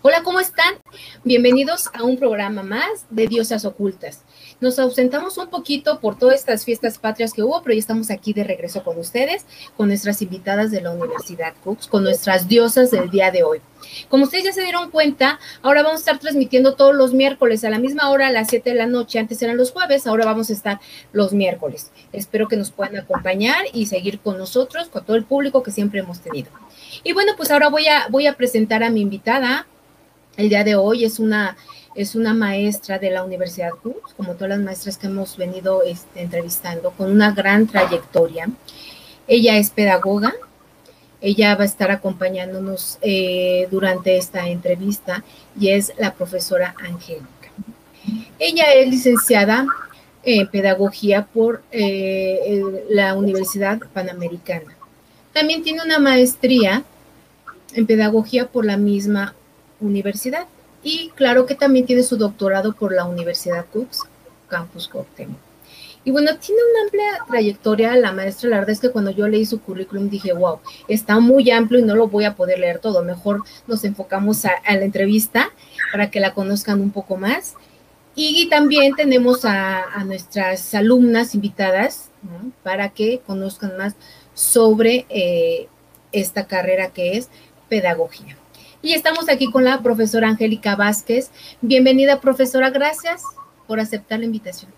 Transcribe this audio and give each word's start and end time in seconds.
Hola, 0.00 0.22
¿cómo 0.22 0.38
están? 0.38 0.76
Bienvenidos 1.24 1.90
a 1.92 2.04
un 2.04 2.18
programa 2.18 2.62
más 2.62 3.06
de 3.10 3.26
Diosas 3.26 3.64
Ocultas. 3.64 4.22
Nos 4.60 4.78
ausentamos 4.78 5.36
un 5.38 5.48
poquito 5.48 5.98
por 5.98 6.16
todas 6.16 6.36
estas 6.36 6.64
fiestas 6.64 6.98
patrias 6.98 7.32
que 7.32 7.42
hubo, 7.42 7.62
pero 7.62 7.74
ya 7.74 7.80
estamos 7.80 8.08
aquí 8.12 8.32
de 8.32 8.44
regreso 8.44 8.84
con 8.84 8.96
ustedes, 8.96 9.44
con 9.76 9.88
nuestras 9.88 10.22
invitadas 10.22 10.70
de 10.70 10.82
la 10.82 10.92
Universidad 10.92 11.52
Cooks, 11.64 11.88
con 11.88 12.04
nuestras 12.04 12.46
diosas 12.46 12.92
del 12.92 13.10
día 13.10 13.32
de 13.32 13.42
hoy. 13.42 13.60
Como 14.08 14.22
ustedes 14.22 14.44
ya 14.44 14.52
se 14.52 14.62
dieron 14.62 14.92
cuenta, 14.92 15.40
ahora 15.62 15.82
vamos 15.82 15.96
a 15.96 16.02
estar 16.02 16.18
transmitiendo 16.20 16.74
todos 16.74 16.94
los 16.94 17.12
miércoles 17.12 17.64
a 17.64 17.70
la 17.70 17.80
misma 17.80 18.08
hora, 18.10 18.28
a 18.28 18.32
las 18.32 18.50
7 18.50 18.70
de 18.70 18.76
la 18.76 18.86
noche. 18.86 19.18
Antes 19.18 19.42
eran 19.42 19.56
los 19.56 19.72
jueves, 19.72 20.06
ahora 20.06 20.24
vamos 20.24 20.48
a 20.50 20.52
estar 20.52 20.80
los 21.10 21.32
miércoles. 21.32 21.90
Espero 22.12 22.46
que 22.46 22.56
nos 22.56 22.70
puedan 22.70 22.96
acompañar 22.96 23.64
y 23.72 23.86
seguir 23.86 24.20
con 24.20 24.38
nosotros, 24.38 24.90
con 24.90 25.04
todo 25.04 25.16
el 25.16 25.24
público 25.24 25.64
que 25.64 25.72
siempre 25.72 25.98
hemos 25.98 26.20
tenido. 26.20 26.50
Y 27.02 27.14
bueno, 27.14 27.32
pues 27.36 27.50
ahora 27.50 27.68
voy 27.68 27.88
a, 27.88 28.06
voy 28.10 28.28
a 28.28 28.36
presentar 28.36 28.84
a 28.84 28.90
mi 28.90 29.00
invitada, 29.00 29.66
el 30.38 30.48
día 30.48 30.64
de 30.64 30.76
hoy 30.76 31.04
es 31.04 31.18
una, 31.18 31.56
es 31.96 32.14
una 32.14 32.32
maestra 32.32 32.98
de 32.98 33.10
la 33.10 33.24
Universidad 33.24 33.72
Cruz, 33.82 33.96
como 34.16 34.34
todas 34.34 34.50
las 34.50 34.60
maestras 34.60 34.96
que 34.96 35.08
hemos 35.08 35.36
venido 35.36 35.82
este, 35.82 36.22
entrevistando, 36.22 36.92
con 36.92 37.10
una 37.10 37.32
gran 37.32 37.66
trayectoria. 37.66 38.48
Ella 39.26 39.56
es 39.56 39.70
pedagoga, 39.70 40.32
ella 41.20 41.56
va 41.56 41.64
a 41.64 41.66
estar 41.66 41.90
acompañándonos 41.90 42.98
eh, 43.02 43.66
durante 43.72 44.16
esta 44.16 44.48
entrevista 44.48 45.24
y 45.58 45.70
es 45.70 45.92
la 45.98 46.14
profesora 46.14 46.72
Angélica. 46.84 47.26
Ella 48.38 48.72
es 48.74 48.88
licenciada 48.88 49.66
en 50.22 50.46
pedagogía 50.46 51.26
por 51.26 51.64
eh, 51.72 52.62
la 52.90 53.14
Universidad 53.14 53.80
Panamericana. 53.92 54.76
También 55.32 55.64
tiene 55.64 55.82
una 55.82 55.98
maestría 55.98 56.84
en 57.74 57.86
pedagogía 57.86 58.46
por 58.46 58.64
la 58.64 58.76
misma 58.76 59.34
universidad. 59.80 60.46
Y 60.82 61.10
claro 61.10 61.46
que 61.46 61.54
también 61.54 61.86
tiene 61.86 62.02
su 62.02 62.16
doctorado 62.16 62.72
por 62.72 62.92
la 62.92 63.04
Universidad 63.04 63.66
Cooks, 63.72 64.04
Campus 64.48 64.88
Cuauhtémoc. 64.88 65.48
Y 66.04 66.10
bueno, 66.10 66.30
tiene 66.38 66.62
una 66.70 66.84
amplia 66.84 67.24
trayectoria 67.28 67.94
la 67.96 68.12
maestra. 68.12 68.48
La 68.48 68.56
verdad 68.56 68.70
es 68.70 68.80
que 68.80 68.90
cuando 68.90 69.10
yo 69.10 69.28
leí 69.28 69.44
su 69.44 69.60
currículum 69.60 70.08
dije, 70.08 70.32
wow, 70.32 70.60
está 70.86 71.18
muy 71.18 71.50
amplio 71.50 71.80
y 71.80 71.82
no 71.82 71.94
lo 71.96 72.08
voy 72.08 72.24
a 72.24 72.34
poder 72.34 72.60
leer 72.60 72.78
todo. 72.78 73.02
Mejor 73.02 73.42
nos 73.66 73.84
enfocamos 73.84 74.44
a, 74.46 74.52
la 74.64 74.84
entrevista 74.84 75.50
para 75.92 76.10
que 76.10 76.20
la 76.20 76.32
conozcan 76.32 76.80
un 76.80 76.92
poco 76.92 77.16
más. 77.16 77.54
Y, 78.14 78.48
también 78.48 78.94
tenemos 78.96 79.44
a, 79.44 79.84
nuestras 80.06 80.74
alumnas 80.74 81.34
invitadas 81.34 82.08
para 82.62 82.88
que 82.88 83.20
conozcan 83.26 83.76
más 83.76 83.94
sobre 84.32 85.06
eh, 85.10 85.68
esta 86.10 86.46
carrera 86.46 86.88
que 86.88 87.18
es 87.18 87.28
pedagogía. 87.68 88.36
Y 88.80 88.92
estamos 88.92 89.28
aquí 89.28 89.50
con 89.50 89.64
la 89.64 89.82
profesora 89.82 90.28
Angélica 90.28 90.76
Vázquez. 90.76 91.30
Bienvenida, 91.60 92.20
profesora. 92.20 92.70
Gracias 92.70 93.22
por 93.66 93.80
aceptar 93.80 94.20
la 94.20 94.26
invitación. 94.26 94.72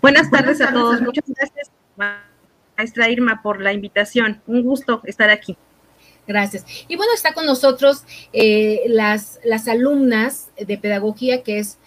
Buenas 0.00 0.30
tardes 0.30 0.60
a 0.60 0.72
todos. 0.72 1.00
Muchas 1.00 1.24
gracias, 1.26 1.70
maestra 2.76 3.10
Irma, 3.10 3.42
por 3.42 3.60
la 3.60 3.72
invitación. 3.72 4.40
Un 4.46 4.62
gusto 4.62 5.00
estar 5.04 5.30
aquí. 5.30 5.56
Gracias. 6.28 6.64
Y 6.86 6.96
bueno, 6.96 7.12
está 7.12 7.32
con 7.34 7.46
nosotros 7.46 8.04
eh, 8.32 8.82
las, 8.86 9.40
las 9.44 9.66
alumnas 9.66 10.50
de 10.56 10.78
pedagogía, 10.78 11.42
que 11.42 11.58
es 11.58 11.78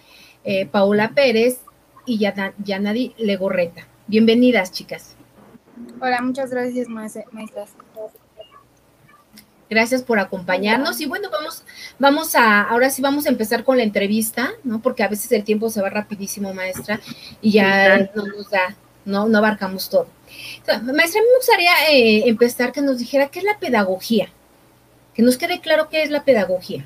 eh, 0.44 0.66
Paola 0.66 1.12
Pérez 1.14 1.60
y 2.04 2.18
Yanadi 2.18 3.14
Legorreta. 3.16 3.86
Bienvenidas, 4.06 4.72
chicas. 4.72 5.16
Hola, 6.00 6.20
muchas 6.20 6.50
gracias, 6.50 6.88
maestras. 6.88 7.70
Gracias 9.70 10.02
por 10.02 10.18
acompañarnos. 10.18 11.00
Y 11.00 11.06
bueno, 11.06 11.30
vamos, 11.30 11.62
vamos 12.00 12.34
a, 12.34 12.62
ahora 12.62 12.90
sí 12.90 13.00
vamos 13.00 13.26
a 13.26 13.28
empezar 13.28 13.62
con 13.62 13.76
la 13.76 13.84
entrevista, 13.84 14.50
¿no? 14.64 14.82
Porque 14.82 15.04
a 15.04 15.08
veces 15.08 15.30
el 15.30 15.44
tiempo 15.44 15.70
se 15.70 15.80
va 15.80 15.88
rapidísimo, 15.88 16.52
maestra, 16.52 16.98
y 17.40 17.52
ya 17.52 18.10
no 18.16 18.26
nos 18.26 18.50
da, 18.50 18.74
no, 19.04 19.28
no 19.28 19.38
abarcamos 19.38 19.88
todo. 19.88 20.08
maestra, 20.66 21.20
a 21.20 21.22
mí 21.22 21.28
me 21.30 21.36
gustaría 21.36 21.72
eh, 21.92 22.28
empezar 22.28 22.72
que 22.72 22.82
nos 22.82 22.98
dijera 22.98 23.28
qué 23.28 23.38
es 23.38 23.44
la 23.44 23.60
pedagogía, 23.60 24.28
que 25.14 25.22
nos 25.22 25.38
quede 25.38 25.60
claro 25.60 25.88
qué 25.88 26.02
es 26.02 26.10
la 26.10 26.24
pedagogía. 26.24 26.84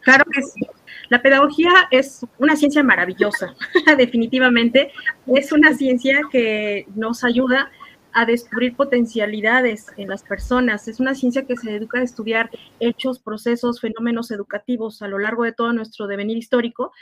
Claro 0.00 0.24
que 0.32 0.42
sí. 0.42 0.66
La 1.10 1.20
pedagogía 1.20 1.70
es 1.90 2.24
una 2.38 2.56
ciencia 2.56 2.82
maravillosa, 2.82 3.54
definitivamente. 3.98 4.92
Es 5.26 5.52
una 5.52 5.74
ciencia 5.74 6.22
que 6.32 6.86
nos 6.94 7.22
ayuda 7.22 7.70
a 8.14 8.24
descubrir 8.24 8.76
potencialidades 8.76 9.88
en 9.96 10.08
las 10.08 10.22
personas. 10.22 10.86
Es 10.86 11.00
una 11.00 11.14
ciencia 11.14 11.46
que 11.46 11.56
se 11.56 11.74
educa 11.74 11.98
a 11.98 12.04
estudiar 12.04 12.48
hechos, 12.78 13.18
procesos, 13.18 13.80
fenómenos 13.80 14.30
educativos 14.30 15.02
a 15.02 15.08
lo 15.08 15.18
largo 15.18 15.42
de 15.42 15.52
todo 15.52 15.72
nuestro 15.72 16.06
devenir 16.06 16.38
histórico. 16.38 16.92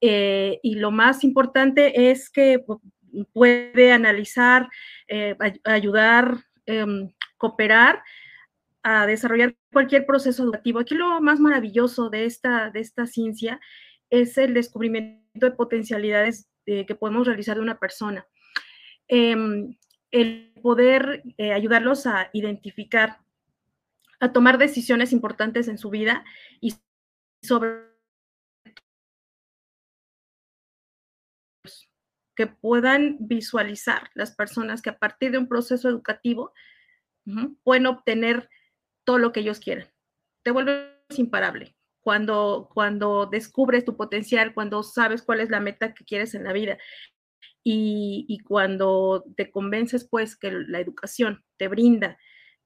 Eh, 0.00 0.60
y 0.62 0.76
lo 0.76 0.92
más 0.92 1.24
importante 1.24 2.10
es 2.10 2.30
que 2.30 2.64
puede 3.32 3.92
analizar, 3.92 4.68
eh, 5.08 5.36
ayudar, 5.64 6.44
em, 6.66 7.10
cooperar 7.36 8.02
a 8.84 9.06
desarrollar 9.06 9.56
cualquier 9.72 10.06
proceso 10.06 10.44
educativo. 10.44 10.78
Aquí 10.78 10.94
lo 10.94 11.20
más 11.20 11.40
maravilloso 11.40 12.10
de 12.10 12.26
esta, 12.26 12.70
de 12.70 12.80
esta 12.80 13.06
ciencia 13.06 13.60
es 14.08 14.38
el 14.38 14.54
descubrimiento 14.54 15.46
de 15.46 15.50
potencialidades 15.50 16.48
eh, 16.66 16.86
que 16.86 16.94
podemos 16.94 17.26
realizar 17.26 17.56
de 17.56 17.62
una 17.62 17.78
persona. 17.80 18.24
El 20.10 20.52
poder 20.62 21.22
eh, 21.38 21.52
ayudarlos 21.52 22.06
a 22.06 22.30
identificar, 22.32 23.18
a 24.18 24.32
tomar 24.32 24.58
decisiones 24.58 25.12
importantes 25.12 25.68
en 25.68 25.78
su 25.78 25.90
vida 25.90 26.24
y 26.60 26.74
sobre 27.42 27.90
que 32.40 32.46
puedan 32.46 33.18
visualizar 33.20 34.10
las 34.14 34.34
personas 34.34 34.80
que 34.80 34.88
a 34.88 34.98
partir 34.98 35.30
de 35.30 35.36
un 35.36 35.46
proceso 35.46 35.90
educativo 35.90 36.54
pueden 37.64 37.86
obtener 37.86 38.48
todo 39.04 39.18
lo 39.18 39.30
que 39.30 39.40
ellos 39.40 39.60
quieran. 39.60 39.88
Te 40.42 40.50
vuelves 40.50 40.86
imparable. 41.18 41.76
Cuando, 42.00 42.70
cuando 42.72 43.26
descubres 43.26 43.84
tu 43.84 43.94
potencial, 43.94 44.54
cuando 44.54 44.82
sabes 44.82 45.22
cuál 45.22 45.40
es 45.40 45.50
la 45.50 45.60
meta 45.60 45.92
que 45.92 46.04
quieres 46.06 46.34
en 46.34 46.44
la 46.44 46.54
vida 46.54 46.78
y, 47.62 48.38
cuando 48.46 49.24
te 49.36 49.50
convences, 49.50 50.08
pues, 50.08 50.36
que 50.36 50.50
la 50.50 50.80
educación 50.80 51.44
te 51.56 51.68
brinda 51.68 52.18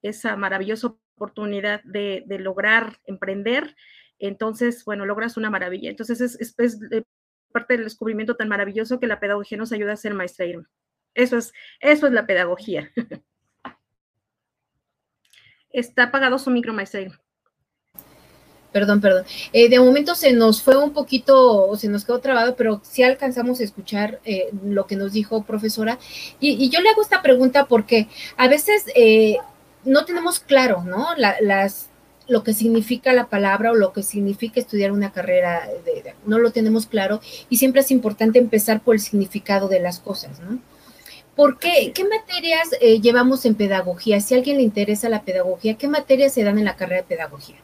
esa 0.03 0.37
maravillosa 0.37 0.94
oportunidad 1.16 1.82
de, 1.84 2.25
lograr 2.38 2.99
emprender, 3.05 3.75
entonces, 4.19 4.84
bueno, 4.84 5.06
logras 5.06 5.37
una 5.37 5.50
maravilla. 5.50 5.91
Entonces, 5.91 6.21
es, 6.21 6.55
parte 7.53 7.75
del 7.75 7.84
descubrimiento 7.84 8.37
tan 8.37 8.49
maravilloso 8.49 8.99
que 8.99 9.06
la 9.06 9.21
pedagogía 9.21 9.59
nos 9.59 9.72
ayuda 9.72 9.93
a 9.93 9.97
ser 9.97 10.15
maestra. 10.15 10.47
Eso 11.15 11.37
es, 11.38 11.53
eso 11.81 12.06
es 12.06 12.12
la 12.12 12.26
pedagogía. 12.26 12.91
Está 15.71 16.05
apagado 16.05 16.38
su 16.38 16.50
micro, 16.50 16.72
maestra. 16.72 17.24
Perdón, 18.75 19.01
perdón. 19.01 19.25
Eh, 19.53 19.69
de 19.69 19.79
momento 19.79 20.17
se 20.17 20.33
nos 20.33 20.61
fue 20.61 20.77
un 20.77 20.93
poquito, 20.93 21.69
o 21.69 21.77
se 21.77 21.87
nos 21.87 22.05
quedó 22.05 22.19
trabado, 22.19 22.57
pero 22.57 22.81
sí 22.83 23.05
alcanzamos 23.05 23.61
a 23.61 23.62
escuchar 23.62 24.19
eh, 24.25 24.49
lo 24.65 24.89
que 24.89 24.97
nos 24.97 25.12
dijo 25.12 25.45
profesora. 25.45 26.01
Y, 26.41 26.69
yo 26.71 26.81
le 26.81 26.89
hago 26.89 27.01
esta 27.01 27.23
pregunta 27.23 27.67
porque 27.67 28.09
a 28.37 28.49
veces 28.49 28.87
eh, 28.97 29.37
no 29.85 30.05
tenemos 30.05 30.41
claro, 30.41 30.83
¿no? 30.83 31.07
las, 31.17 31.89
lo 32.27 32.43
que 32.43 32.53
significa 32.53 33.12
la 33.12 33.29
palabra 33.29 33.71
o 33.71 33.77
lo 33.77 33.93
que 33.93 34.03
significa 34.03 34.59
estudiar 34.59 34.91
una 34.91 35.12
carrera, 35.12 35.69
no 36.27 36.41
lo 36.41 36.51
tenemos 36.51 36.87
claro 36.87 37.21
y 37.49 37.59
siempre 37.59 37.83
es 37.83 37.93
importante 37.93 38.41
empezar 38.41 38.81
por 38.81 38.97
el 38.97 39.01
significado 39.01 39.69
de 39.69 39.79
las 39.79 40.01
cosas, 40.01 40.41
¿no? 40.41 40.59
¿Por 41.37 41.61
qué? 41.61 41.93
¿Qué 41.95 42.03
materias 42.03 42.71
llevamos 43.01 43.45
en 43.45 43.55
pedagogía? 43.55 44.21
Si 44.21 44.35
a 44.35 44.39
alguien 44.39 44.56
le 44.56 44.65
interesa 44.65 45.09
la 45.09 45.23
pedagogía, 45.23 45.75
¿qué 45.75 45.87
materias 45.87 46.35
se 46.35 46.43
dan 46.43 46.59
en 46.59 46.65
la 46.65 46.75
carrera 46.75 47.03
de 47.03 47.09
pedagogía? 47.09 47.59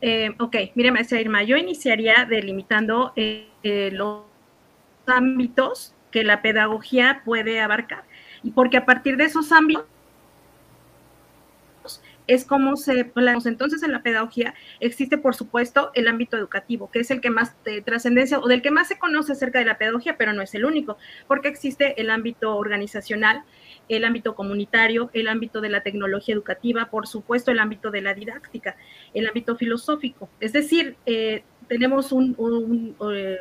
Eh, 0.00 0.30
ok, 0.38 0.56
mire, 0.74 0.92
maestra 0.92 1.20
Irma, 1.20 1.42
yo 1.42 1.56
iniciaría 1.56 2.26
delimitando 2.28 3.12
eh, 3.16 3.48
eh, 3.62 3.90
los 3.92 4.22
ámbitos 5.06 5.94
que 6.10 6.24
la 6.24 6.42
pedagogía 6.42 7.22
puede 7.24 7.60
abarcar. 7.60 8.04
Y 8.42 8.52
porque 8.52 8.78
a 8.78 8.86
partir 8.86 9.16
de 9.16 9.24
esos 9.24 9.52
ámbitos 9.52 9.86
es 12.26 12.44
como 12.44 12.76
se 12.76 13.10
entonces 13.44 13.82
en 13.82 13.90
la 13.90 14.02
pedagogía 14.02 14.54
existe 14.78 15.18
por 15.18 15.34
supuesto 15.34 15.90
el 15.94 16.06
ámbito 16.06 16.36
educativo 16.36 16.88
que 16.90 17.00
es 17.00 17.10
el 17.10 17.20
que 17.20 17.28
más 17.28 17.56
de 17.64 17.82
trascendencia 17.82 18.38
o 18.38 18.46
del 18.46 18.62
que 18.62 18.70
más 18.70 18.86
se 18.86 18.98
conoce 18.98 19.32
acerca 19.32 19.58
de 19.58 19.64
la 19.64 19.78
pedagogía 19.78 20.16
pero 20.16 20.32
no 20.32 20.40
es 20.40 20.54
el 20.54 20.64
único 20.64 20.96
porque 21.26 21.48
existe 21.48 22.00
el 22.00 22.08
ámbito 22.08 22.56
organizacional 22.56 23.42
el 23.90 24.04
ámbito 24.04 24.34
comunitario, 24.34 25.10
el 25.12 25.28
ámbito 25.28 25.60
de 25.60 25.68
la 25.68 25.82
tecnología 25.82 26.34
educativa, 26.34 26.86
por 26.90 27.08
supuesto 27.08 27.50
el 27.50 27.58
ámbito 27.58 27.90
de 27.90 28.00
la 28.00 28.14
didáctica, 28.14 28.76
el 29.14 29.26
ámbito 29.26 29.56
filosófico. 29.56 30.30
Es 30.38 30.52
decir, 30.52 30.96
eh, 31.06 31.42
tenemos 31.68 32.12
un, 32.12 32.94
eh, 33.12 33.38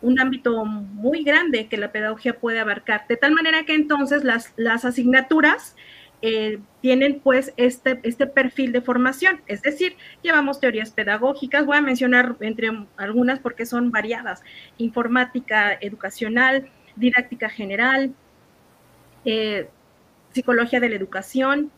un, 0.00 0.20
ámbito 0.20 0.64
muy 0.64 1.22
grande 1.22 1.68
que 1.68 1.76
la 1.76 1.92
pedagogía 1.92 2.38
puede 2.38 2.58
abarcar, 2.58 3.06
de 3.08 3.16
tal 3.16 3.32
manera 3.32 3.64
que 3.64 3.74
entonces 3.74 4.24
las, 4.24 4.52
las 4.56 4.84
asignaturas 4.84 5.76
eh, 6.22 6.58
tienen 6.80 7.20
pues 7.20 7.54
este, 7.56 8.00
este 8.02 8.26
perfil 8.26 8.72
de 8.72 8.80
formación, 8.80 9.42
es 9.46 9.62
decir, 9.62 9.96
llevamos 10.22 10.58
teorías 10.58 10.90
pedagógicas, 10.90 11.66
voy 11.66 11.76
a 11.76 11.82
mencionar 11.82 12.36
entre 12.40 12.70
algunas 12.96 13.38
porque 13.38 13.64
son 13.64 13.92
variadas, 13.92 14.42
informática 14.78 15.72
educacional, 15.80 16.68
didáctica 16.96 17.48
general, 17.48 18.14
eh, 19.24 19.68
psicología 20.32 20.80
de 20.80 20.88
la 20.88 20.96
educación, 20.96 21.70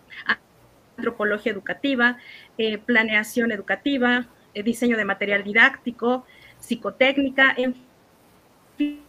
antropología 0.97 1.53
educativa, 1.53 2.19
eh, 2.59 2.79
planeación 2.79 3.53
educativa, 3.53 4.27
diseño 4.55 4.97
de 4.97 5.05
material 5.05 5.43
didáctico, 5.43 6.25
psicotécnica, 6.61 7.53
en 7.57 7.75
fin 8.79 9.05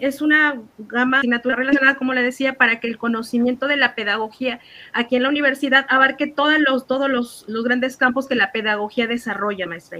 es 0.00 0.22
una 0.22 0.60
gama 0.78 1.18
de 1.18 1.20
asignatura 1.20 1.56
relacionada, 1.56 1.96
como 1.96 2.14
le 2.14 2.22
decía, 2.22 2.54
para 2.54 2.80
que 2.80 2.88
el 2.88 2.98
conocimiento 2.98 3.68
de 3.68 3.76
la 3.76 3.94
pedagogía 3.94 4.60
aquí 4.92 5.16
en 5.16 5.22
la 5.22 5.28
universidad 5.28 5.86
abarque 5.88 6.26
todos 6.26 6.58
los, 6.58 6.86
todos 6.86 7.10
los, 7.10 7.44
los 7.48 7.64
grandes 7.64 7.96
campos 7.96 8.26
que 8.26 8.34
la 8.34 8.52
pedagogía 8.52 9.06
desarrolla, 9.06 9.66
maestra. 9.66 9.98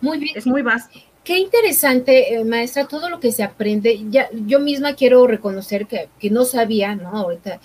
Muy 0.00 0.18
bien. 0.18 0.36
Es 0.36 0.46
muy 0.46 0.62
vasto. 0.62 0.98
Qué 1.22 1.38
interesante, 1.38 2.34
eh, 2.34 2.44
maestra, 2.44 2.88
todo 2.88 3.10
lo 3.10 3.20
que 3.20 3.30
se 3.30 3.42
aprende. 3.42 4.06
Ya, 4.10 4.30
yo 4.32 4.58
misma 4.58 4.94
quiero 4.94 5.26
reconocer 5.26 5.86
que, 5.86 6.08
que, 6.18 6.30
no 6.30 6.46
sabía, 6.46 6.94
¿no? 6.94 7.10
Ahorita 7.10 7.60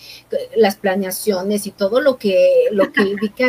las 0.58 0.76
planeaciones 0.76 1.66
y 1.66 1.72
todo 1.72 2.02
lo 2.02 2.18
que, 2.18 2.66
lo 2.72 2.92
que 2.92 3.02
indica 3.04 3.48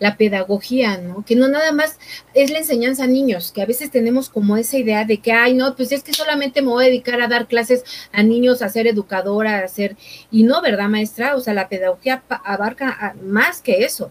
la 0.00 0.16
pedagogía, 0.16 0.98
¿no? 0.98 1.24
Que 1.24 1.36
no 1.36 1.46
nada 1.46 1.70
más 1.70 2.00
es 2.34 2.50
la 2.50 2.58
enseñanza 2.58 3.04
a 3.04 3.06
niños, 3.06 3.52
que 3.52 3.62
a 3.62 3.66
veces 3.66 3.92
tenemos 3.92 4.28
como 4.28 4.56
esa 4.56 4.76
idea 4.76 5.04
de 5.04 5.18
que, 5.18 5.30
ay, 5.30 5.54
no, 5.54 5.76
pues 5.76 5.92
es 5.92 6.02
que 6.02 6.12
solamente 6.12 6.60
me 6.60 6.68
voy 6.68 6.86
a 6.86 6.88
dedicar 6.88 7.20
a 7.20 7.28
dar 7.28 7.46
clases 7.46 7.84
a 8.12 8.24
niños, 8.24 8.60
a 8.60 8.68
ser 8.68 8.88
educadora, 8.88 9.60
a 9.60 9.68
ser, 9.68 9.96
y 10.32 10.42
no, 10.42 10.62
¿verdad, 10.62 10.88
maestra? 10.88 11.36
O 11.36 11.40
sea, 11.40 11.54
la 11.54 11.68
pedagogía 11.68 12.24
abarca 12.44 13.14
más 13.22 13.62
que 13.62 13.84
eso. 13.84 14.10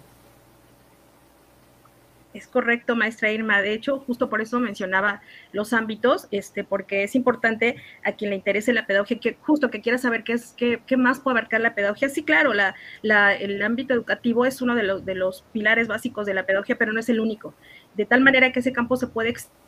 Es 2.33 2.47
correcto, 2.47 2.95
maestra 2.95 3.31
Irma. 3.31 3.61
De 3.61 3.73
hecho, 3.73 3.99
justo 3.99 4.27
por 4.27 4.41
eso 4.41 4.59
mencionaba 4.59 5.21
los 5.51 5.71
ámbitos, 5.71 6.27
este, 6.31 6.63
porque 6.63 7.03
es 7.03 7.13
importante 7.13 7.75
a 8.03 8.13
quien 8.13 8.31
le 8.31 8.35
interese 8.35 8.73
la 8.73 8.87
pedagogía, 8.87 9.19
que 9.19 9.37
justo 9.41 9.69
que 9.69 9.81
quiera 9.81 9.99
saber 9.99 10.23
qué 10.23 10.33
es, 10.33 10.53
qué, 10.57 10.81
qué 10.87 10.97
más 10.97 11.19
puede 11.19 11.37
abarcar 11.37 11.61
la 11.61 11.75
pedagogía. 11.75 12.09
Sí, 12.09 12.23
claro, 12.23 12.53
la, 12.53 12.73
la, 13.03 13.35
el 13.35 13.61
ámbito 13.61 13.93
educativo 13.93 14.45
es 14.45 14.61
uno 14.63 14.73
de 14.73 14.81
los, 14.81 15.05
de 15.05 15.13
los 15.13 15.43
pilares 15.53 15.87
básicos 15.87 16.25
de 16.25 16.33
la 16.33 16.45
pedagogía, 16.47 16.75
pero 16.75 16.91
no 16.91 16.99
es 16.99 17.09
el 17.09 17.19
único. 17.19 17.53
De 17.93 18.05
tal 18.05 18.21
manera 18.21 18.51
que 18.51 18.61
ese 18.61 18.73
campo 18.73 18.97
se 18.97 19.05
puede 19.05 19.29
extender. 19.29 19.61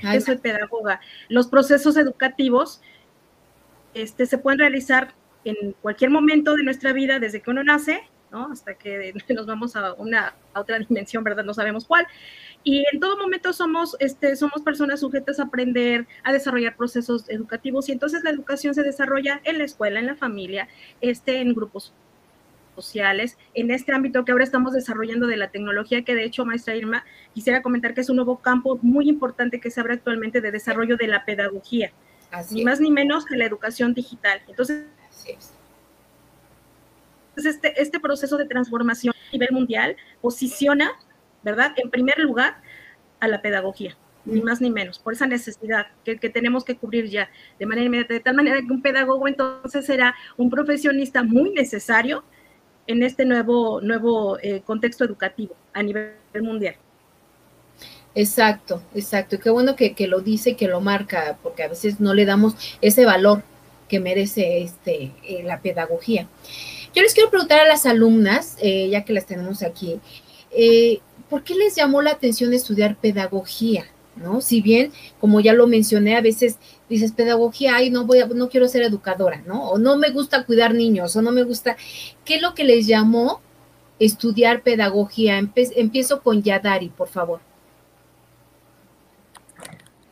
Yo 0.00 0.20
soy 0.20 0.36
pedagoga. 0.36 1.00
Los 1.28 1.48
procesos 1.48 1.96
educativos 1.96 2.82
este, 3.94 4.26
se 4.26 4.36
pueden 4.36 4.58
realizar 4.58 5.14
en 5.44 5.72
cualquier 5.80 6.10
momento 6.10 6.54
de 6.54 6.64
nuestra 6.64 6.92
vida, 6.92 7.18
desde 7.18 7.40
que 7.40 7.50
uno 7.50 7.64
nace 7.64 8.02
hasta 8.32 8.74
que 8.74 9.12
nos 9.34 9.46
vamos 9.46 9.76
a 9.76 9.94
una 9.94 10.34
otra 10.54 10.78
dimensión, 10.78 11.24
¿verdad? 11.24 11.44
No 11.44 11.54
sabemos 11.54 11.86
cuál. 11.86 12.06
Y 12.64 12.84
en 12.92 13.00
todo 13.00 13.16
momento 13.16 13.52
somos, 13.52 13.96
este, 14.00 14.34
somos 14.36 14.62
personas 14.62 15.00
sujetas 15.00 15.38
a 15.38 15.44
aprender, 15.44 16.06
a 16.24 16.32
desarrollar 16.32 16.76
procesos 16.76 17.28
educativos 17.28 17.88
y 17.88 17.92
entonces 17.92 18.24
la 18.24 18.30
educación 18.30 18.74
se 18.74 18.82
desarrolla 18.82 19.40
en 19.44 19.58
la 19.58 19.64
escuela, 19.64 20.00
en 20.00 20.06
la 20.06 20.16
familia, 20.16 20.68
este, 21.00 21.40
en 21.40 21.54
grupos 21.54 21.92
sociales, 22.74 23.38
en 23.54 23.70
este 23.70 23.92
ámbito 23.92 24.24
que 24.24 24.32
ahora 24.32 24.44
estamos 24.44 24.72
desarrollando 24.72 25.26
de 25.26 25.36
la 25.36 25.50
tecnología, 25.50 26.04
que 26.04 26.14
de 26.14 26.24
hecho, 26.24 26.44
maestra 26.44 26.76
Irma, 26.76 27.04
quisiera 27.32 27.62
comentar 27.62 27.94
que 27.94 28.02
es 28.02 28.10
un 28.10 28.16
nuevo 28.16 28.38
campo 28.38 28.78
muy 28.82 29.08
importante 29.08 29.60
que 29.60 29.70
se 29.70 29.80
abre 29.80 29.94
actualmente 29.94 30.40
de 30.40 30.50
desarrollo 30.50 30.96
de 30.96 31.06
la 31.06 31.24
pedagogía, 31.24 31.92
ni 32.50 32.64
más 32.64 32.80
ni 32.80 32.90
menos 32.90 33.24
que 33.24 33.36
la 33.36 33.46
educación 33.46 33.94
digital. 33.94 34.42
Entonces, 34.46 34.84
este, 37.44 37.80
este 37.80 38.00
proceso 38.00 38.36
de 38.36 38.46
transformación 38.46 39.14
a 39.14 39.32
nivel 39.32 39.48
mundial 39.52 39.96
posiciona, 40.20 40.92
¿verdad?, 41.42 41.72
en 41.76 41.90
primer 41.90 42.18
lugar 42.18 42.62
a 43.20 43.28
la 43.28 43.42
pedagogía, 43.42 43.96
ni 44.24 44.40
más 44.40 44.60
ni 44.60 44.70
menos, 44.70 44.98
por 44.98 45.12
esa 45.12 45.26
necesidad 45.26 45.88
que, 46.04 46.16
tenemos 46.16 46.64
que 46.64 46.76
cubrir 46.76 47.08
ya 47.08 47.28
de 47.58 47.66
manera 47.66 47.86
inmediata, 47.86 48.14
de 48.14 48.20
tal 48.20 48.34
manera 48.34 48.60
que 48.60 48.72
un 48.72 48.82
pedagogo 48.82 49.28
entonces 49.28 49.84
será 49.84 50.14
un 50.36 50.50
profesionista 50.50 51.22
muy 51.22 51.50
necesario 51.50 52.24
en 52.86 53.02
este 53.02 53.24
nuevo, 53.24 53.80
nuevo 53.80 54.38
eh, 54.40 54.62
contexto 54.64 55.04
educativo 55.04 55.56
a 55.72 55.82
nivel 55.82 56.14
mundial. 56.40 56.76
Exacto, 58.14 58.82
exacto. 58.94 59.38
Qué 59.38 59.50
bueno 59.50 59.76
que, 59.76 59.94
que, 59.94 60.06
lo 60.06 60.20
dice, 60.20 60.56
que 60.56 60.68
lo 60.68 60.80
marca, 60.80 61.36
porque 61.42 61.62
a 61.62 61.68
veces 61.68 62.00
no 62.00 62.14
le 62.14 62.24
damos 62.24 62.54
ese 62.80 63.04
valor 63.04 63.42
que 63.88 64.00
merece 64.00 64.62
este, 64.62 65.12
eh, 65.22 65.42
la 65.44 65.60
pedagogía. 65.60 66.26
Yo 66.96 67.02
les 67.02 67.12
quiero 67.12 67.28
preguntar 67.28 67.60
a 67.60 67.68
las 67.68 67.84
alumnas, 67.84 68.56
eh, 68.58 68.88
ya 68.88 69.04
que 69.04 69.12
las 69.12 69.26
tenemos 69.26 69.62
aquí, 69.62 70.00
eh, 70.50 71.00
¿por 71.28 71.44
qué 71.44 71.54
les 71.54 71.74
llamó 71.76 72.00
la 72.00 72.12
atención 72.12 72.54
estudiar 72.54 72.96
pedagogía? 72.96 73.84
¿No? 74.16 74.40
Si 74.40 74.62
bien, 74.62 74.92
como 75.20 75.40
ya 75.40 75.52
lo 75.52 75.66
mencioné, 75.66 76.16
a 76.16 76.22
veces 76.22 76.56
dices 76.88 77.12
pedagogía, 77.12 77.76
ay, 77.76 77.90
no 77.90 78.06
voy 78.06 78.20
a, 78.20 78.26
no 78.26 78.48
quiero 78.48 78.66
ser 78.66 78.80
educadora, 78.80 79.42
¿no? 79.46 79.68
O 79.68 79.78
no 79.78 79.98
me 79.98 80.08
gusta 80.08 80.46
cuidar 80.46 80.72
niños, 80.72 81.14
o 81.16 81.20
no 81.20 81.32
me 81.32 81.42
gusta. 81.42 81.76
¿Qué 82.24 82.36
es 82.36 82.40
lo 82.40 82.54
que 82.54 82.64
les 82.64 82.86
llamó 82.86 83.42
estudiar 83.98 84.62
pedagogía? 84.62 85.38
empiezo 85.54 86.22
con 86.22 86.42
Yadari, 86.42 86.88
por 86.88 87.08
favor. 87.08 87.40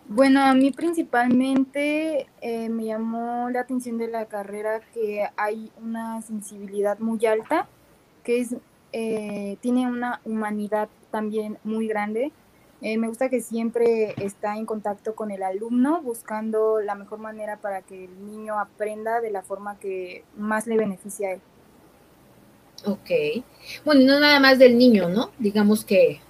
Bueno, 0.06 0.42
a 0.42 0.52
mí 0.54 0.70
principalmente 0.70 2.26
eh, 2.42 2.68
me 2.68 2.84
llamó 2.84 3.48
la 3.50 3.60
atención 3.60 3.96
de 3.96 4.08
la 4.08 4.26
carrera 4.26 4.80
que 4.92 5.26
hay 5.36 5.72
una 5.82 6.20
sensibilidad 6.20 6.98
muy 6.98 7.24
alta, 7.24 7.68
que 8.22 8.40
es, 8.40 8.54
eh, 8.92 9.56
tiene 9.62 9.86
una 9.86 10.20
humanidad 10.24 10.90
también 11.10 11.58
muy 11.64 11.88
grande. 11.88 12.32
Eh, 12.82 12.98
me 12.98 13.08
gusta 13.08 13.30
que 13.30 13.40
siempre 13.40 14.14
está 14.22 14.58
en 14.58 14.66
contacto 14.66 15.14
con 15.14 15.30
el 15.30 15.42
alumno, 15.42 16.02
buscando 16.02 16.80
la 16.82 16.94
mejor 16.94 17.18
manera 17.18 17.56
para 17.56 17.80
que 17.80 18.04
el 18.04 18.26
niño 18.26 18.60
aprenda 18.60 19.22
de 19.22 19.30
la 19.30 19.42
forma 19.42 19.78
que 19.78 20.22
más 20.36 20.66
le 20.66 20.76
beneficia 20.76 21.28
a 21.28 21.32
él. 21.32 21.40
Ok. 22.84 23.42
Bueno, 23.86 24.02
no 24.04 24.20
nada 24.20 24.38
más 24.38 24.58
del 24.58 24.76
niño, 24.76 25.08
¿no? 25.08 25.30
Digamos 25.38 25.82
que 25.82 26.20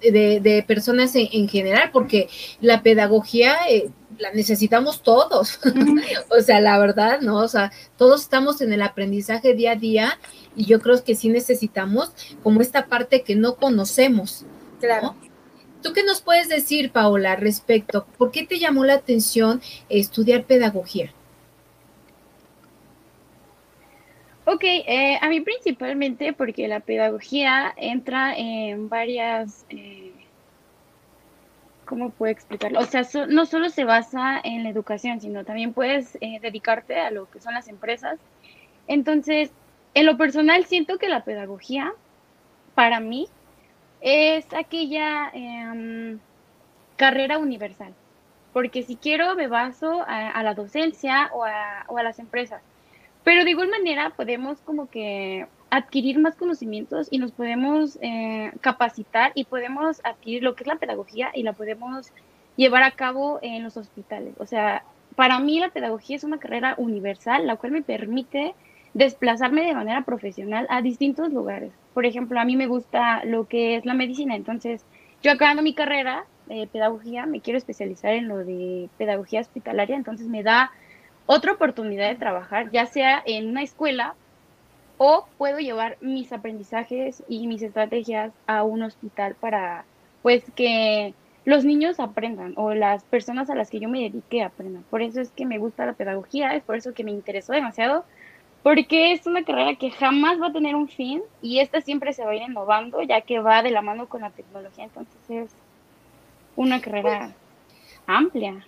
de, 0.00 0.64
personas 0.66 1.14
en, 1.14 1.48
general, 1.48 1.90
porque 1.92 2.28
la 2.60 2.82
pedagogía 2.82 3.56
eh, 3.68 3.90
la 4.18 4.32
necesitamos 4.32 5.02
todos. 5.02 5.60
o 6.30 6.40
sea, 6.40 6.60
la 6.60 6.78
verdad, 6.78 7.20
¿no? 7.20 7.38
O 7.38 7.48
sea, 7.48 7.72
todos 7.96 8.22
estamos 8.22 8.60
en 8.60 8.72
el 8.72 8.82
aprendizaje 8.82 9.54
día 9.54 9.72
a 9.72 9.76
día 9.76 10.18
y 10.56 10.66
yo 10.66 10.80
creo 10.80 11.02
que 11.02 11.14
sí 11.14 11.28
necesitamos 11.28 12.12
como 12.42 12.60
esta 12.60 12.86
parte 12.86 13.22
que 13.22 13.36
no 13.36 13.56
conocemos. 13.56 14.44
Claro. 14.80 15.14
¿Tú 15.82 15.92
qué 15.92 16.02
nos 16.02 16.20
puedes 16.20 16.48
decir, 16.48 16.90
Paola, 16.90 17.36
respecto? 17.36 18.06
¿Por 18.16 18.32
qué 18.32 18.44
te 18.44 18.58
llamó 18.58 18.84
la 18.84 18.94
atención 18.94 19.62
estudiar 19.88 20.44
pedagogía? 20.44 21.12
Ok, 24.50 24.64
eh, 24.64 25.18
a 25.20 25.28
mí 25.28 25.42
principalmente 25.42 26.32
porque 26.32 26.68
la 26.68 26.80
pedagogía 26.80 27.74
entra 27.76 28.34
en 28.34 28.88
varias, 28.88 29.66
eh, 29.68 30.10
¿cómo 31.84 32.08
puedo 32.08 32.32
explicarlo? 32.32 32.80
O 32.80 32.84
sea, 32.86 33.02
no 33.28 33.44
solo 33.44 33.68
se 33.68 33.84
basa 33.84 34.40
en 34.42 34.62
la 34.62 34.70
educación, 34.70 35.20
sino 35.20 35.44
también 35.44 35.74
puedes 35.74 36.16
eh, 36.22 36.38
dedicarte 36.40 36.98
a 36.98 37.10
lo 37.10 37.30
que 37.30 37.40
son 37.40 37.52
las 37.52 37.68
empresas. 37.68 38.18
Entonces, 38.86 39.50
en 39.92 40.06
lo 40.06 40.16
personal 40.16 40.64
siento 40.64 40.96
que 40.96 41.10
la 41.10 41.24
pedagogía, 41.24 41.92
para 42.74 43.00
mí, 43.00 43.28
es 44.00 44.46
aquella 44.54 45.30
em, 45.34 46.20
carrera 46.96 47.36
universal. 47.36 47.92
Porque 48.54 48.82
si 48.82 48.96
quiero, 48.96 49.34
me 49.34 49.46
baso 49.46 50.02
a, 50.08 50.42
la 50.42 50.54
docencia 50.54 51.30
o 51.34 51.44
a 51.44 52.02
las 52.02 52.18
empresas 52.18 52.62
pero 53.28 53.44
de 53.44 53.50
igual 53.50 53.68
manera 53.68 54.08
podemos 54.16 54.58
como 54.62 54.88
que 54.88 55.46
adquirir 55.68 56.18
más 56.18 56.34
conocimientos 56.34 57.08
y 57.10 57.18
nos 57.18 57.30
podemos 57.30 57.98
eh, 58.00 58.52
capacitar 58.62 59.32
y 59.34 59.44
podemos 59.44 60.00
adquirir 60.02 60.42
lo 60.42 60.54
que 60.54 60.64
es 60.64 60.66
la 60.66 60.76
pedagogía 60.76 61.30
y 61.34 61.42
la 61.42 61.52
podemos 61.52 62.10
llevar 62.56 62.84
a 62.84 62.92
cabo 62.92 63.38
en 63.42 63.64
los 63.64 63.76
hospitales. 63.76 64.32
O 64.38 64.46
sea, 64.46 64.82
para 65.14 65.40
mí 65.40 65.60
la 65.60 65.68
pedagogía 65.68 66.16
es 66.16 66.24
una 66.24 66.38
carrera 66.38 66.74
universal, 66.78 67.46
la 67.46 67.56
cual 67.56 67.72
me 67.72 67.82
permite 67.82 68.54
desplazarme 68.94 69.60
de 69.60 69.74
manera 69.74 70.06
profesional 70.06 70.66
a 70.70 70.80
distintos 70.80 71.30
lugares. 71.30 71.72
Por 71.92 72.06
ejemplo, 72.06 72.40
a 72.40 72.46
mí 72.46 72.56
me 72.56 72.66
gusta 72.66 73.22
lo 73.26 73.46
que 73.46 73.76
es 73.76 73.84
la 73.84 73.92
medicina, 73.92 74.36
entonces 74.36 74.86
yo 75.22 75.32
acabando 75.32 75.62
mi 75.62 75.74
carrera 75.74 76.24
de 76.46 76.66
pedagogía 76.66 77.26
me 77.26 77.42
quiero 77.42 77.58
especializar 77.58 78.14
en 78.14 78.26
lo 78.26 78.38
de 78.38 78.88
pedagogía 78.96 79.42
hospitalaria, 79.42 79.96
entonces 79.96 80.28
me 80.28 80.42
da 80.42 80.72
otra 81.28 81.52
oportunidad 81.52 82.08
de 82.08 82.16
trabajar, 82.16 82.70
ya 82.70 82.86
sea 82.86 83.22
en 83.26 83.50
una 83.50 83.62
escuela 83.62 84.14
o 84.96 85.26
puedo 85.36 85.58
llevar 85.58 85.98
mis 86.00 86.32
aprendizajes 86.32 87.22
y 87.28 87.46
mis 87.46 87.60
estrategias 87.60 88.32
a 88.46 88.64
un 88.64 88.82
hospital 88.82 89.34
para 89.34 89.84
pues 90.22 90.42
que 90.56 91.12
los 91.44 91.66
niños 91.66 92.00
aprendan 92.00 92.54
o 92.56 92.72
las 92.72 93.04
personas 93.04 93.50
a 93.50 93.54
las 93.54 93.68
que 93.68 93.78
yo 93.78 93.90
me 93.90 94.00
dedique 94.00 94.42
aprendan. 94.42 94.84
Por 94.88 95.02
eso 95.02 95.20
es 95.20 95.30
que 95.30 95.44
me 95.44 95.58
gusta 95.58 95.84
la 95.84 95.92
pedagogía, 95.92 96.54
es 96.54 96.62
por 96.62 96.76
eso 96.76 96.94
que 96.94 97.04
me 97.04 97.10
interesó 97.10 97.52
demasiado, 97.52 98.06
porque 98.62 99.12
es 99.12 99.26
una 99.26 99.44
carrera 99.44 99.74
que 99.74 99.90
jamás 99.90 100.40
va 100.40 100.46
a 100.46 100.52
tener 100.52 100.74
un 100.74 100.88
fin 100.88 101.20
y 101.42 101.58
esta 101.58 101.82
siempre 101.82 102.14
se 102.14 102.24
va 102.24 102.30
a 102.30 102.36
ir 102.36 102.42
innovando, 102.42 103.02
ya 103.02 103.20
que 103.20 103.38
va 103.38 103.62
de 103.62 103.70
la 103.70 103.82
mano 103.82 104.08
con 104.08 104.22
la 104.22 104.30
tecnología, 104.30 104.84
entonces 104.84 105.18
es 105.28 105.50
una 106.56 106.80
carrera 106.80 107.32
amplia. 108.06 108.64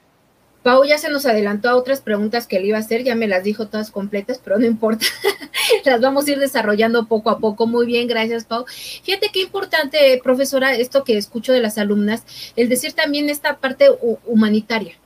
Pau 0.63 0.85
ya 0.85 0.99
se 0.99 1.09
nos 1.09 1.25
adelantó 1.25 1.71
a 1.71 1.77
otras 1.77 2.03
preguntas 2.03 2.47
que 2.47 2.61
le 2.61 2.67
iba 2.67 2.77
a 2.77 2.81
hacer, 2.81 3.03
ya 3.03 3.15
me 3.15 3.27
las 3.27 3.45
dijo 3.45 3.69
todas 3.69 3.91
completas, 3.91 4.41
pero 4.45 4.59
no 4.59 4.67
importa, 4.67 5.07
las 5.87 6.01
vamos 6.03 6.27
a 6.27 6.33
ir 6.33 6.39
desarrollando 6.39 7.07
poco 7.07 7.31
a 7.31 7.39
poco. 7.39 7.67
Muy 7.67 7.87
bien, 7.87 8.07
gracias 8.09 8.45
Pau. 8.45 8.67
Fíjate 9.03 9.31
qué 9.33 9.41
importante, 9.41 10.21
profesora, 10.23 10.75
esto 10.75 11.03
que 11.03 11.17
escucho 11.17 11.53
de 11.55 11.61
las 11.61 11.79
alumnas, 11.79 12.25
el 12.57 12.69
decir 12.69 12.93
también 12.93 13.31
esta 13.31 13.59
parte 13.59 13.89
humanitaria, 14.27 14.97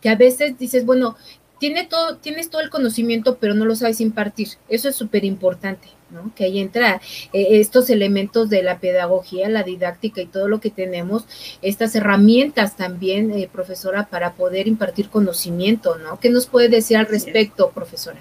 que 0.00 0.08
a 0.08 0.16
veces 0.16 0.58
dices, 0.58 0.86
bueno, 0.86 1.16
tiene 1.58 1.86
todo, 1.86 2.16
tienes 2.16 2.50
todo 2.50 2.60
el 2.60 2.70
conocimiento, 2.70 3.38
pero 3.38 3.54
no 3.54 3.64
lo 3.64 3.74
sabes 3.74 4.00
impartir. 4.00 4.48
Eso 4.68 4.88
es 4.88 4.96
súper 4.96 5.24
importante, 5.24 5.88
¿no? 6.10 6.32
Que 6.34 6.44
ahí 6.44 6.58
entra 6.58 7.00
eh, 7.32 7.60
estos 7.60 7.88
elementos 7.88 8.50
de 8.50 8.62
la 8.62 8.78
pedagogía, 8.78 9.48
la 9.48 9.62
didáctica 9.62 10.20
y 10.20 10.26
todo 10.26 10.48
lo 10.48 10.60
que 10.60 10.70
tenemos, 10.70 11.26
estas 11.62 11.94
herramientas 11.94 12.76
también, 12.76 13.30
eh, 13.30 13.48
profesora, 13.50 14.06
para 14.06 14.34
poder 14.34 14.68
impartir 14.68 15.08
conocimiento, 15.08 15.96
¿no? 15.96 16.20
¿Qué 16.20 16.30
nos 16.30 16.46
puede 16.46 16.68
decir 16.68 16.96
al 16.96 17.06
respecto, 17.06 17.70
profesora? 17.70 18.18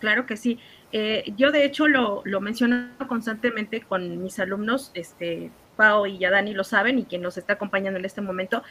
Claro 0.00 0.26
que 0.26 0.36
sí. 0.36 0.58
Eh, 0.92 1.32
yo 1.36 1.50
de 1.50 1.64
hecho 1.64 1.88
lo, 1.88 2.22
lo 2.24 2.40
menciono 2.40 2.88
constantemente 3.08 3.80
con 3.80 4.22
mis 4.22 4.38
alumnos, 4.38 4.90
este, 4.94 5.50
Pau 5.76 6.06
y 6.06 6.18
ya 6.18 6.30
Dani 6.30 6.54
lo 6.54 6.64
saben 6.64 6.98
y 6.98 7.04
quien 7.04 7.22
nos 7.22 7.36
está 7.36 7.54
acompañando 7.54 7.98
en 7.98 8.04
este 8.04 8.20
momento. 8.20 8.62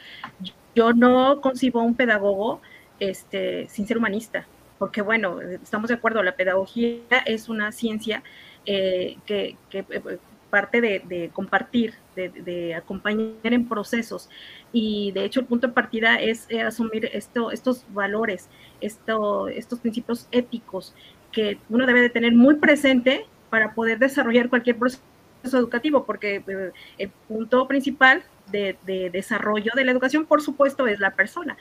Yo 0.74 0.92
no 0.92 1.40
concibo 1.40 1.82
un 1.82 1.94
pedagogo 1.94 2.60
este, 3.00 3.68
sin 3.68 3.86
ser 3.86 3.98
humanista, 3.98 4.46
porque 4.78 5.02
bueno, 5.02 5.40
estamos 5.40 5.88
de 5.88 5.94
acuerdo, 5.94 6.22
la 6.22 6.36
pedagogía 6.36 6.98
es 7.26 7.48
una 7.48 7.72
ciencia 7.72 8.22
eh, 8.66 9.16
que, 9.26 9.56
eh, 9.72 10.18
parte 10.50 10.80
de, 10.80 11.30
compartir, 11.32 11.94
de, 12.14 12.74
acompañar 12.76 13.34
en 13.42 13.68
procesos. 13.68 14.30
Y 14.72 15.10
de 15.10 15.24
hecho 15.24 15.40
el 15.40 15.46
punto 15.46 15.66
de 15.66 15.72
partida 15.72 16.14
es 16.20 16.46
eh, 16.48 16.62
asumir 16.62 17.10
esto, 17.12 17.50
estos 17.50 17.84
valores, 17.92 18.48
esto, 18.80 19.48
estos 19.48 19.80
principios 19.80 20.28
éticos 20.30 20.94
que 21.32 21.58
uno 21.68 21.86
debe 21.86 22.02
de 22.02 22.10
tener 22.10 22.34
muy 22.34 22.54
presente 22.54 23.26
para 23.50 23.74
poder 23.74 23.98
desarrollar 23.98 24.48
cualquier 24.48 24.78
proceso 24.78 25.00
educativo, 25.44 26.04
porque 26.04 26.42
el 26.98 27.10
punto 27.26 27.66
principal 27.66 28.22
de, 28.50 29.10
desarrollo 29.12 29.72
de 29.74 29.84
la 29.84 29.92
educación, 29.92 30.26
por 30.26 30.42
supuesto, 30.42 30.86
es 30.86 31.00
la 31.00 31.10
persona. 31.10 31.56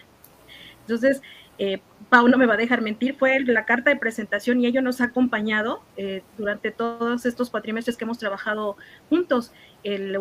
Entonces, 0.83 1.21
eh, 1.57 1.79
Pau 2.09 2.27
no 2.27 2.37
me 2.37 2.45
va 2.45 2.55
a 2.55 2.57
dejar 2.57 2.81
mentir, 2.81 3.15
fue 3.15 3.39
la 3.39 3.65
carta 3.65 3.89
de 3.89 3.95
presentación 3.95 4.59
y 4.59 4.67
ello 4.67 4.81
nos 4.81 5.01
ha 5.01 5.05
acompañado 5.05 5.81
eh, 5.97 6.21
durante 6.37 6.71
todos 6.71 7.25
estos 7.25 7.49
cuatrimestres 7.49 7.97
que 7.97 8.03
hemos 8.03 8.19
trabajado 8.19 8.77
juntos. 9.09 9.51
El, 9.83 10.15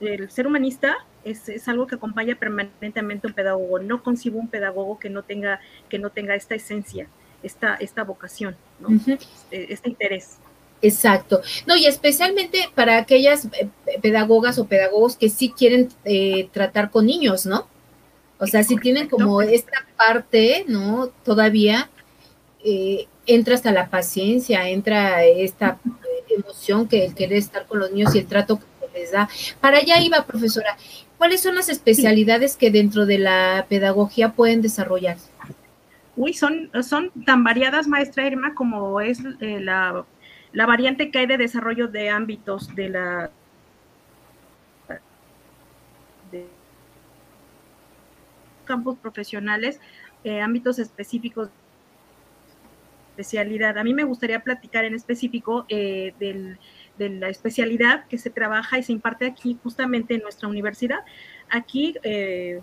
el 0.00 0.30
ser 0.30 0.46
humanista 0.46 0.98
es, 1.24 1.68
algo 1.68 1.86
que 1.86 1.96
acompaña 1.96 2.36
permanentemente 2.36 3.26
a 3.26 3.28
un 3.28 3.34
pedagogo. 3.34 3.78
No 3.80 4.02
concibo 4.02 4.38
un 4.38 4.48
pedagogo 4.48 4.98
que 4.98 5.10
no 5.10 5.22
tenga, 5.22 5.60
que 5.88 5.98
no 5.98 6.10
tenga 6.10 6.34
esta 6.34 6.54
esencia, 6.54 7.08
esta, 7.42 7.74
esta 7.74 8.04
vocación, 8.04 8.56
este, 8.88 9.72
este, 9.72 9.88
interés. 9.88 10.38
Exacto. 10.80 11.42
No, 11.66 11.76
y 11.76 11.86
especialmente 11.86 12.70
para 12.74 12.98
aquellas 12.98 13.46
eh, 13.46 13.68
pedagogas 14.00 14.58
o 14.58 14.66
pedagogos 14.66 15.16
que 15.16 15.28
sí 15.28 15.52
quieren 15.56 15.88
tratar 16.52 16.90
con 16.90 17.06
niños, 17.06 17.46
¿no? 17.46 17.66
O 18.42 18.46
sea, 18.48 18.64
si 18.64 18.76
tienen 18.76 19.08
como 19.08 19.40
esta 19.40 19.86
parte, 19.96 20.64
¿no? 20.66 21.12
Todavía 21.24 21.88
eh, 22.64 23.06
entra 23.24 23.54
hasta 23.54 23.70
la 23.70 23.88
paciencia, 23.88 24.68
entra 24.68 25.24
esta 25.24 25.78
eh, 25.86 26.34
emoción 26.36 26.88
que 26.88 27.04
el 27.04 27.14
querer 27.14 27.38
estar 27.38 27.66
con 27.66 27.78
los 27.78 27.92
niños 27.92 28.12
y 28.16 28.18
el 28.18 28.26
trato 28.26 28.58
que 28.58 28.98
les 28.98 29.12
da. 29.12 29.28
Para 29.60 29.78
allá 29.78 30.00
iba, 30.00 30.26
profesora. 30.26 30.76
¿Cuáles 31.18 31.40
son 31.40 31.54
las 31.54 31.68
especialidades 31.68 32.56
que 32.56 32.72
dentro 32.72 33.06
de 33.06 33.18
la 33.18 33.64
pedagogía 33.68 34.32
pueden 34.32 34.60
desarrollarse? 34.60 35.30
Uy, 36.16 36.34
son, 36.34 36.68
son 36.82 37.12
tan 37.24 37.44
variadas, 37.44 37.86
maestra 37.86 38.26
Irma, 38.26 38.56
como 38.56 39.00
es 39.00 39.20
eh, 39.40 39.60
la, 39.60 40.04
la 40.52 40.66
variante 40.66 41.12
que 41.12 41.20
hay 41.20 41.26
de 41.26 41.38
desarrollo 41.38 41.86
de 41.86 42.10
ámbitos 42.10 42.74
de 42.74 42.88
la 42.88 43.30
campos 48.72 48.96
profesionales, 48.96 49.78
eh, 50.24 50.40
ámbitos 50.40 50.78
específicos 50.78 51.50
especialidad. 53.10 53.76
A 53.76 53.84
mí 53.84 53.92
me 53.92 54.04
gustaría 54.04 54.40
platicar 54.40 54.86
en 54.86 54.94
específico 54.94 55.66
eh, 55.68 56.14
de 56.18 57.10
la 57.10 57.28
especialidad 57.28 58.06
que 58.06 58.16
se 58.16 58.30
trabaja 58.30 58.78
y 58.78 58.82
se 58.82 58.92
imparte 58.92 59.26
aquí 59.26 59.58
justamente 59.62 60.14
en 60.14 60.22
nuestra 60.22 60.48
universidad. 60.48 61.00
Aquí, 61.50 61.94
eh, 62.02 62.62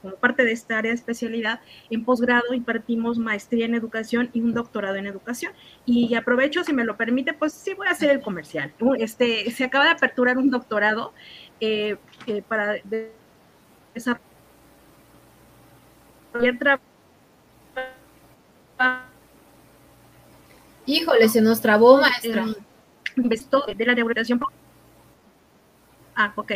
como 0.00 0.14
parte 0.14 0.44
de 0.44 0.52
esta 0.52 0.78
área 0.78 0.92
de 0.92 0.94
especialidad, 0.94 1.60
en 1.90 2.02
posgrado 2.06 2.54
impartimos 2.54 3.18
maestría 3.18 3.66
en 3.66 3.74
educación 3.74 4.30
y 4.32 4.40
un 4.40 4.54
doctorado 4.54 4.96
en 4.96 5.06
educación. 5.06 5.52
Y 5.84 6.14
aprovecho, 6.14 6.64
si 6.64 6.72
me 6.72 6.84
lo 6.84 6.96
permite, 6.96 7.34
pues 7.34 7.52
sí 7.52 7.74
voy 7.74 7.88
a 7.88 7.90
hacer 7.90 8.10
el 8.10 8.22
comercial. 8.22 8.72
Este, 8.96 9.50
se 9.50 9.64
acaba 9.64 9.84
de 9.84 9.90
aperturar 9.90 10.38
un 10.38 10.48
doctorado 10.50 11.12
para 12.48 12.76
desarrollar 13.92 14.29
Híjole, 20.86 21.28
se 21.28 21.40
nos 21.40 21.60
trabó, 21.60 22.00
maestra. 22.00 22.46
de 23.16 23.86
la 23.86 23.94
rehabilitación. 23.94 24.40
Ah, 26.14 26.32
ok. 26.36 26.52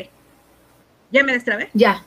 ¿Ya 1.11 1.23
me 1.23 1.33
destrabé? 1.33 1.71
Ya. 1.75 2.03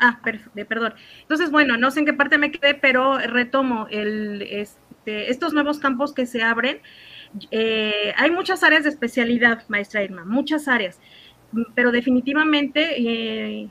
Ah, 0.00 0.20
perdón. 0.22 0.94
Entonces, 1.22 1.50
bueno, 1.50 1.76
no 1.76 1.90
sé 1.90 2.00
en 2.00 2.06
qué 2.06 2.12
parte 2.12 2.38
me 2.38 2.52
quedé, 2.52 2.74
pero 2.74 3.18
retomo 3.18 3.86
el, 3.90 4.42
este, 4.42 5.30
estos 5.30 5.52
nuevos 5.52 5.78
campos 5.78 6.12
que 6.12 6.26
se 6.26 6.42
abren. 6.42 6.80
Eh, 7.50 8.14
hay 8.16 8.30
muchas 8.30 8.62
áreas 8.62 8.84
de 8.84 8.90
especialidad, 8.90 9.64
maestra 9.68 10.02
Irma, 10.02 10.24
muchas 10.24 10.66
áreas, 10.66 10.98
pero 11.74 11.92
definitivamente 11.92 13.00
eh, 13.00 13.68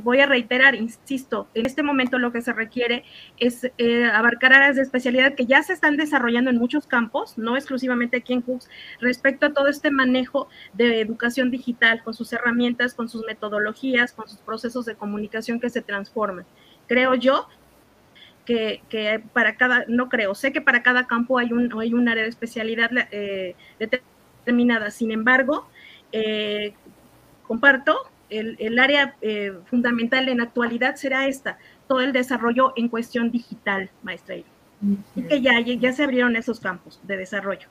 voy 0.00 0.20
a 0.20 0.26
reiterar, 0.26 0.74
insisto, 0.74 1.48
en 1.54 1.66
este 1.66 1.82
momento 1.82 2.18
lo 2.18 2.32
que 2.32 2.42
se 2.42 2.52
requiere 2.52 3.04
es 3.38 3.70
eh, 3.78 4.04
abarcar 4.04 4.52
áreas 4.52 4.76
de 4.76 4.82
especialidad 4.82 5.34
que 5.34 5.46
ya 5.46 5.62
se 5.62 5.72
están 5.72 5.96
desarrollando 5.96 6.50
en 6.50 6.58
muchos 6.58 6.86
campos, 6.86 7.36
no 7.38 7.56
exclusivamente 7.56 8.18
aquí 8.18 8.32
en 8.32 8.42
CUCS, 8.42 8.68
respecto 9.00 9.46
a 9.46 9.52
todo 9.52 9.68
este 9.68 9.90
manejo 9.90 10.48
de 10.72 11.00
educación 11.00 11.50
digital, 11.50 12.02
con 12.02 12.14
sus 12.14 12.32
herramientas, 12.32 12.94
con 12.94 13.08
sus 13.08 13.24
metodologías, 13.26 14.12
con 14.12 14.28
sus 14.28 14.38
procesos 14.38 14.84
de 14.86 14.94
comunicación 14.94 15.60
que 15.60 15.70
se 15.70 15.82
transforman. 15.82 16.46
Creo 16.86 17.14
yo 17.14 17.48
que, 18.44 19.22
para 19.32 19.56
cada, 19.56 19.84
no 19.88 20.08
creo, 20.08 20.34
sé 20.34 20.52
que 20.52 20.60
para 20.60 20.82
cada 20.82 21.06
campo 21.06 21.38
hay 21.38 21.52
un, 21.52 21.72
hay 21.78 21.92
un 21.92 22.08
área 22.08 22.22
de 22.22 22.28
especialidad 22.28 22.90
eh, 23.10 23.56
determinada, 23.78 24.90
sin 24.90 25.10
embargo, 25.10 25.68
eh, 26.12 26.72
comparto 27.46 27.96
el, 28.30 28.78
área 28.78 29.16
eh, 29.20 29.52
fundamental 29.66 30.28
en 30.28 30.40
actualidad 30.40 30.96
será 30.96 31.26
esta, 31.28 31.58
todo 31.88 32.00
el 32.00 32.12
desarrollo 32.12 32.72
en 32.76 32.88
cuestión 32.88 33.30
digital, 33.30 33.90
maestra. 34.02 34.36
Y 34.36 34.44
que 35.22 35.40
ya, 35.40 35.58
ya 35.60 35.92
se 35.92 36.04
abrieron 36.04 36.36
esos 36.36 36.60
campos 36.60 37.00
de 37.02 37.16
desarrollo. 37.16 37.68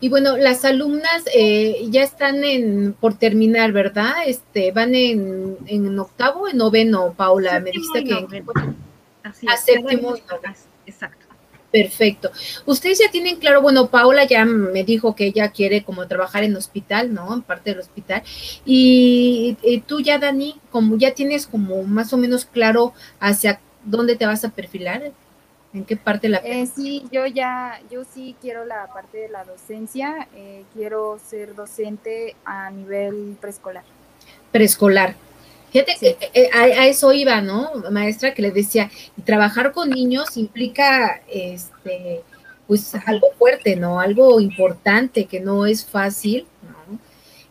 Y 0.00 0.08
bueno, 0.08 0.36
las 0.36 0.64
alumnas 0.64 1.24
eh, 1.34 1.86
ya 1.90 2.02
están 2.02 2.44
en, 2.44 2.92
por 2.92 3.14
terminar, 3.14 3.72
¿verdad? 3.72 4.12
Este, 4.26 4.70
van 4.72 4.94
en, 4.94 5.56
en 5.66 5.98
octavo, 5.98 6.48
en 6.48 6.56
noveno, 6.58 7.12
Paula, 7.16 7.58
me 7.60 7.70
dijiste 7.70 8.04
que... 8.04 8.36
En, 8.36 8.46
a 9.24 9.56
séptimo 9.56 10.14
Exacto. 10.86 11.21
Perfecto. 11.72 12.30
Ustedes 12.66 12.98
ya 12.98 13.10
tienen 13.10 13.36
claro, 13.36 13.62
bueno, 13.62 13.88
Paula 13.88 14.24
ya 14.24 14.44
me 14.44 14.84
dijo 14.84 15.16
que 15.16 15.24
ella 15.24 15.50
quiere 15.50 15.82
como 15.82 16.06
trabajar 16.06 16.44
en 16.44 16.54
hospital, 16.54 17.14
¿no? 17.14 17.32
En 17.32 17.40
parte 17.40 17.70
del 17.70 17.80
hospital. 17.80 18.22
Y, 18.66 19.56
tú 19.86 20.00
ya, 20.00 20.18
Dani, 20.18 20.60
como 20.70 20.98
ya 20.98 21.14
tienes 21.14 21.46
como 21.46 21.82
más 21.84 22.12
o 22.12 22.18
menos 22.18 22.44
claro 22.44 22.92
hacia 23.20 23.58
dónde 23.84 24.16
te 24.16 24.26
vas 24.26 24.44
a 24.44 24.50
perfilar, 24.50 25.12
¿en 25.72 25.84
qué 25.86 25.96
parte 25.96 26.28
la... 26.28 26.38
Eh, 26.44 26.66
sí, 26.66 27.04
yo 27.10 27.24
ya, 27.24 27.80
yo 27.90 28.04
sí 28.04 28.36
quiero 28.42 28.66
la 28.66 28.88
parte 28.92 29.16
de 29.16 29.28
la 29.30 29.44
docencia, 29.44 30.28
eh, 30.36 30.64
quiero 30.74 31.18
ser 31.26 31.54
docente 31.54 32.36
a 32.44 32.70
nivel 32.70 33.38
preescolar. 33.40 33.84
Preescolar. 34.50 35.14
Fíjate 35.72 35.96
que 35.98 36.16
eh, 36.34 36.50
a, 36.52 36.86
eso 36.86 37.12
iba, 37.12 37.40
¿no, 37.40 37.70
maestra? 37.90 38.34
Que 38.34 38.42
le 38.42 38.50
decía, 38.50 38.90
trabajar 39.24 39.72
con 39.72 39.90
niños 39.90 40.36
implica, 40.36 41.22
este, 41.28 42.22
pues 42.66 42.94
algo 43.06 43.28
fuerte, 43.38 43.76
¿no? 43.76 44.00
Algo 44.00 44.40
importante, 44.40 45.24
que 45.24 45.40
no 45.40 45.66
es 45.66 45.84
fácil, 45.84 46.46
¿no? 46.62 46.98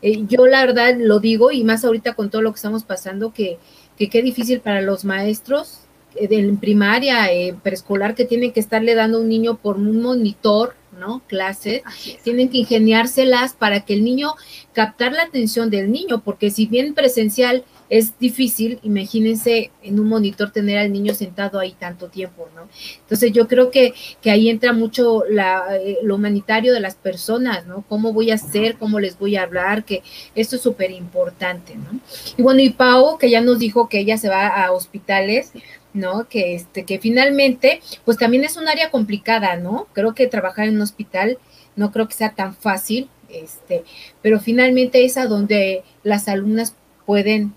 Eh, 0.02 0.24
yo 0.28 0.46
la 0.48 0.66
verdad 0.66 0.96
lo 0.98 1.20
digo 1.20 1.52
y 1.52 1.64
más 1.64 1.84
ahorita 1.84 2.14
con 2.14 2.30
todo 2.30 2.42
lo 2.42 2.52
que 2.52 2.58
estamos 2.58 2.84
pasando, 2.84 3.34
que, 3.34 3.58
que 3.98 4.10
qué 4.10 4.22
difícil 4.22 4.62
para 4.62 4.82
los 4.82 5.04
maestros 5.04 5.82
eh, 6.16 6.28
de 6.28 6.58
primaria, 6.60 7.32
eh, 7.32 7.56
preescolar, 7.62 8.16
que 8.16 8.26
tienen 8.26 8.52
que 8.52 8.60
estarle 8.60 8.96
dando 8.96 9.18
a 9.18 9.22
un 9.22 9.30
niño 9.30 9.58
por 9.58 9.78
un 9.78 10.02
monitor, 10.02 10.76
¿no? 11.00 11.22
Clases, 11.28 11.82
tienen 12.24 12.50
que 12.50 12.60
ingeniárselas 12.60 13.54
para 13.54 13.82
que 13.86 13.94
el 13.94 14.04
niño 14.04 14.34
captar 14.74 15.14
la 15.14 15.24
atención 15.24 15.70
del 15.70 15.92
niño, 15.92 16.22
porque 16.24 16.52
si 16.52 16.66
bien 16.66 16.94
presencial 16.94 17.64
es 17.92 18.18
difícil, 18.18 18.80
imagínense 18.84 19.70
en 19.84 20.00
un 20.00 20.08
monitor 20.08 20.50
tener 20.52 20.78
al 20.78 20.94
niño 20.94 21.14
sentado 21.14 21.60
ahí 21.60 21.76
tanto 21.78 22.08
tiempo, 22.08 22.48
¿no? 22.56 22.70
Entonces 23.02 23.34
yo 23.34 23.50
creo 23.50 23.70
que, 23.70 23.94
que 24.22 24.32
ahí 24.32 24.50
entra 24.50 24.72
mucho 24.72 25.26
la, 25.30 25.66
eh, 25.76 25.98
lo 26.02 26.16
humanitario 26.16 26.74
de 26.74 26.80
las 26.80 26.96
personas, 26.96 27.68
¿no? 27.68 27.84
¿Cómo 27.90 28.14
voy 28.14 28.32
a 28.32 28.36
hacer? 28.36 28.78
¿Cómo 28.78 29.02
les 29.02 29.20
voy 29.20 29.36
a 29.36 29.44
hablar? 29.44 29.84
Que 29.84 30.04
esto 30.36 30.56
es 30.56 30.62
súper 30.62 30.92
importante, 30.92 31.76
¿no? 31.76 32.00
Y 32.38 32.42
bueno, 32.42 32.62
y 32.62 32.70
Pau, 32.70 33.18
que 33.18 33.30
ya 33.30 33.42
nos 33.42 33.60
dijo 33.60 33.90
que 33.90 34.00
ella 34.00 34.18
se 34.18 34.30
va 34.30 34.48
a 34.48 34.72
hospitales, 34.72 35.52
¿no? 35.94 36.30
Que 36.30 36.56
este, 36.56 36.86
que 36.86 36.98
finalmente, 36.98 37.82
pues 38.06 38.18
también 38.18 38.46
es 38.46 38.56
un 38.56 38.70
área 38.70 38.90
complicada, 38.90 39.58
¿no? 39.58 39.90
Creo 39.92 40.16
que 40.16 40.28
trabajar 40.28 40.70
en 40.70 40.76
un 40.76 40.82
hospital 40.84 41.40
no 41.76 41.92
creo 41.92 42.08
que 42.08 42.14
sea 42.14 42.36
tan 42.36 42.56
fácil, 42.56 43.10
este, 43.30 43.84
pero 44.22 44.40
finalmente 44.40 45.04
es 45.04 45.18
a 45.18 45.26
donde 45.26 45.84
las 46.04 46.30
alumnas 46.30 46.76
pueden 47.06 47.54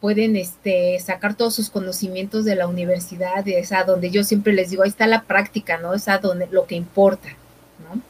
pueden 0.00 0.36
este, 0.36 0.98
sacar 1.00 1.36
todos 1.36 1.54
sus 1.54 1.70
conocimientos 1.70 2.44
de 2.44 2.54
la 2.54 2.66
universidad, 2.66 3.46
es 3.46 3.72
a 3.72 3.84
donde 3.84 4.10
yo 4.10 4.24
siempre 4.24 4.52
les 4.52 4.70
digo, 4.70 4.82
ahí 4.82 4.90
está 4.90 5.06
la 5.06 5.22
práctica, 5.22 5.78
¿no? 5.78 5.94
Es 5.94 6.08
a 6.08 6.18
donde 6.18 6.46
lo 6.50 6.66
que 6.66 6.76
importa, 6.76 7.28
¿no? 7.82 8.00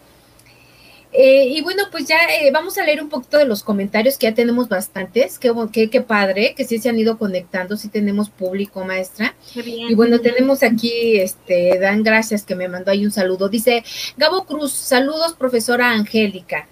Eh, 1.11 1.47
y 1.49 1.63
bueno, 1.63 1.85
pues 1.91 2.07
ya 2.07 2.19
eh, 2.41 2.51
vamos 2.53 2.77
a 2.77 2.85
leer 2.85 3.03
un 3.03 3.09
poquito 3.09 3.39
de 3.39 3.47
los 3.47 3.63
comentarios 3.63 4.19
que 4.19 4.27
ya 4.27 4.35
tenemos 4.35 4.69
bastantes, 4.69 5.39
qué, 5.39 5.51
qué, 5.73 5.89
qué 5.89 6.01
padre, 6.03 6.55
que 6.55 6.65
sí 6.65 6.79
se 6.79 6.91
han 6.91 6.99
ido 6.99 7.17
conectando, 7.17 7.79
sí 7.79 7.89
tenemos 7.89 8.29
público, 8.29 8.85
maestra. 8.85 9.35
Y 9.55 9.95
bueno, 9.95 10.21
tenemos 10.21 10.63
aquí, 10.63 11.17
este, 11.19 11.79
Dan 11.79 12.03
Gracias, 12.03 12.45
que 12.45 12.55
me 12.55 12.69
mandó 12.69 12.91
ahí 12.91 13.07
un 13.07 13.11
saludo. 13.11 13.49
Dice, 13.49 13.83
Gabo 14.19 14.45
Cruz, 14.45 14.73
saludos, 14.73 15.33
profesora 15.33 15.91
Angélica. 15.93 16.69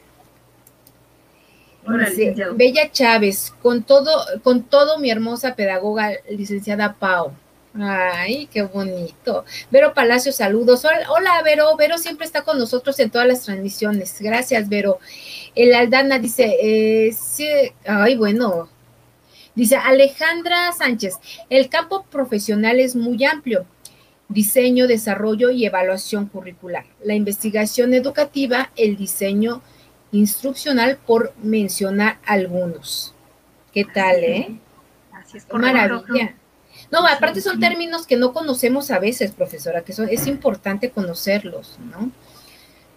Bella 2.55 2.91
Chávez, 2.91 3.55
con 3.63 3.83
todo, 3.83 4.11
con 4.43 4.63
todo 4.65 4.99
mi 4.99 5.11
hermosa 5.11 5.55
pedagoga, 5.55 6.13
licenciada 6.29 6.95
Pau. 6.95 7.33
Ay, 7.79 8.49
qué 8.51 8.63
bonito. 8.63 9.45
Vero 9.71 9.93
Palacio, 9.93 10.33
saludos. 10.33 10.85
Hola, 10.85 11.43
Vero. 11.45 11.77
Vero 11.77 11.99
siempre 11.99 12.27
está 12.27 12.43
con 12.43 12.59
nosotros 12.59 12.99
en 13.01 13.11
todas 13.11 13.29
las 13.29 13.43
transmisiones. 13.43 14.17
Gracias, 14.21 14.69
Vero. 14.69 14.99
El 15.55 15.75
Aldana 15.75 16.19
dice, 16.19 16.57
eh, 16.61 17.13
sí, 17.13 17.47
ay, 17.87 18.17
bueno. 18.17 18.69
Dice 19.55 19.77
Alejandra 19.77 20.73
Sánchez, 20.73 21.17
el 21.49 21.69
campo 21.69 22.05
profesional 22.11 22.79
es 22.79 22.95
muy 22.95 23.25
amplio. 23.25 23.67
Diseño, 24.29 24.87
desarrollo 24.87 25.51
y 25.51 25.65
evaluación 25.65 26.27
curricular. 26.27 26.85
La 27.03 27.15
investigación 27.15 27.95
educativa, 27.95 28.71
el 28.77 28.97
diseño 28.97 29.63
instruccional 30.13 30.99
por 31.07 31.35
mencionar 31.43 32.19
algunos. 32.25 33.15
¿Qué 33.73 33.85
tal, 33.85 34.17
eh? 34.25 34.59
Así 35.13 35.39
es. 35.39 35.47
Maravilla. 35.53 36.35
No, 36.91 37.07
aparte 37.07 37.41
son 37.41 37.59
términos 37.59 38.07
que 38.07 38.17
no 38.17 38.33
conocemos 38.33 38.91
a 38.91 38.99
veces, 38.99 39.33
profesora, 39.33 39.83
que 39.83 39.93
son, 39.93 40.09
es 40.09 40.27
importante 40.27 40.91
conocerlos, 40.91 41.79
¿no? 41.91 42.11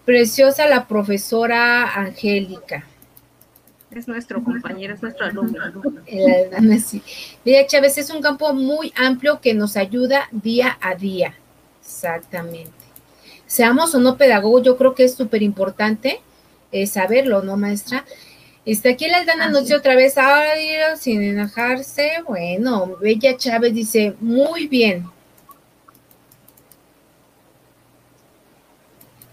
Preciosa 0.05 0.67
la 0.67 0.87
profesora 0.87 1.95
Angélica. 1.95 2.85
Es 3.91 4.07
nuestro 4.07 4.43
compañero, 4.43 4.93
es 4.93 5.01
nuestro 5.01 5.25
alumno. 5.25 5.59
Sí. 6.85 7.01
Mira, 7.43 7.65
Chávez, 7.65 7.97
es 7.97 8.11
un 8.11 8.21
campo 8.21 8.53
muy 8.53 8.93
amplio 8.95 9.41
que 9.41 9.55
nos 9.55 9.75
ayuda 9.77 10.27
día 10.31 10.77
a 10.79 10.93
día. 10.93 11.33
Exactamente. 11.81 12.71
Seamos 13.47 13.95
o 13.95 13.99
no 13.99 14.15
pedagogos, 14.15 14.61
yo 14.61 14.77
creo 14.77 14.93
que 14.93 15.05
es 15.05 15.15
súper 15.15 15.41
importante 15.41 16.21
saberlo, 16.87 17.41
¿no, 17.41 17.57
maestra? 17.57 18.05
Este, 18.65 18.89
aquí 18.89 19.07
la 19.07 19.23
nos 19.49 19.63
dice 19.63 19.75
otra 19.75 19.95
vez, 19.95 20.17
ay, 20.17 20.69
sin 20.97 21.21
enojarse. 21.23 22.11
Bueno, 22.27 22.97
Bella 23.01 23.35
Chávez 23.37 23.73
dice, 23.73 24.15
muy 24.19 24.67
bien. 24.67 25.05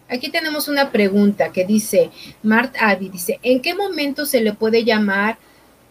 Aquí 0.08 0.30
tenemos 0.30 0.68
una 0.68 0.90
pregunta 0.92 1.50
que 1.50 1.66
dice, 1.66 2.10
Mart 2.42 2.76
Avi 2.80 3.08
dice, 3.08 3.40
¿en 3.42 3.60
qué 3.60 3.74
momento 3.74 4.24
se 4.24 4.40
le 4.40 4.52
puede 4.52 4.84
llamar 4.84 5.36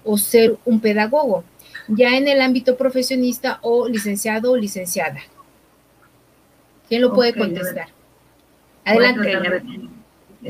o 0.03 0.17
ser 0.17 0.57
un 0.63 0.79
pedagogo? 0.79 1.43
Ya 1.87 2.15
en 2.17 2.27
el 2.27 2.41
ámbito 2.41 2.77
profesionista 2.77 3.59
o 3.61 3.87
licenciado 3.87 4.53
o 4.53 4.57
licenciada. 4.57 5.19
¿Quién 6.87 7.01
lo 7.01 7.13
puede 7.13 7.35
contestar? 7.35 7.89
Adelante 8.85 9.37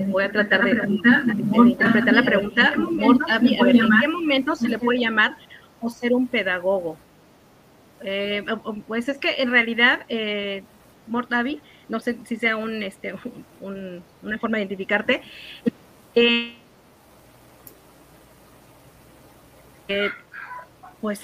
voy 0.03 0.23
a 0.23 0.31
tratar 0.31 0.63
de, 0.63 0.71
interpretar 1.53 2.13
la 2.13 2.23
pregunta. 2.23 2.73
¿En 2.75 3.89
qué 4.01 4.07
momento 4.07 4.55
se 4.55 4.67
le 4.67 4.77
puede 4.77 4.99
llamar 4.99 5.37
o 5.81 5.89
ser 5.89 6.13
un 6.13 6.27
pedagogo? 6.27 6.97
Eh, 8.01 8.43
pues 8.87 9.09
es 9.09 9.17
que 9.17 9.41
en 9.41 9.51
realidad, 9.51 10.01
eh, 10.09 10.63
Mortavi, 11.07 11.61
no 11.87 11.99
sé 11.99 12.17
si 12.25 12.35
sea 12.35 12.57
un, 12.57 12.83
este, 12.83 13.15
una 13.61 14.37
forma 14.39 14.57
de 14.57 14.63
identificarte, 14.63 15.21
eh, 16.13 16.55
pues 20.99 21.21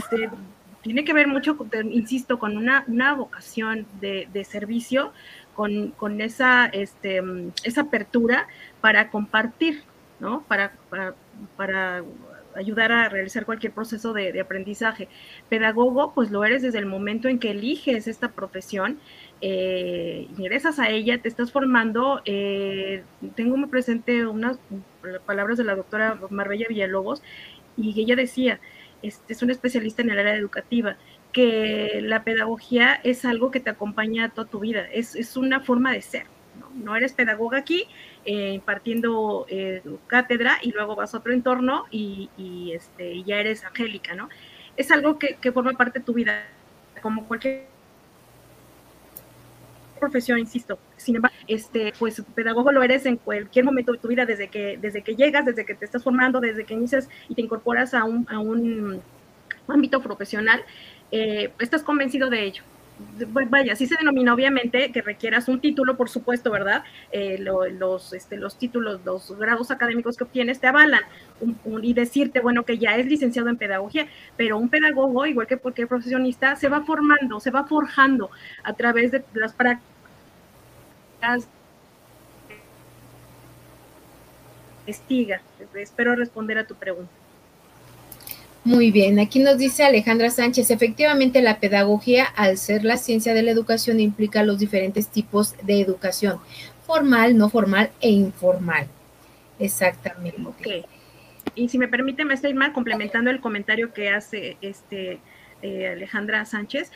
tiene 0.82 1.04
que 1.04 1.14
ver 1.14 1.28
mucho, 1.28 1.58
insisto, 1.92 2.40
con 2.40 2.58
una, 2.58 2.86
una 2.88 3.14
vocación 3.14 3.86
de 4.00 4.46
servicio 4.50 5.12
con, 5.56 6.22
esa, 6.22 6.66
este, 6.68 7.22
esa 7.64 7.82
apertura 7.82 8.48
para 8.80 9.10
compartir, 9.10 9.84
¿no? 10.20 10.44
Para, 10.48 10.74
para, 11.58 12.04
ayudar 12.54 12.92
a 12.92 13.08
realizar 13.08 13.46
cualquier 13.46 13.72
proceso 13.72 14.12
de, 14.12 14.38
aprendizaje. 14.42 15.08
Pedagogo, 15.48 16.14
pues 16.14 16.32
lo 16.32 16.44
eres 16.44 16.62
desde 16.62 16.80
el 16.80 16.86
momento 16.86 17.30
en 17.30 17.40
que 17.40 17.52
eliges 17.52 18.08
esta 18.08 18.34
profesión, 18.34 19.00
eh, 19.40 20.28
ingresas 20.38 20.78
a 20.78 20.90
ella, 20.90 21.22
te 21.22 21.30
estás 21.30 21.52
formando. 21.52 22.22
Eh, 22.26 23.04
tengo 23.36 23.56
muy 23.56 23.70
presente 23.70 24.28
unas 24.28 24.60
palabras 25.26 25.58
de 25.58 25.64
la 25.64 25.76
doctora 25.76 26.20
Marbella 26.30 26.66
Villalobos 26.68 27.24
y 27.78 28.00
ella 28.02 28.18
decía, 28.18 28.60
este, 29.02 29.34
es 29.34 29.42
una 29.42 29.54
especialista 29.54 30.02
en 30.02 30.12
el 30.12 30.20
área 30.20 30.36
educativa 30.36 30.98
que 31.32 32.00
la 32.02 32.24
pedagogía 32.24 33.00
es 33.04 33.26
algo 33.26 33.52
que 33.52 33.60
te 33.60 33.70
acompaña 33.70 34.30
toda 34.30 34.48
tu 34.48 34.60
vida, 34.60 34.86
es, 34.92 35.38
una 35.38 35.62
forma 35.62 35.92
de 35.92 36.02
ser. 36.02 36.26
No, 36.76 36.96
eres 36.96 37.14
pedagoga 37.14 37.58
aquí 37.58 37.86
eh, 38.26 38.52
impartiendo 38.54 39.46
eh, 39.50 39.82
cátedra 40.08 40.58
y 40.62 40.72
luego 40.72 40.96
vas 40.96 41.14
a 41.14 41.18
otro 41.18 41.34
entorno 41.34 41.86
y, 41.92 42.72
este, 42.74 43.24
ya 43.24 43.38
eres 43.38 43.66
angélica, 43.66 44.16
¿no? 44.16 44.30
Es 44.78 44.92
algo 44.92 45.20
que, 45.20 45.38
forma 45.52 45.74
parte 45.74 46.00
de 46.00 46.06
tu 46.06 46.14
vida, 46.14 46.46
como 47.02 47.28
cualquier 47.28 47.66
profesión, 50.00 50.40
insisto. 50.40 50.80
Sin 50.98 51.18
embargo, 51.18 51.36
este, 51.48 51.94
pues 52.00 52.22
pedagogo 52.36 52.72
lo 52.72 52.84
eres 52.84 53.06
en 53.06 53.18
cualquier 53.18 53.66
momento 53.66 53.92
de 53.92 53.98
tu 54.00 54.08
vida, 54.08 54.26
desde 54.26 54.50
que, 54.50 54.78
desde 54.82 55.04
que 55.04 55.16
llegas, 55.16 55.46
desde 55.46 55.66
que 55.66 55.76
te 55.76 55.86
estás 55.86 56.04
formando, 56.04 56.40
desde 56.40 56.64
que 56.64 56.74
inicias 56.74 57.10
y 57.28 57.36
te 57.36 57.42
incorporas 57.42 57.94
a 57.94 58.06
un, 58.06 58.26
a 58.30 58.40
un 58.40 59.02
ámbito 59.68 60.02
profesional. 60.02 60.64
Eh, 61.12 61.52
estás 61.60 61.84
convencido 61.84 62.30
de 62.30 62.44
ello. 62.44 62.64
Vaya, 63.50 63.76
sí 63.76 63.88
se 63.88 63.96
denomina 63.96 64.34
obviamente 64.34 64.92
que 64.92 65.02
requieras 65.02 65.48
un 65.48 65.60
título, 65.60 65.98
por 65.98 66.10
supuesto, 66.10 66.52
¿verdad? 66.52 66.84
Eh, 67.12 67.38
los, 67.40 68.14
este, 68.14 68.38
los 68.38 68.58
títulos, 68.58 69.02
los 69.04 69.36
grados 69.38 69.72
académicos 69.72 70.18
que 70.18 70.24
obtienes 70.24 70.60
te 70.60 70.68
avalan 70.68 71.02
y 71.82 71.94
decirte, 71.94 72.42
bueno, 72.42 72.64
que 72.64 72.78
ya 72.78 72.96
es 72.98 73.08
licenciado 73.08 73.50
en 73.50 73.58
pedagogía, 73.58 74.08
pero 74.38 74.58
un 74.58 74.70
pedagogo, 74.70 75.26
igual 75.26 75.48
que 75.48 75.58
cualquier 75.58 75.88
profesionista, 75.88 76.56
se 76.56 76.70
va 76.70 76.82
formando, 76.82 77.40
se 77.40 77.50
va 77.50 77.66
forjando 77.66 78.30
a 78.64 78.74
través 78.74 79.12
de 79.12 79.24
las 79.34 79.54
prácticas. 79.54 79.88
Investiga. 84.82 85.42
Espero 85.74 86.16
responder 86.16 86.58
a 86.58 86.68
tu 86.68 86.76
pregunta. 86.76 87.21
Muy 88.64 88.92
bien, 88.92 89.20
aquí 89.20 89.40
nos 89.40 89.58
dice 89.58 89.84
Alejandra 89.84 90.30
Sánchez, 90.30 90.70
efectivamente 90.70 91.42
la 91.42 91.60
pedagogía, 91.60 92.26
al 92.26 92.58
ser 92.58 92.84
la 92.84 92.98
ciencia 92.98 93.34
de 93.34 93.42
la 93.42 93.50
educación, 93.50 94.00
implica 94.00 94.44
los 94.44 94.60
diferentes 94.60 95.08
tipos 95.08 95.56
de 95.64 95.82
educación, 95.82 96.40
formal, 96.86 97.36
no 97.38 97.50
formal 97.50 97.90
e 98.02 98.12
informal. 98.12 98.88
Exactamente. 99.58 100.40
Okay. 100.60 100.86
Y 101.56 101.70
si 101.70 101.80
me 101.80 101.88
permite, 101.88 102.24
me 102.24 102.36
estoy 102.36 102.54
mal 102.54 102.72
complementando 102.72 103.32
el 103.32 103.42
comentario 103.42 103.94
que 103.94 104.10
hace 104.10 104.58
este 104.62 105.20
eh, 105.64 105.88
Alejandra 105.88 106.46
Sánchez. 106.46 106.92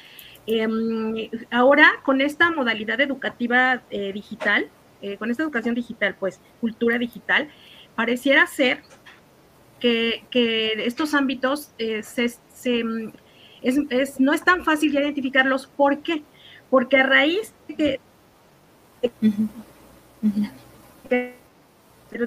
Em, 0.47 1.29
ahora, 1.49 1.93
con 2.03 2.21
esta 2.21 2.51
modalidad 2.51 3.01
educativa 3.01 3.81
eh, 3.89 4.11
digital, 4.13 4.69
eh, 5.01 5.17
con 5.17 5.31
esta 5.31 5.43
educación 5.43 5.73
digital, 5.73 6.15
pues 6.19 6.39
cultura 6.61 6.97
digital, 6.99 7.49
pareciera 7.95 8.45
ser 8.45 8.81
que, 9.79 10.85
estos 10.85 11.13
ámbitos 11.13 11.71
eh, 11.77 12.01
mm, 12.83 13.09
es, 13.61 14.19
no 14.19 14.33
es 14.33 14.43
tan 14.43 14.63
fácil 14.63 14.93
identificarlos. 14.93 15.67
¿Por 15.67 15.99
qué? 15.99 16.23
Porque 16.69 16.97
a 16.97 17.03
raíz 17.03 17.53
de 17.67 17.75
que, 17.75 17.99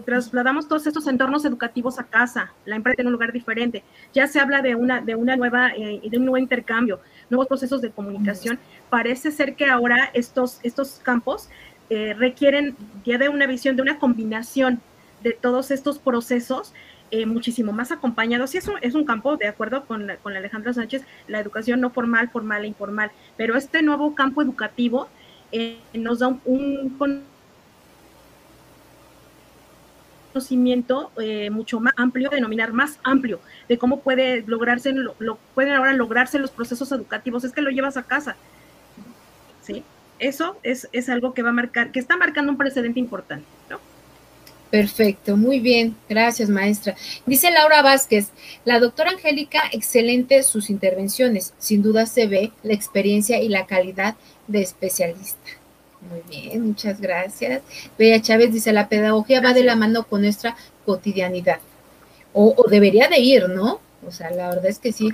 trasladamos 0.05 0.69
todos 0.69 0.87
estos 0.87 1.07
entornos 1.07 1.45
educativos 1.45 1.99
a 1.99 2.05
casa, 2.05 2.53
la 2.67 2.77
empresa 2.77 3.01
en 3.01 3.07
un 3.07 3.15
lugar 3.15 3.33
diferente, 3.33 3.83
ya 4.13 4.27
se 4.27 4.39
habla 4.39 4.61
de 4.61 4.75
una, 4.75 5.01
de 5.01 5.15
una 5.15 5.37
nueva, 5.37 5.71
eh, 5.71 6.01
de 6.05 6.19
un 6.19 6.25
nuevo 6.25 6.39
intercambio, 6.39 7.01
nuevos 7.31 7.47
procesos 7.47 7.81
de 7.81 7.91
comunicación. 7.91 8.59
Parece 8.91 9.31
ser 9.31 9.55
que 9.55 9.67
ahora 9.67 10.11
estos, 10.13 10.61
estos 10.63 11.01
campos 11.03 11.49
eh, 11.91 12.15
requieren 12.15 12.77
ya 13.05 13.17
de 13.19 13.29
una 13.29 13.47
visión, 13.47 13.77
de 13.77 13.83
una 13.83 13.99
combinación 13.99 14.81
de 15.23 15.33
todos 15.33 15.71
estos 15.71 15.99
procesos 15.99 16.73
eh, 17.11 17.27
muchísimo 17.27 17.73
más 17.73 17.93
acompañados. 17.93 18.51
Sí, 18.51 18.59
es 18.59 18.69
un, 18.69 18.77
es 18.81 18.95
un 18.95 19.05
campo, 19.05 19.37
de 19.37 19.49
acuerdo 19.49 19.85
con, 19.85 20.07
la, 20.07 20.17
con 20.17 20.37
Alejandra 20.37 20.73
Sánchez, 20.73 21.03
la 21.27 21.41
educación 21.41 21.81
no 21.81 21.91
formal, 21.91 22.29
formal 22.31 22.65
e 22.65 22.69
informal, 22.69 23.11
pero 23.37 23.57
este 23.57 23.83
nuevo 23.83 24.15
campo 24.15 24.43
educativo 24.43 25.09
eh, 25.53 25.79
nos 25.95 26.21
da 26.21 26.29
un, 26.45 26.97
conocimiento 30.33 31.11
mucho 31.51 31.81
más 31.81 31.95
amplio, 31.97 32.31
denominar 32.31 32.73
más 32.73 33.01
amplio, 33.03 33.41
de 33.69 33.77
cómo 33.77 34.01
puede 34.01 34.45
lograrse, 34.47 34.93
lo, 34.93 35.39
pueden 35.55 35.73
ahora 35.75 35.93
lograrse 35.95 36.39
los 36.39 36.53
procesos 36.53 36.93
educativos, 36.93 37.43
es 37.43 37.53
que 37.53 37.63
lo 37.63 37.71
llevas 37.71 37.97
a 37.97 38.05
casa, 38.05 38.37
¿sí? 39.63 39.83
eso 40.19 40.59
es, 40.63 40.89
es 40.93 41.09
algo 41.09 41.35
que 41.35 41.43
va 41.43 41.51
a 41.51 41.53
marcar, 41.53 41.91
que 41.93 42.01
está 42.01 42.17
marcando 42.17 42.53
un 42.53 42.59
precedente 42.59 43.01
importante, 43.01 43.47
¿no? 43.71 43.79
Perfecto, 44.71 45.39
muy 45.39 45.61
bien, 45.61 45.97
gracias 46.11 46.51
maestra. 46.51 46.95
Dice 47.25 47.51
Laura 47.51 47.81
Vázquez, 47.81 48.29
la 48.67 48.79
doctora 48.81 49.11
Angélica, 49.13 49.63
excelente 49.73 50.43
sus 50.43 50.69
intervenciones, 50.69 51.55
sin 51.59 51.83
duda 51.83 52.05
se 52.05 52.27
ve 52.27 52.53
la 52.63 52.75
experiencia 52.75 53.41
y 53.41 53.49
la 53.49 53.67
calidad 53.67 54.17
de 54.47 54.61
especialista. 54.61 55.39
Muy 56.11 56.21
bien, 56.29 56.67
muchas 56.67 57.01
gracias. 57.01 57.63
Bella 57.99 58.21
Chávez 58.21 58.53
dice, 58.53 58.73
la 58.75 58.91
pedagogía 58.91 59.41
va 59.41 59.55
de 59.55 59.65
la 59.65 59.75
mano 59.75 60.07
con 60.07 60.21
nuestra 60.21 60.55
cotidianidad, 60.85 61.61
o, 62.35 62.55
o 62.55 62.69
debería 62.69 63.09
de 63.09 63.21
ir, 63.21 63.49
¿no? 63.49 63.81
O 64.07 64.13
sea, 64.13 64.31
la 64.31 64.51
verdad 64.51 64.67
es 64.67 64.79
que 64.79 64.93
sí. 64.93 65.09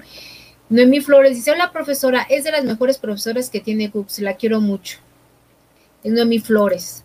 Noemí 0.69 1.01
Flores 1.01 1.37
dice, 1.37 1.53
hola 1.53 1.71
profesora, 1.71 2.27
es 2.29 2.43
de 2.43 2.51
las 2.51 2.64
mejores 2.64 2.99
profesoras 2.99 3.51
que 3.51 3.61
tiene 3.61 3.90
CUPS, 3.90 4.19
la 4.19 4.35
quiero 4.35 4.61
mucho. 4.61 4.99
Es 6.03 6.11
Noemí 6.11 6.40
Flores. 6.40 7.05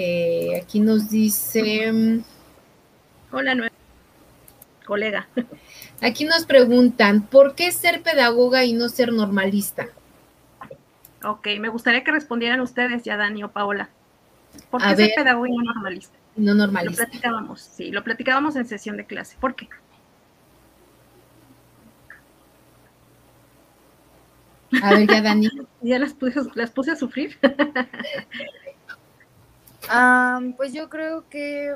Eh, 0.00 0.56
aquí 0.62 0.78
nos 0.78 1.10
dice, 1.10 1.90
mm, 1.90 2.22
hola 3.32 3.56
Noemí, 3.56 3.74
colega. 4.86 5.26
Aquí 6.00 6.24
nos 6.24 6.46
preguntan, 6.46 7.26
¿por 7.26 7.56
qué 7.56 7.72
ser 7.72 8.00
pedagoga 8.02 8.64
y 8.64 8.74
no 8.74 8.88
ser 8.90 9.12
normalista? 9.12 9.88
Ok, 11.24 11.48
me 11.58 11.68
gustaría 11.68 12.04
que 12.04 12.12
respondieran 12.12 12.60
ustedes 12.60 13.02
ya, 13.02 13.16
Dani 13.16 13.42
o 13.42 13.50
Paola. 13.50 13.90
¿Por 14.70 14.80
qué 14.80 14.94
ser 14.94 15.10
pedagoga 15.16 15.48
y 15.48 15.56
no 15.56 15.64
normalista? 15.64 16.16
No 16.36 16.54
normalista. 16.54 17.02
Lo 17.02 17.08
platicábamos, 17.08 17.60
sí, 17.60 17.90
lo 17.90 18.04
platicábamos 18.04 18.54
en 18.54 18.66
sesión 18.66 18.96
de 18.96 19.04
clase. 19.04 19.36
¿Por 19.40 19.56
qué? 19.56 19.68
A 24.80 24.94
ver, 24.94 25.08
ya 25.08 25.22
Dani. 25.22 25.48
ya 25.82 25.98
las 25.98 26.14
puse, 26.14 26.40
las 26.54 26.70
puse 26.70 26.92
a 26.92 26.96
sufrir. 26.96 27.36
pues 30.56 30.72
yo 30.72 30.88
creo 30.88 31.28
que 31.28 31.74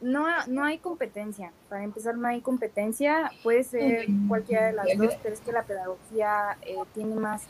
no, 0.00 0.26
no 0.48 0.64
hay 0.64 0.78
competencia. 0.78 1.52
Para 1.68 1.84
empezar, 1.84 2.16
no 2.16 2.28
hay 2.28 2.40
competencia. 2.40 3.30
Puede 3.42 3.64
ser 3.64 4.06
cualquiera 4.28 4.66
de 4.66 4.72
las 4.72 4.86
dos, 4.98 5.14
pero 5.22 5.34
es 5.34 5.40
que 5.40 5.52
la 5.52 5.64
pedagogía 5.64 6.58
eh, 6.62 6.76
tiene 6.92 7.14
más 7.14 7.44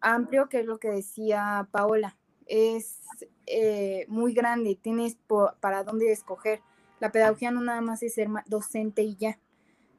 amplio, 0.00 0.48
que 0.48 0.60
es 0.60 0.66
lo 0.66 0.78
que 0.78 0.90
decía 0.90 1.68
Paola. 1.70 2.16
Es 2.46 2.98
eh, 3.46 4.04
muy 4.08 4.34
grande, 4.34 4.78
tienes 4.80 5.16
para 5.60 5.84
dónde 5.84 6.10
escoger. 6.10 6.60
La 6.98 7.12
pedagogía 7.12 7.50
no 7.50 7.60
nada 7.60 7.80
más 7.80 8.02
es 8.02 8.14
ser 8.14 8.28
docente 8.46 9.02
y 9.02 9.16
ya. 9.16 9.38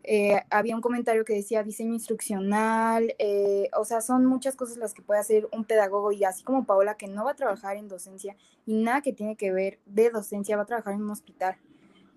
Eh, 0.04 0.42
había 0.50 0.76
un 0.76 0.82
comentario 0.82 1.24
que 1.24 1.34
decía 1.34 1.64
diseño 1.64 1.94
instruccional, 1.94 3.14
eh, 3.20 3.70
o 3.78 3.86
sea, 3.86 4.02
son 4.02 4.26
muchas 4.26 4.56
cosas 4.56 4.78
las 4.78 4.94
que 4.94 5.04
puede 5.04 5.20
hacer 5.20 5.48
un 5.52 5.64
pedagogo 5.64 6.12
y 6.12 6.24
así 6.24 6.44
como 6.44 6.66
Paola 6.66 6.96
que 6.96 7.08
no 7.08 7.26
va 7.26 7.32
a 7.32 7.36
trabajar 7.36 7.78
en 7.78 7.88
docencia 7.88 8.36
y 8.66 8.74
nada 8.74 9.02
que 9.02 9.14
tiene 9.14 9.36
que 9.36 9.52
ver 9.52 9.80
de 9.86 10.10
docencia, 10.10 10.58
va 10.58 10.64
a 10.64 10.66
trabajar 10.66 10.96
en 10.96 11.04
un 11.04 11.12
hospital. 11.12 11.56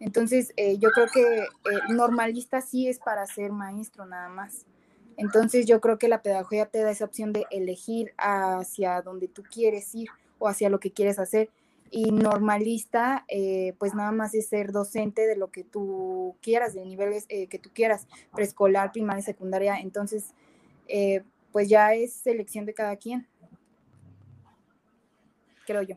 Entonces, 0.01 0.53
eh, 0.57 0.79
yo 0.79 0.91
creo 0.91 1.07
que 1.13 1.47
normalista 1.91 2.61
sí 2.61 2.89
es 2.89 2.99
para 2.99 3.27
ser 3.27 3.53
maestro 3.53 4.07
nada 4.07 4.29
más. 4.29 4.67
Entonces, 5.17 5.67
yo 5.67 5.81
creo 5.81 5.99
que 5.99 6.09
la 6.09 6.23
pedagogía 6.23 6.67
te 6.67 6.83
da 6.83 6.91
esa 6.91 7.05
opción 7.05 7.33
de 7.33 7.47
elegir 7.51 8.13
hacia 8.17 9.03
donde 9.03 9.29
tú 9.29 9.43
quieres 9.43 9.95
ir 9.95 10.09
o 10.39 10.49
hacia 10.49 10.69
lo 10.69 10.81
que 10.81 10.91
quieres 10.91 11.19
hacer 11.19 11.51
y 11.91 12.11
normalista, 12.11 13.25
eh, 13.29 13.75
pues 13.79 13.95
nada 13.95 14.13
más 14.13 14.35
es 14.35 14.49
ser 14.49 14.73
docente 14.73 15.27
de 15.27 15.37
lo 15.37 15.51
que 15.51 15.65
tú 15.65 16.37
quieras, 16.43 16.75
de 16.75 16.85
niveles 16.85 17.27
eh, 17.29 17.47
que 17.47 17.59
tú 17.59 17.71
quieras, 17.73 18.07
preescolar, 18.35 18.93
primaria, 18.93 19.23
secundaria. 19.23 19.79
Entonces, 19.79 20.35
eh, 20.89 21.23
pues 21.53 21.69
ya 21.69 21.95
es 21.95 22.13
selección 22.13 22.67
de 22.67 22.75
cada 22.75 22.97
quien, 22.97 23.29
creo 25.67 25.83
yo. 25.83 25.97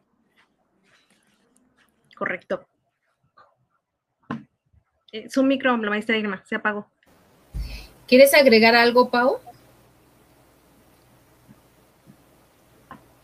Correcto. 2.16 2.68
su 5.30 5.44
micro, 5.44 5.76
la 5.78 5.90
maestra 5.90 6.18
Irma, 6.18 6.44
se 6.46 6.56
apagó. 6.56 6.88
¿Quieres 8.08 8.34
agregar 8.34 8.76
algo, 8.76 9.10
Pau? 9.10 9.40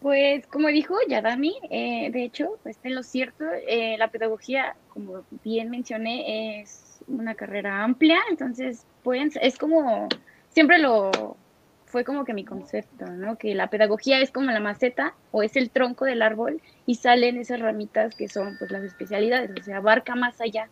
Pues 0.04 0.46
como 0.48 0.68
dijo 0.68 0.96
Yadami, 1.08 1.56
eh, 1.72 2.10
de 2.12 2.26
hecho, 2.26 2.60
pues 2.62 2.78
en 2.84 2.94
lo 2.94 3.04
cierto, 3.04 3.46
eh, 3.70 3.96
la 3.98 4.10
pedagogía, 4.10 4.76
como 4.90 5.24
bien 5.46 5.70
mencioné, 5.70 6.60
es 6.60 7.00
una 7.08 7.36
carrera 7.36 7.86
amplia, 7.86 8.20
entonces 8.30 8.86
pueden, 9.02 9.32
es 9.42 9.58
como, 9.58 10.10
siempre 10.50 10.80
lo 10.80 11.38
fue 11.86 12.04
como 12.04 12.26
que 12.26 12.34
mi 12.34 12.44
concepto, 12.44 13.06
¿no? 13.06 13.38
Que 13.38 13.56
la 13.56 13.68
pedagogía 13.68 14.20
es 14.20 14.30
como 14.32 14.52
la 14.52 14.60
maceta 14.60 15.14
o 15.32 15.42
es 15.42 15.56
el 15.56 15.70
tronco 15.70 16.04
del 16.04 16.22
árbol 16.22 16.62
y 16.86 16.96
salen 16.96 17.38
esas 17.38 17.62
ramitas 17.62 18.14
que 18.14 18.28
son 18.28 18.58
pues 18.60 18.72
las 18.72 18.84
especialidades, 18.84 19.52
o 19.58 19.64
sea, 19.64 19.78
abarca 19.78 20.16
más 20.16 20.42
allá, 20.42 20.68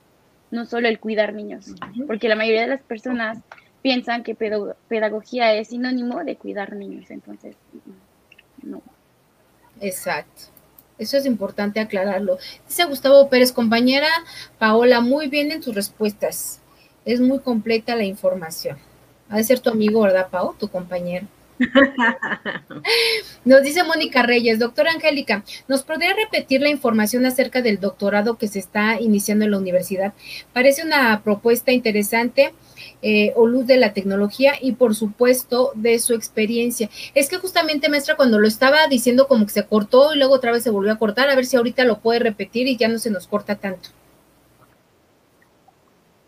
no 0.50 0.66
solo 0.66 0.90
el 0.90 1.00
cuidar 1.00 1.34
niños, 1.34 1.74
porque 2.06 2.28
la 2.28 2.36
mayoría 2.36 2.64
de 2.64 2.68
las 2.68 2.82
personas 2.82 3.38
piensan 3.82 4.24
que 4.24 4.36
pedagogía 4.36 5.54
es 5.54 5.70
sinónimo 5.70 6.22
de 6.26 6.36
cuidar 6.36 6.76
niños, 6.76 7.10
entonces 7.12 7.56
no. 8.62 8.82
Exacto. 9.82 10.44
Eso 10.98 11.18
es 11.18 11.26
importante 11.26 11.80
aclararlo. 11.80 12.38
Dice 12.68 12.86
Gustavo 12.86 13.28
Pérez, 13.28 13.52
compañera 13.52 14.08
Paola, 14.60 15.02
muy 15.02 15.28
bien 15.28 15.52
en 15.52 15.60
tus 15.60 15.74
respuestas. 15.74 16.60
Es 17.04 17.20
muy 17.20 17.40
completa 17.40 17.96
la 17.96 18.04
información. 18.04 18.78
Ha 19.30 19.38
de 19.38 19.44
ser 19.44 19.60
tu 19.60 19.72
amigo, 19.72 20.02
¿verdad, 20.02 20.30
Pau? 20.30 20.54
Tu 20.58 20.68
compañero. 20.68 21.26
Nos 23.46 23.64
dice 23.64 23.84
Mónica 23.84 24.24
Reyes, 24.24 24.60
doctora 24.60 24.92
Angélica, 24.92 25.44
¿nos 25.68 25.84
podría 25.84 26.14
repetir 26.14 26.62
la 26.62 26.70
información 26.70 27.26
acerca 27.26 27.62
del 27.62 27.80
doctorado 27.80 28.38
que 28.38 28.48
se 28.48 28.60
está 28.60 29.00
iniciando 29.00 29.46
en 29.46 29.52
la 29.52 29.58
universidad? 29.58 30.14
Parece 30.54 30.84
una 30.86 31.22
propuesta 31.24 31.72
interesante 31.72 32.54
eh, 33.02 33.34
o 33.36 33.48
luz 33.48 33.68
de 33.68 33.78
la 33.78 33.94
tecnología 33.94 34.54
y 34.60 34.74
por 34.74 34.96
supuesto 34.96 35.72
de 35.76 36.00
su 36.00 36.14
experiencia. 36.14 36.90
Es 37.16 37.30
que 37.30 37.38
justamente, 37.38 37.90
maestra, 37.90 38.16
cuando 38.16 38.40
lo 38.40 38.48
estaba 38.48 38.88
diciendo 38.88 39.28
como 39.28 39.46
que 39.46 39.52
se 39.52 39.66
cortó 39.66 40.14
y 40.14 40.18
luego 40.18 40.34
otra 40.36 40.52
vez 40.52 40.64
se 40.64 40.70
volvió 40.70 40.92
a 40.92 41.00
cortar, 41.00 41.30
a 41.30 41.36
ver 41.36 41.46
si 41.46 41.58
ahorita 41.58 41.84
lo 41.86 42.00
puede 42.00 42.20
repetir 42.20 42.68
y 42.68 42.78
ya 42.78 42.88
no 42.88 43.00
se 43.00 43.12
nos 43.12 43.28
corta 43.28 43.56
tanto. 43.56 43.90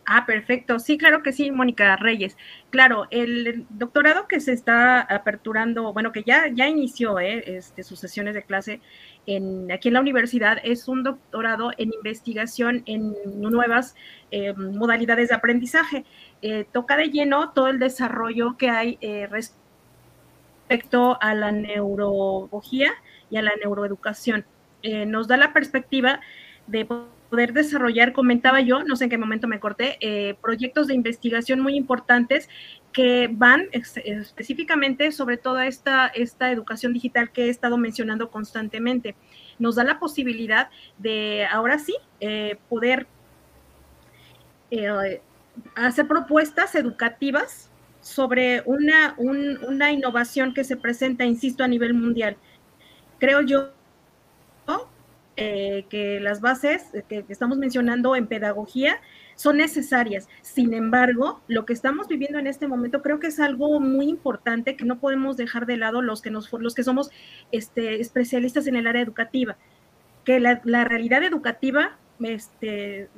Ah, 0.06 0.26
perfecto. 0.26 0.80
Sí, 0.80 0.98
claro 0.98 1.24
que 1.24 1.32
sí, 1.32 1.50
Mónica 1.50 1.96
Reyes. 1.96 2.36
Claro, 2.72 3.08
el 3.10 3.66
doctorado 3.70 4.28
que 4.28 4.42
se 4.42 4.52
está 4.52 5.00
aperturando, 5.00 5.94
bueno, 5.94 6.12
que 6.12 6.24
ya, 6.24 6.48
ya 6.54 6.68
inició 6.68 7.20
eh, 7.20 7.44
este, 7.58 7.84
sus 7.84 8.00
sesiones 8.00 8.34
de 8.34 8.44
clase 8.44 8.82
en, 9.28 9.72
aquí 9.72 9.88
en 9.88 9.94
la 9.94 10.02
universidad, 10.02 10.58
es 10.64 10.90
un 10.90 11.04
doctorado 11.04 11.72
en 11.78 11.94
investigación 11.94 12.84
en 12.86 13.16
nuevas 13.26 13.96
eh, 14.32 14.54
modalidades 14.54 15.30
de 15.30 15.36
aprendizaje. 15.36 16.04
Eh, 16.42 16.66
toca 16.74 16.98
de 16.98 17.10
lleno 17.10 17.52
todo 17.52 17.70
el 17.70 17.80
desarrollo 17.80 18.58
que 18.58 18.70
hay 18.70 19.00
respecto 19.30 21.18
a 21.22 21.34
la 21.34 21.54
neurología 21.54 22.92
y 23.30 23.38
a 23.38 23.42
la 23.42 23.56
neuroeducación. 23.56 24.46
nos 25.08 25.30
da 25.30 25.38
la 25.38 25.54
perspectiva 25.54 26.20
de 26.68 26.86
poder 27.34 27.52
desarrollar, 27.52 28.14
comentaba 28.14 28.62
yo, 28.62 28.84
no 28.84 28.96
sé 28.96 29.06
en 29.06 29.10
qué 29.10 29.18
momento 29.18 29.48
me 29.48 29.60
corté, 29.60 29.98
eh, 30.02 30.36
proyectos 30.40 30.86
de 30.86 30.94
investigación 30.94 31.62
muy 31.62 31.76
importantes 31.76 32.48
que 32.92 33.28
van 33.28 33.70
específicamente 33.72 35.12
sobre 35.12 35.38
toda 35.38 35.66
esta, 35.66 36.06
esta 36.10 36.52
educación 36.52 36.94
digital 36.94 37.32
que 37.32 37.46
he 37.46 37.50
estado 37.50 37.76
mencionando 37.80 38.30
constantemente. 38.30 39.16
Nos 39.58 39.74
da 39.78 39.84
la 39.84 39.98
posibilidad 39.98 40.70
de, 41.00 41.48
ahora 41.52 41.80
sí, 41.80 41.96
eh, 42.20 42.58
poder 42.70 43.08
eh, 44.70 45.20
hacer 45.74 46.08
propuestas 46.08 46.76
educativas 46.76 47.72
sobre 48.00 48.62
una, 48.68 49.16
una 49.18 49.92
innovación 49.92 50.54
que 50.54 50.64
se 50.64 50.78
presenta, 50.78 51.26
insisto, 51.26 51.64
a 51.64 51.68
nivel 51.68 51.96
mundial. 51.96 52.38
Creo 53.18 53.42
yo 53.42 53.72
eh, 55.36 55.86
que 55.90 56.20
las 56.20 56.42
bases 56.42 56.84
que, 57.10 57.26
estamos 57.30 57.58
mencionando 57.58 58.16
en 58.16 58.28
pedagogía 58.28 59.02
son 59.36 59.58
necesarias. 59.58 60.28
Sin 60.42 60.74
embargo, 60.74 61.42
lo 61.48 61.66
que 61.66 61.74
estamos 61.74 62.08
viviendo 62.08 62.40
en 62.40 62.48
este 62.48 62.68
momento 62.68 63.02
creo 63.02 63.20
que 63.20 63.28
es 63.28 63.40
algo 63.40 63.80
muy 63.80 64.08
importante 64.08 64.76
que 64.76 64.86
no 64.86 65.00
podemos 65.00 65.38
dejar 65.38 65.66
de 65.66 65.78
lado 65.78 66.02
los 66.02 66.22
que, 66.22 66.30
nos, 66.30 66.52
los 66.54 66.76
que 66.76 66.84
somos 66.84 67.10
este, 67.52 68.00
especialistas 68.00 68.68
en 68.68 68.76
el 68.76 68.88
área 68.88 69.02
educativa, 69.02 69.58
que 70.24 70.40
la, 70.40 70.62
la 70.64 70.84
realidad 70.84 71.24
educativa 71.24 71.98
este, 72.22 73.10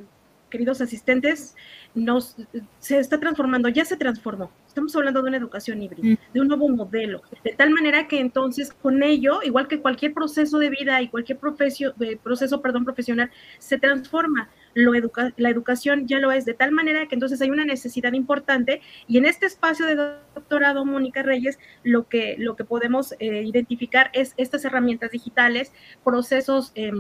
queridos 0.50 0.82
asistentes, 0.82 1.56
nos, 1.94 2.38
se 2.80 3.00
está 3.00 3.20
transformando, 3.20 3.70
ya 3.70 3.86
se 3.86 3.98
transformó. 3.98 4.52
Estamos 4.76 4.94
hablando 4.98 5.22
de 5.22 5.30
una 5.30 5.38
educación 5.38 5.82
híbrida, 5.82 6.06
mm. 6.06 6.34
de 6.34 6.42
un 6.42 6.50
nuevo 6.50 6.68
modelo, 6.68 7.22
de 7.46 7.52
tal 7.54 7.70
manera 7.70 8.10
que 8.10 8.20
entonces 8.20 8.74
con 8.74 9.04
ello, 9.04 9.40
igual 9.42 9.70
que 9.70 9.80
cualquier 9.80 10.14
proceso 10.14 10.60
de 10.60 10.70
vida 10.70 11.02
y 11.02 11.08
cualquier 11.08 11.40
eh, 11.40 12.18
proceso 12.22 12.62
perdón, 12.62 12.84
profesional, 12.84 13.32
se 13.58 13.78
transforma. 13.80 14.50
Lo 14.74 14.94
educa, 14.94 15.32
la 15.38 15.50
educación 15.50 16.10
ya 16.10 16.20
lo 16.20 16.34
es, 16.34 16.44
de 16.44 16.56
tal 16.56 16.74
manera 16.74 17.08
que 17.08 17.16
entonces 17.16 17.42
hay 17.42 17.52
una 17.52 17.64
necesidad 17.64 18.12
importante 18.12 18.82
y 19.08 19.18
en 19.18 19.24
este 19.24 19.46
espacio 19.46 19.86
de 19.86 19.96
doctorado, 19.96 20.84
Mónica 20.84 21.24
Reyes, 21.24 21.58
lo 21.84 22.10
que, 22.10 22.36
lo 22.38 22.58
que 22.58 22.66
podemos 22.66 23.14
eh, 23.20 23.44
identificar 23.44 24.10
es 24.12 24.34
estas 24.36 24.66
herramientas 24.66 25.12
digitales, 25.12 25.72
procesos... 26.04 26.74
Eh, 26.76 26.92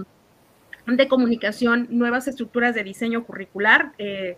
de 0.88 1.08
comunicación, 1.08 1.88
nuevas 1.90 2.28
estructuras 2.28 2.76
de 2.76 2.84
diseño 2.84 3.26
curricular, 3.26 3.94
eh, 3.98 4.38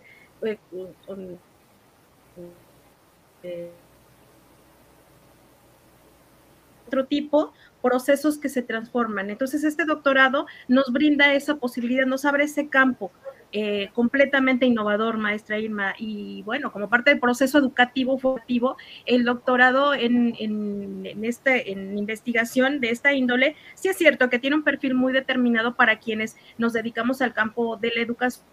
otro 6.86 7.06
tipo, 7.06 7.52
procesos 7.82 8.38
que 8.38 8.48
se 8.48 8.62
transforman. 8.62 9.30
Entonces, 9.30 9.62
este 9.64 9.84
doctorado 9.84 10.46
nos 10.66 10.90
brinda 10.92 11.32
esa 11.34 11.56
posibilidad, 11.56 12.06
nos 12.06 12.24
abre 12.24 12.44
ese 12.44 12.68
campo 12.68 13.12
eh, 13.50 13.88
completamente 13.94 14.66
innovador, 14.66 15.16
maestra 15.16 15.58
Irma. 15.58 15.94
Y 15.98 16.42
bueno, 16.42 16.72
como 16.72 16.88
parte 16.88 17.10
del 17.10 17.20
proceso 17.20 17.58
educativo 17.58 18.18
formativo, 18.18 18.76
el 19.06 19.24
doctorado 19.24 19.94
en, 19.94 20.34
en, 20.38 21.24
este, 21.24 21.72
en 21.72 21.96
investigación 21.96 22.80
de 22.80 22.90
esta 22.90 23.12
índole, 23.12 23.56
sí 23.74 23.88
es 23.88 23.96
cierto 23.96 24.28
que 24.28 24.38
tiene 24.38 24.56
un 24.56 24.64
perfil 24.64 24.94
muy 24.94 25.12
determinado 25.12 25.74
para 25.74 25.98
quienes 25.98 26.36
nos 26.58 26.72
dedicamos 26.72 27.22
al 27.22 27.32
campo 27.32 27.76
de 27.76 27.92
la 27.94 28.02
educación. 28.02 28.44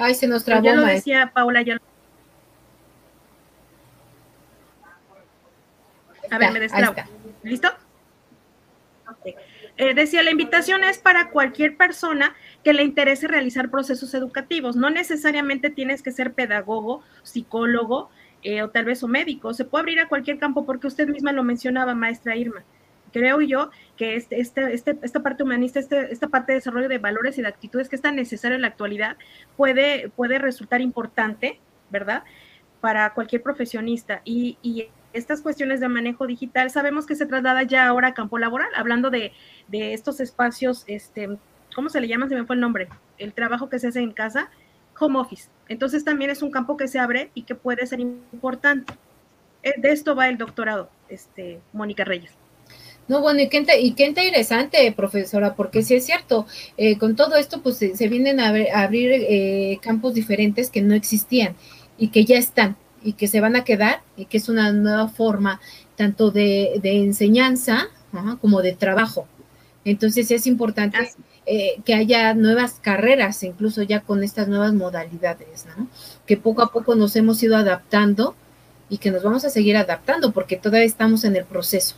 Ay, 0.00 0.14
se 0.14 0.26
nos 0.26 0.44
trabó. 0.44 0.64
Ya 0.64 0.74
lo 0.74 0.84
decía 0.84 1.30
Paula, 1.34 1.60
ya 1.60 1.76
A 6.30 6.38
ver, 6.38 6.52
me 6.52 6.60
destrabo. 6.60 6.94
¿Listo? 7.42 7.68
Eh, 9.76 9.94
decía, 9.94 10.22
la 10.22 10.30
invitación 10.30 10.84
es 10.84 10.98
para 10.98 11.30
cualquier 11.30 11.76
persona 11.76 12.34
que 12.62 12.72
le 12.72 12.82
interese 12.82 13.26
realizar 13.26 13.70
procesos 13.70 14.14
educativos. 14.14 14.76
No 14.76 14.90
necesariamente 14.90 15.70
tienes 15.70 16.02
que 16.02 16.12
ser 16.12 16.32
pedagogo, 16.32 17.02
psicólogo 17.22 18.10
eh, 18.42 18.62
o 18.62 18.70
tal 18.70 18.84
vez 18.84 19.02
o 19.02 19.08
médico. 19.08 19.52
Se 19.52 19.64
puede 19.64 19.82
abrir 19.82 20.00
a 20.00 20.08
cualquier 20.08 20.38
campo 20.38 20.64
porque 20.64 20.86
usted 20.86 21.08
misma 21.08 21.32
lo 21.32 21.42
mencionaba, 21.42 21.94
maestra 21.94 22.36
Irma. 22.36 22.62
Creo 23.12 23.40
yo 23.40 23.70
que 23.96 24.16
este, 24.16 24.40
este, 24.40 24.72
este 24.72 24.98
esta 25.02 25.22
parte 25.22 25.42
humanista, 25.42 25.80
este, 25.80 26.12
esta 26.12 26.28
parte 26.28 26.52
de 26.52 26.58
desarrollo 26.58 26.88
de 26.88 26.98
valores 26.98 27.38
y 27.38 27.42
de 27.42 27.48
actitudes 27.48 27.88
que 27.88 27.96
es 27.96 28.02
tan 28.02 28.16
necesaria 28.16 28.54
en 28.54 28.62
la 28.62 28.68
actualidad 28.68 29.16
puede, 29.56 30.10
resultar 30.38 30.80
importante, 30.80 31.60
¿verdad? 31.90 32.24
Para 32.80 33.12
cualquier 33.14 33.42
profesionista. 33.42 34.22
Y, 34.24 34.58
y 34.62 34.88
estas 35.12 35.40
cuestiones 35.40 35.80
de 35.80 35.88
manejo 35.88 36.26
digital, 36.26 36.70
sabemos 36.70 37.06
que 37.06 37.16
se 37.16 37.26
traslada 37.26 37.62
ya 37.62 37.86
ahora 37.86 38.08
a 38.08 38.14
campo 38.14 38.38
laboral, 38.38 38.70
hablando 38.74 39.10
de, 39.10 39.32
estos 39.70 40.20
espacios, 40.20 40.84
este, 40.86 41.38
¿cómo 41.74 41.88
se 41.88 42.00
le 42.00 42.08
llama? 42.08 42.28
Se 42.28 42.34
me 42.34 42.44
fue 42.44 42.56
el 42.56 42.60
nombre, 42.60 42.88
el 43.18 43.32
trabajo 43.32 43.68
que 43.68 43.78
se 43.78 43.88
hace 43.88 44.00
en 44.00 44.12
casa, 44.12 44.50
home 44.98 45.18
office. 45.18 45.48
Entonces 45.68 46.04
también 46.04 46.30
es 46.30 46.42
un 46.42 46.50
campo 46.50 46.76
que 46.76 46.88
se 46.88 46.98
abre 46.98 47.30
y 47.34 47.42
que 47.42 47.54
puede 47.54 47.86
ser 47.86 48.00
importante. 48.00 48.92
Eh, 49.62 49.74
de 49.78 49.92
esto 49.92 50.14
va 50.14 50.28
el 50.28 50.38
doctorado, 50.38 50.90
este, 51.08 51.60
Mónica 51.72 52.04
Reyes. 52.04 52.39
No, 53.10 53.20
bueno, 53.20 53.40
y 53.40 53.48
qué, 53.48 53.66
y 53.80 53.94
qué 53.94 54.06
interesante, 54.06 54.92
profesora, 54.92 55.56
porque 55.56 55.82
sí 55.82 55.96
es 55.96 56.06
cierto, 56.06 56.46
eh, 56.76 56.96
con 56.96 57.16
todo 57.16 57.34
esto, 57.34 57.60
pues 57.60 57.78
se, 57.78 58.08
vienen 58.08 58.38
a, 58.38 58.52
abrir 58.72 59.10
eh, 59.12 59.80
campos 59.82 60.14
diferentes 60.14 60.70
que 60.70 60.80
no 60.80 60.94
existían 60.94 61.56
y 61.98 62.10
que 62.10 62.24
ya 62.24 62.38
están 62.38 62.76
y 63.02 63.14
que 63.14 63.26
se 63.26 63.40
van 63.40 63.56
a 63.56 63.64
quedar 63.64 64.02
y 64.16 64.26
que 64.26 64.36
es 64.36 64.48
una 64.48 64.70
nueva 64.72 65.08
forma 65.08 65.60
tanto 65.96 66.30
de, 66.30 66.80
enseñanza 66.84 67.88
como 68.40 68.62
de 68.62 68.74
trabajo. 68.74 69.26
Entonces 69.84 70.30
es 70.30 70.46
importante 70.46 70.98
eh, 71.46 71.80
que 71.84 71.94
haya 71.94 72.32
nuevas 72.34 72.78
carreras, 72.80 73.42
incluso 73.42 73.82
ya 73.82 74.02
con 74.02 74.22
estas 74.22 74.46
nuevas 74.46 74.72
modalidades, 74.72 75.66
que 76.26 76.36
poco 76.36 76.62
a 76.62 76.70
poco 76.70 76.94
nos 76.94 77.16
hemos 77.16 77.42
ido 77.42 77.56
adaptando 77.56 78.36
y 78.88 78.98
que 78.98 79.10
nos 79.10 79.24
vamos 79.24 79.44
a 79.44 79.50
seguir 79.50 79.76
adaptando 79.76 80.30
porque 80.30 80.54
todavía 80.54 80.86
estamos 80.86 81.24
en 81.24 81.34
el 81.34 81.44
proceso. 81.44 81.96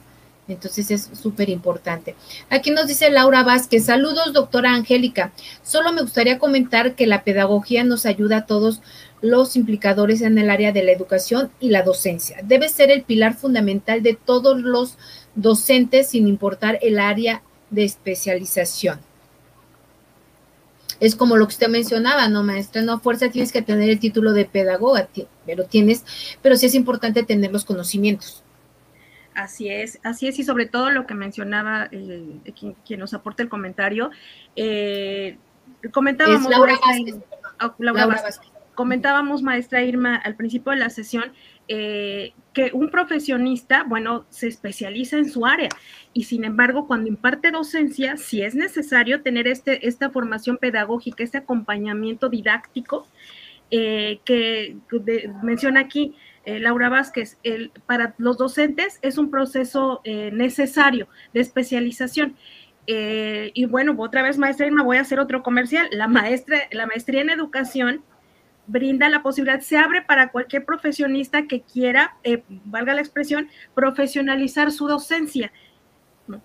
Entonces 0.52 0.90
es 0.90 1.10
súper 1.20 1.48
importante. 1.48 2.14
Aquí 2.50 2.70
nos 2.70 2.86
dice 2.86 3.10
Laura 3.10 3.42
Vázquez, 3.42 3.86
saludos 3.86 4.32
doctora 4.32 4.74
Angélica. 4.74 5.32
Solo 5.62 5.92
me 5.92 6.02
gustaría 6.02 6.38
comentar 6.38 6.94
que 6.94 7.06
la 7.06 7.24
pedagogía 7.24 7.84
nos 7.84 8.06
ayuda 8.06 8.38
a 8.38 8.46
todos 8.46 8.82
los 9.20 9.56
implicadores 9.56 10.20
en 10.20 10.36
el 10.36 10.50
área 10.50 10.72
de 10.72 10.82
la 10.82 10.92
educación 10.92 11.50
y 11.60 11.70
la 11.70 11.82
docencia. 11.82 12.38
Debe 12.42 12.68
ser 12.68 12.90
el 12.90 13.02
pilar 13.02 13.34
fundamental 13.34 14.02
de 14.02 14.14
todos 14.14 14.60
los 14.60 14.98
docentes 15.34 16.08
sin 16.08 16.28
importar 16.28 16.78
el 16.82 16.98
área 16.98 17.42
de 17.70 17.84
especialización. 17.84 19.00
Es 21.00 21.16
como 21.16 21.36
lo 21.36 21.46
que 21.46 21.54
usted 21.54 21.68
mencionaba, 21.68 22.28
¿no, 22.28 22.44
maestra? 22.44 22.82
No, 22.82 23.00
fuerza 23.00 23.28
tienes 23.28 23.50
que 23.50 23.62
tener 23.62 23.90
el 23.90 23.98
título 23.98 24.32
de 24.32 24.44
pedagoga, 24.44 25.08
pero 25.44 25.64
tienes, 25.64 26.04
pero 26.42 26.54
sí 26.56 26.66
es 26.66 26.76
importante 26.76 27.24
tener 27.24 27.50
los 27.50 27.64
conocimientos. 27.64 28.41
Así 29.34 29.68
es, 29.68 29.98
así 30.02 30.28
es, 30.28 30.38
y 30.38 30.44
sobre 30.44 30.66
todo 30.66 30.90
lo 30.90 31.06
que 31.06 31.14
mencionaba 31.14 31.88
eh, 31.90 32.40
quien, 32.84 33.00
nos 33.00 33.14
aporta 33.14 33.42
el 33.42 33.48
comentario, 33.48 34.10
eh, 34.56 35.38
comentábamos... 35.92 36.50
Laura 36.50 36.74
Laura 37.78 38.06
Vázquez. 38.06 38.52
Comentábamos, 38.74 39.42
maestra 39.42 39.82
Irma, 39.82 40.16
al 40.16 40.34
principio 40.34 40.72
de 40.72 40.78
la 40.78 40.88
sesión, 40.88 41.32
eh, 41.68 42.32
que 42.54 42.70
un 42.72 42.88
profesionista, 42.88 43.84
bueno, 43.84 44.24
se 44.30 44.48
especializa 44.48 45.18
en 45.18 45.28
su 45.30 45.44
área 45.44 45.68
y 46.14 46.24
sin 46.24 46.44
embargo, 46.44 46.86
cuando 46.86 47.08
imparte 47.08 47.50
docencia, 47.50 48.16
si 48.16 48.42
es 48.42 48.54
necesario 48.54 49.22
tener 49.22 49.46
este, 49.46 49.86
esta 49.86 50.10
formación 50.10 50.56
pedagógica, 50.56 51.22
este 51.22 51.38
acompañamiento 51.38 52.30
didáctico 52.30 53.06
eh, 53.70 54.20
que 54.24 54.76
menciona 55.42 55.80
aquí 55.80 56.14
eh, 56.44 56.58
Laura 56.58 56.88
Vázquez, 56.88 57.38
para 57.86 58.14
los 58.18 58.38
docentes 58.38 58.98
es 59.02 59.18
un 59.18 59.30
proceso 59.30 60.00
necesario 60.04 61.08
de 61.32 61.40
especialización. 61.40 62.36
y 62.86 63.64
bueno, 63.66 63.94
otra 63.98 64.22
vez, 64.22 64.38
maestra 64.38 64.66
Irma, 64.66 64.82
voy 64.82 64.96
a 64.96 65.02
hacer 65.02 65.20
otro 65.20 65.42
comercial. 65.42 65.88
La, 65.92 66.08
maestra, 66.08 66.58
la 66.72 66.86
maestría 66.86 67.22
en 67.22 67.30
educación 67.30 68.02
brinda 68.66 69.08
la 69.08 69.22
posibilidad, 69.22 69.60
se 69.60 69.76
abre 69.76 70.02
para 70.02 70.30
cualquier 70.30 70.64
profesionista 70.64 71.46
que 71.46 71.62
quiera, 71.62 72.16
eh, 72.22 72.42
valga 72.48 72.94
la 72.94 73.00
expresión, 73.00 73.48
profesionalizar 73.74 74.70
su 74.70 74.86
docencia 74.86 75.52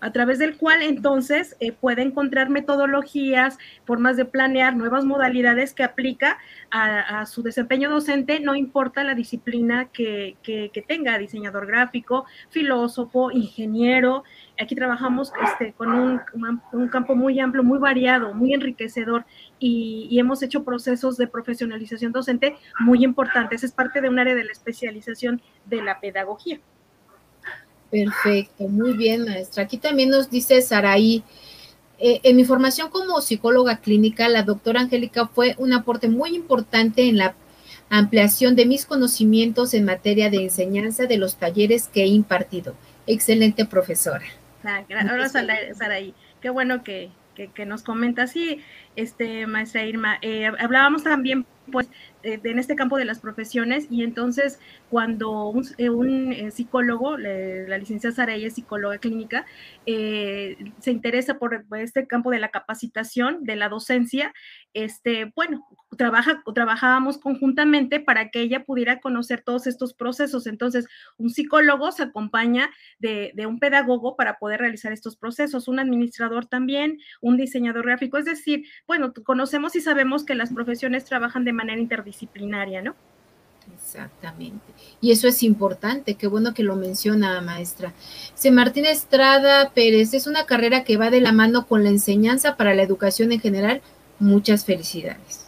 a 0.02 0.12
través 0.12 0.40
del 0.40 0.58
cual 0.58 0.82
entonces 0.82 1.56
eh, 1.60 1.72
puede 1.72 2.02
encontrar 2.02 2.50
metodologías, 2.50 3.58
formas 3.86 4.18
de 4.18 4.26
planear, 4.26 4.76
nuevas 4.76 5.06
modalidades 5.06 5.74
que 5.74 5.84
aplica 5.84 6.38
a, 6.72 7.26
su 7.26 7.44
desempeño 7.44 7.90
docente, 7.90 8.40
no 8.40 8.56
importa 8.56 9.04
la 9.04 9.16
disciplina 9.16 9.90
que, 9.92 10.38
tenga, 10.88 11.18
diseñador 11.18 11.66
gráfico, 11.66 12.26
filósofo, 12.50 13.32
ingeniero. 13.32 14.24
Aquí 14.60 14.76
trabajamos 14.76 15.32
este, 15.44 15.74
con 15.74 15.94
un, 15.94 16.90
campo 16.90 17.16
muy 17.16 17.40
amplio, 17.40 17.64
muy 17.64 17.80
variado, 17.80 18.34
muy 18.34 18.54
enriquecedor 18.54 19.26
y, 19.60 20.08
y 20.10 20.20
hemos 20.20 20.44
hecho 20.44 20.64
procesos 20.64 21.18
de 21.18 21.28
profesionalización 21.28 22.12
docente 22.12 22.58
muy 22.80 23.04
importantes. 23.04 23.64
Es 23.64 23.72
parte 23.72 24.02
de 24.02 24.10
un 24.10 24.20
área 24.20 24.36
de 24.36 24.44
la 24.44 24.52
especialización 24.52 25.42
de 25.66 25.82
la 25.82 26.00
pedagogía. 26.00 26.60
Perfecto, 27.90 28.68
muy 28.68 28.94
bien, 28.94 29.26
maestra. 29.26 29.64
Aquí 29.64 29.78
también 29.78 30.10
nos 30.10 30.30
dice 30.30 30.62
Saraí, 30.62 31.24
eh, 32.00 32.20
en 32.24 32.36
mi 32.36 32.46
formación 32.46 32.90
como 32.90 33.22
psicóloga 33.22 33.78
clínica, 33.78 34.30
la 34.30 34.44
doctora 34.44 34.82
Angélica 34.82 35.28
fue 35.28 35.56
un 35.58 35.74
aporte 35.74 36.08
muy 36.08 36.36
importante 36.36 37.08
en 37.08 37.18
la 37.18 37.36
ampliación 37.90 38.56
de 38.56 38.66
mis 38.66 38.86
conocimientos 38.86 39.74
en 39.74 39.86
materia 39.86 40.30
de 40.30 40.44
enseñanza 40.44 41.06
de 41.06 41.18
los 41.18 41.38
talleres 41.38 41.88
que 41.88 42.04
he 42.04 42.08
impartido. 42.08 42.76
Excelente 43.08 43.66
profesora. 43.66 44.26
Ah, 44.64 44.84
gracias, 44.88 45.32
Saraí. 45.78 46.14
qué 46.42 46.50
bueno 46.50 46.84
que, 46.84 47.10
que, 47.34 47.66
nos 47.66 47.84
comenta. 47.84 48.28
Sí, 48.28 48.62
este, 48.96 49.48
maestra 49.48 49.86
Irma, 49.86 50.18
eh, 50.22 50.48
hablábamos 50.60 51.04
también 51.04 51.46
pues 51.72 51.88
en 52.24 52.60
este 52.60 52.76
campo 52.76 52.98
de 52.98 53.06
las 53.06 53.20
profesiones 53.20 53.88
y 53.90 54.04
entonces 54.04 54.60
cuando 54.90 55.50
un, 55.50 55.66
eh, 55.78 56.48
eh, 56.48 56.52
psicólogo, 56.52 57.18
la 57.18 57.78
licenciada 57.78 58.16
Saraya 58.16 58.48
es 58.48 58.56
psicóloga 58.56 58.98
clínica, 58.98 59.46
se 59.86 60.92
interesa 60.92 61.38
por, 61.40 61.66
este 61.78 62.08
campo 62.08 62.32
de 62.32 62.40
la 62.40 62.50
capacitación, 62.50 63.44
de 63.44 63.56
la 63.56 63.70
docencia, 63.70 64.34
este, 64.74 65.32
bueno, 65.36 65.66
trabaja, 65.98 66.44
trabajábamos 66.54 67.18
conjuntamente 67.18 68.00
para 68.00 68.30
que 68.30 68.42
ella 68.42 68.64
pudiera 68.64 69.00
conocer 69.00 69.42
todos 69.42 69.66
estos 69.68 69.94
procesos. 69.94 70.46
Entonces, 70.46 70.88
un 71.18 71.30
psicólogo 71.30 71.92
se 71.92 72.04
acompaña 72.04 72.70
de, 73.00 73.32
de 73.36 73.46
un 73.46 73.60
pedagogo 73.60 74.16
para 74.16 74.38
poder 74.38 74.60
realizar 74.60 74.92
estos 74.92 75.18
procesos, 75.18 75.68
un 75.68 75.80
administrador 75.80 76.46
también, 76.46 77.00
un 77.22 77.38
diseñador 77.38 77.86
gráfico, 77.86 78.18
es 78.18 78.26
decir, 78.26 78.66
bueno, 78.86 79.14
conocemos 79.26 79.76
y 79.76 79.82
sabemos 79.82 80.24
que 80.24 80.36
las 80.36 80.54
profesiones 80.54 81.06
trabajan 81.06 81.44
de 81.44 81.54
manera 81.54 81.80
interdisciplinaria, 81.80 82.07
¿no? 82.82 82.96
Exactamente. 83.76 84.66
Y 85.02 85.12
eso 85.12 85.28
es 85.28 85.44
importante, 85.44 86.16
qué 86.16 86.28
bueno 86.28 86.54
que 86.54 86.64
lo 86.64 86.76
menciona, 86.76 87.42
maestra. 87.42 87.94
Se 88.34 88.52
Martín 88.52 88.86
Estrada 88.86 89.72
Pérez, 89.72 90.14
es 90.14 90.28
una 90.28 90.46
carrera 90.46 90.84
que 90.84 90.98
va 90.98 91.10
de 91.10 91.22
la 91.22 91.32
mano 91.32 91.68
con 91.68 91.84
la 91.84 91.90
enseñanza 91.90 92.56
para 92.56 92.74
la 92.74 92.84
educación 92.84 93.32
en 93.32 93.42
general. 93.42 93.82
Muchas 94.20 94.66
felicidades. 94.66 95.48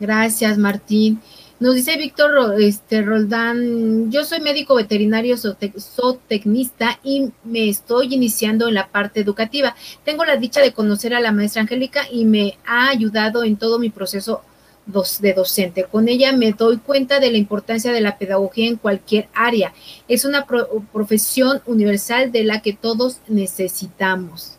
Gracias, 0.00 0.58
Martín. 0.58 1.20
Nos 1.60 1.74
dice 1.74 1.98
Víctor 1.98 2.58
este, 2.58 3.02
Roldán, 3.02 4.10
yo 4.10 4.24
soy 4.24 4.40
médico 4.40 4.74
veterinario 4.74 5.36
zootecnista 5.36 6.98
y 7.04 7.30
me 7.44 7.68
estoy 7.68 8.14
iniciando 8.14 8.66
en 8.66 8.74
la 8.74 8.88
parte 8.88 9.20
educativa. 9.20 9.76
Tengo 10.02 10.24
la 10.24 10.36
dicha 10.36 10.62
de 10.62 10.72
conocer 10.72 11.12
a 11.12 11.20
la 11.20 11.32
maestra 11.32 11.60
Angélica 11.60 12.06
y 12.10 12.24
me 12.24 12.56
ha 12.66 12.88
ayudado 12.88 13.44
en 13.44 13.56
todo 13.56 13.78
mi 13.78 13.90
proceso 13.90 14.40
de 14.86 15.34
docente. 15.34 15.84
Con 15.84 16.08
ella 16.08 16.32
me 16.32 16.52
doy 16.52 16.78
cuenta 16.78 17.20
de 17.20 17.30
la 17.30 17.38
importancia 17.38 17.92
de 17.92 18.00
la 18.00 18.18
pedagogía 18.18 18.66
en 18.66 18.76
cualquier 18.76 19.28
área. 19.34 19.72
Es 20.08 20.24
una 20.24 20.46
profesión 20.46 21.62
universal 21.66 22.32
de 22.32 22.44
la 22.44 22.60
que 22.60 22.72
todos 22.72 23.20
necesitamos. 23.28 24.58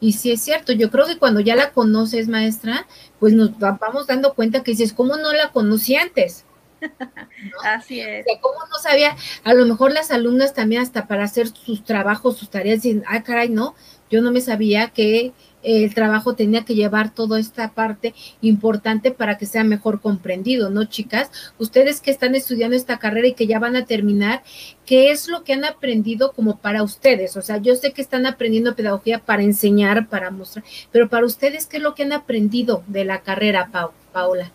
Y 0.00 0.12
si 0.12 0.32
es 0.32 0.42
cierto, 0.42 0.72
yo 0.72 0.90
creo 0.90 1.06
que 1.06 1.18
cuando 1.18 1.40
ya 1.40 1.56
la 1.56 1.72
conoces, 1.72 2.28
maestra, 2.28 2.86
pues 3.18 3.32
nos 3.32 3.58
vamos 3.58 4.06
dando 4.06 4.34
cuenta 4.34 4.62
que 4.62 4.72
dices, 4.72 4.92
¿cómo 4.92 5.16
no 5.16 5.32
la 5.32 5.50
conocí 5.50 5.96
antes? 5.96 6.44
Así 7.64 8.00
es. 8.00 8.26
¿Cómo 8.40 8.58
no 8.58 8.63
sabía? 8.84 9.16
A 9.42 9.54
lo 9.54 9.66
mejor 9.66 9.92
las 9.92 10.10
alumnas 10.10 10.54
también 10.54 10.82
hasta 10.82 11.06
para 11.06 11.24
hacer 11.24 11.48
sus 11.48 11.84
trabajos, 11.84 12.38
sus 12.38 12.50
tareas, 12.50 12.82
dicen, 12.82 13.02
ah, 13.08 13.22
caray, 13.22 13.48
no, 13.48 13.74
yo 14.10 14.22
no 14.22 14.30
me 14.30 14.40
sabía 14.40 14.88
que 14.88 15.32
el 15.64 15.94
trabajo 15.94 16.34
tenía 16.34 16.64
que 16.64 16.74
llevar 16.74 17.14
toda 17.14 17.40
esta 17.40 17.72
parte 17.72 18.14
importante 18.42 19.10
para 19.10 19.38
que 19.38 19.46
sea 19.46 19.64
mejor 19.64 20.00
comprendido, 20.00 20.70
¿no, 20.70 20.84
chicas? 20.84 21.30
Ustedes 21.58 22.00
que 22.00 22.10
están 22.10 22.34
estudiando 22.34 22.76
esta 22.76 22.98
carrera 22.98 23.28
y 23.28 23.34
que 23.34 23.46
ya 23.46 23.58
van 23.58 23.74
a 23.74 23.86
terminar, 23.86 24.42
¿qué 24.84 25.10
es 25.10 25.26
lo 25.26 25.42
que 25.42 25.54
han 25.54 25.64
aprendido 25.64 26.32
como 26.32 26.58
para 26.58 26.82
ustedes? 26.82 27.36
O 27.36 27.42
sea, 27.42 27.56
yo 27.56 27.74
sé 27.76 27.92
que 27.92 28.02
están 28.02 28.26
aprendiendo 28.26 28.76
pedagogía 28.76 29.18
para 29.20 29.42
enseñar, 29.42 30.08
para 30.08 30.30
mostrar, 30.30 30.64
pero 30.92 31.08
para 31.08 31.26
ustedes, 31.26 31.66
¿qué 31.66 31.78
es 31.78 31.82
lo 31.82 31.94
que 31.94 32.04
han 32.04 32.12
aprendido 32.12 32.84
de 32.86 33.04
la 33.04 33.22
carrera, 33.22 33.70
Paola? 34.12 34.52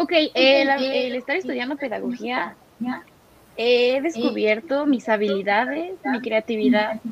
Ok, 0.00 0.12
el, 0.34 0.68
el 0.70 1.16
estar 1.16 1.36
estudiando 1.36 1.76
pedagogía, 1.76 2.56
he 3.56 4.00
descubierto 4.00 4.86
mis 4.86 5.08
habilidades, 5.08 6.00
mi 6.04 6.20
creatividad 6.20 7.02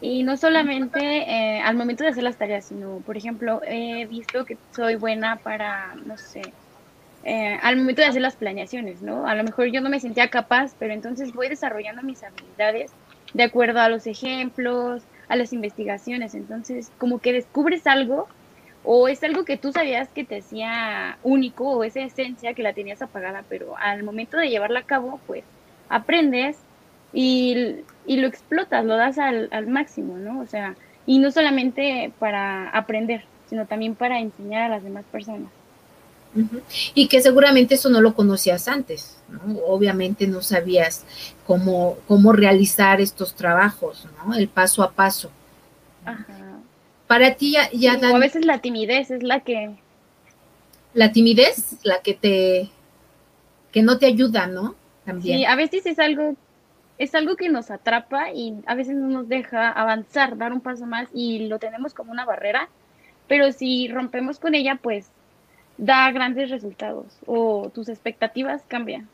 y 0.00 0.24
no 0.24 0.36
solamente 0.36 1.00
eh, 1.00 1.60
al 1.60 1.76
momento 1.76 2.04
de 2.04 2.10
hacer 2.10 2.24
las 2.24 2.38
tareas, 2.38 2.66
sino, 2.66 3.02
por 3.02 3.16
ejemplo, 3.16 3.60
he 3.64 4.06
visto 4.06 4.44
que 4.44 4.60
soy 4.74 4.96
buena 4.96 5.42
para, 5.42 5.94
no 5.96 6.16
sé, 6.18 6.56
eh, 7.22 7.58
al 7.62 7.76
momento 7.76 8.02
de 8.02 8.08
hacer 8.08 8.22
las 8.22 8.36
planeaciones, 8.36 9.02
¿no? 9.02 9.26
A 9.26 9.34
lo 9.36 9.44
mejor 9.44 9.68
yo 9.72 9.80
no 9.80 9.90
me 9.90 10.00
sentía 10.00 10.30
capaz, 10.30 10.74
pero 10.78 10.94
entonces 10.94 11.32
voy 11.32 11.48
desarrollando 11.48 12.02
mis 12.02 12.22
habilidades 12.24 12.96
de 13.32 13.44
acuerdo 13.44 13.80
a 13.80 13.88
los 13.88 14.06
ejemplos, 14.06 15.08
a 15.28 15.36
las 15.36 15.52
investigaciones. 15.52 16.34
Entonces, 16.34 16.92
como 16.98 17.20
que 17.20 17.32
descubres 17.32 17.86
algo 17.86 18.32
o 18.90 19.06
es 19.06 19.22
algo 19.22 19.44
que 19.44 19.58
tú 19.58 19.70
sabías 19.70 20.08
que 20.08 20.24
te 20.24 20.38
hacía 20.38 21.18
único 21.22 21.68
o 21.68 21.84
esa 21.84 22.00
esencia 22.00 22.54
que 22.54 22.62
la 22.62 22.72
tenías 22.72 23.02
apagada, 23.02 23.44
pero 23.46 23.76
al 23.76 24.02
momento 24.02 24.38
de 24.38 24.48
llevarla 24.48 24.80
a 24.80 24.86
cabo, 24.86 25.20
pues 25.26 25.44
aprendes 25.90 26.56
y, 27.12 27.82
lo 28.06 28.26
explotas, 28.26 28.86
lo 28.86 28.96
das 28.96 29.18
al, 29.18 29.66
máximo, 29.66 30.16
¿no? 30.16 30.40
O 30.40 30.46
sea, 30.46 30.74
y 31.04 31.18
no 31.18 31.30
solamente 31.30 32.12
para 32.18 32.70
aprender, 32.70 33.26
sino 33.50 33.66
también 33.66 33.94
para 33.94 34.20
enseñar 34.20 34.62
a 34.62 34.68
las 34.76 34.82
demás 34.82 35.04
personas. 35.12 35.50
Y 36.94 37.08
que 37.08 37.20
seguramente 37.20 37.74
eso 37.74 37.90
no 37.90 38.00
lo 38.00 38.14
conocías 38.14 38.68
antes, 38.68 39.18
¿no? 39.28 39.58
Obviamente 39.66 40.26
no 40.26 40.40
sabías 40.40 41.04
cómo, 41.46 41.98
cómo 42.06 42.32
realizar 42.32 43.02
estos 43.02 43.34
trabajos, 43.34 44.08
¿no? 44.24 44.34
El 44.34 44.48
paso 44.48 44.82
a 44.82 44.92
paso. 44.92 45.30
Ajá. 46.06 46.47
Para 47.08 47.34
ti 47.34 47.52
ya, 47.52 47.70
ya 47.72 47.94
a 47.94 48.18
veces 48.18 48.44
la 48.44 48.60
timidez 48.60 49.10
es 49.10 49.22
la 49.24 49.40
que... 49.40 49.70
La 50.94 51.10
timidez, 51.10 51.76
la 51.82 52.00
que 52.02 52.14
te... 52.14 52.70
que 53.72 53.82
no 53.82 53.98
te 53.98 54.06
ayuda, 54.06 54.46
¿no? 54.46 54.76
También. 55.04 55.38
Sí, 55.38 55.44
a 55.44 55.56
veces 55.56 55.86
es 55.86 55.98
algo 55.98 56.36
es 56.98 57.14
algo 57.14 57.36
que 57.36 57.48
nos 57.48 57.70
atrapa 57.70 58.32
y 58.32 58.54
a 58.66 58.74
veces 58.74 58.96
no 58.96 59.06
nos 59.06 59.28
deja 59.28 59.70
avanzar, 59.70 60.36
dar 60.36 60.52
un 60.52 60.60
paso 60.60 60.84
más 60.84 61.08
y 61.14 61.46
lo 61.46 61.58
tenemos 61.58 61.94
como 61.94 62.12
una 62.12 62.24
barrera, 62.24 62.68
pero 63.28 63.52
si 63.52 63.88
rompemos 63.88 64.38
con 64.38 64.54
ella, 64.54 64.78
pues 64.82 65.10
da 65.76 66.10
grandes 66.10 66.50
resultados 66.50 67.06
o 67.24 67.70
tus 67.72 67.88
expectativas 67.88 68.62
cambian. 68.66 69.08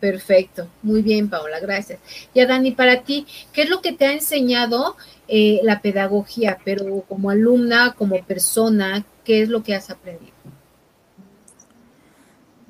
Perfecto, 0.00 0.68
muy 0.82 1.02
bien 1.02 1.28
Paola, 1.28 1.58
gracias. 1.58 1.98
Ya 2.32 2.46
Dani, 2.46 2.70
para 2.70 3.02
ti, 3.02 3.26
¿qué 3.52 3.62
es 3.62 3.68
lo 3.68 3.80
que 3.80 3.92
te 3.92 4.06
ha 4.06 4.12
enseñado 4.12 4.96
eh, 5.26 5.58
la 5.64 5.80
pedagogía, 5.80 6.58
pero 6.64 7.02
como 7.08 7.30
alumna, 7.30 7.94
como 7.98 8.22
persona, 8.24 9.04
qué 9.24 9.42
es 9.42 9.48
lo 9.48 9.64
que 9.64 9.74
has 9.74 9.90
aprendido? 9.90 10.32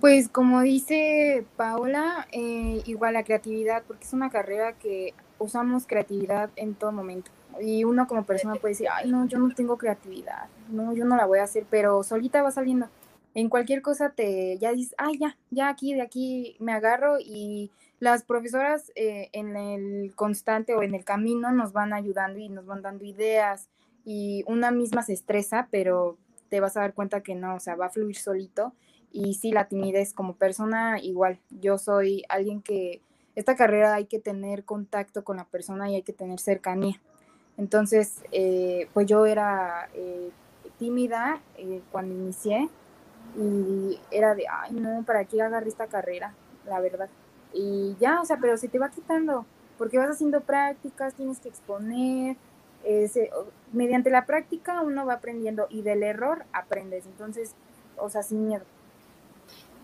Pues 0.00 0.28
como 0.28 0.62
dice 0.62 1.44
Paola, 1.56 2.26
eh, 2.32 2.82
igual 2.86 3.14
la 3.14 3.24
creatividad, 3.24 3.82
porque 3.86 4.04
es 4.04 4.12
una 4.14 4.30
carrera 4.30 4.72
que 4.74 5.12
usamos 5.38 5.86
creatividad 5.86 6.50
en 6.56 6.74
todo 6.74 6.92
momento. 6.92 7.30
Y 7.60 7.84
uno 7.84 8.06
como 8.06 8.24
persona 8.24 8.54
puede 8.54 8.72
decir, 8.72 8.86
ay, 8.90 9.10
no, 9.10 9.26
yo 9.26 9.38
no 9.38 9.52
tengo 9.54 9.76
creatividad, 9.76 10.46
no, 10.70 10.94
yo 10.94 11.04
no 11.04 11.16
la 11.16 11.26
voy 11.26 11.40
a 11.40 11.44
hacer, 11.44 11.66
pero 11.68 12.02
solita 12.04 12.42
va 12.42 12.52
saliendo. 12.52 12.86
En 13.34 13.48
cualquier 13.48 13.82
cosa 13.82 14.10
te, 14.10 14.58
ya 14.58 14.72
dices, 14.72 14.94
ay, 14.98 15.18
ya, 15.18 15.36
ya 15.50 15.68
aquí, 15.68 15.94
de 15.94 16.02
aquí 16.02 16.56
me 16.58 16.72
agarro 16.72 17.18
y 17.20 17.70
las 18.00 18.24
profesoras 18.24 18.90
eh, 18.94 19.28
en 19.32 19.56
el 19.56 20.14
constante 20.14 20.74
o 20.74 20.82
en 20.82 20.94
el 20.94 21.04
camino 21.04 21.52
nos 21.52 21.72
van 21.72 21.92
ayudando 21.92 22.38
y 22.38 22.48
nos 22.48 22.66
van 22.66 22.82
dando 22.82 23.04
ideas 23.04 23.68
y 24.04 24.44
una 24.46 24.70
misma 24.70 25.02
se 25.02 25.12
estresa, 25.12 25.68
pero 25.70 26.16
te 26.48 26.60
vas 26.60 26.76
a 26.76 26.80
dar 26.80 26.94
cuenta 26.94 27.22
que 27.22 27.34
no, 27.34 27.56
o 27.56 27.60
sea, 27.60 27.76
va 27.76 27.86
a 27.86 27.90
fluir 27.90 28.16
solito 28.16 28.72
y 29.12 29.34
sí, 29.34 29.52
la 29.52 29.68
timidez 29.68 30.12
como 30.12 30.34
persona, 30.34 30.98
igual, 31.00 31.38
yo 31.50 31.78
soy 31.78 32.24
alguien 32.28 32.62
que 32.62 33.02
esta 33.34 33.56
carrera 33.56 33.94
hay 33.94 34.06
que 34.06 34.18
tener 34.18 34.64
contacto 34.64 35.24
con 35.24 35.36
la 35.36 35.44
persona 35.44 35.90
y 35.90 35.94
hay 35.94 36.02
que 36.02 36.12
tener 36.12 36.40
cercanía. 36.40 37.00
Entonces, 37.56 38.22
eh, 38.32 38.88
pues 38.92 39.06
yo 39.06 39.26
era 39.26 39.88
eh, 39.94 40.30
tímida 40.78 41.40
eh, 41.56 41.82
cuando 41.90 42.14
inicié 42.14 42.68
y 43.36 43.98
era 44.10 44.34
de, 44.34 44.44
ay, 44.48 44.72
no, 44.72 45.02
¿para 45.04 45.24
qué 45.24 45.42
agarré 45.42 45.68
esta 45.68 45.86
carrera? 45.86 46.34
La 46.66 46.80
verdad. 46.80 47.08
Y 47.52 47.96
ya, 48.00 48.20
o 48.20 48.24
sea, 48.24 48.38
pero 48.40 48.56
se 48.56 48.68
te 48.68 48.78
va 48.78 48.90
quitando, 48.90 49.46
porque 49.76 49.98
vas 49.98 50.10
haciendo 50.10 50.40
prácticas, 50.40 51.14
tienes 51.14 51.38
que 51.38 51.48
exponer, 51.48 52.36
mediante 53.72 54.11
la 54.11 54.24
práctica 54.26 54.80
uno 54.82 55.05
va 55.05 55.14
aprendiendo 55.14 55.66
y 55.70 55.82
del 55.82 56.03
error 56.03 56.44
aprendes. 56.53 57.05
Entonces, 57.07 57.55
o 57.96 58.09
sea, 58.09 58.22
sin 58.22 58.46
miedo. 58.46 58.64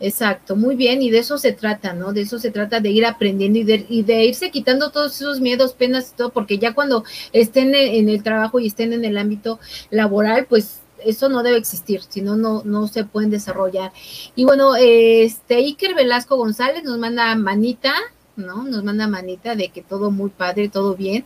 Exacto, 0.01 0.57
muy 0.57 0.75
bien, 0.75 1.03
y 1.03 1.11
de 1.11 1.19
eso 1.19 1.39
se 1.39 1.53
trata, 1.53 1.93
¿no? 1.93 2.13
De 2.13 2.23
eso 2.23 2.41
se 2.41 2.51
trata 2.51 2.81
de 2.81 2.91
ir 2.91 3.07
aprendiendo 3.07 3.61
y 3.61 3.65
de, 3.65 3.87
y 3.89 4.03
de 4.03 4.25
irse 4.25 4.51
quitando 4.51 4.91
todos 4.91 5.15
esos 5.15 5.41
miedos, 5.41 5.73
penas 5.73 6.11
y 6.13 6.17
todo, 6.17 6.31
porque 6.31 6.59
ya 6.59 6.75
cuando 6.75 7.05
estén 7.33 7.75
en 7.77 8.09
el 8.09 8.25
trabajo 8.25 8.59
y 8.59 8.67
estén 8.67 8.93
en 8.93 9.05
el 9.05 9.17
ámbito 9.17 9.61
laboral, 9.91 10.47
pues 10.47 10.81
eso 11.05 11.29
no 11.29 11.43
debe 11.43 11.59
existir, 11.59 12.03
si 12.09 12.21
no, 12.21 12.37
no 12.37 12.89
se 12.89 13.05
pueden 13.05 13.31
desarrollar. 13.31 13.93
Y 14.35 14.45
bueno, 14.45 14.75
este 14.77 15.57
Iker 15.57 15.95
Velasco 15.95 16.37
González 16.37 16.85
nos 16.85 16.99
manda 16.99 17.35
manita, 17.35 17.95
¿no? 18.37 18.65
Nos 18.65 18.85
manda 18.85 19.07
manita 19.09 19.55
de 19.55 19.69
que 19.69 19.83
todo 19.83 20.11
muy 20.11 20.31
padre, 20.31 20.69
todo 20.69 20.95
bien. 20.95 21.25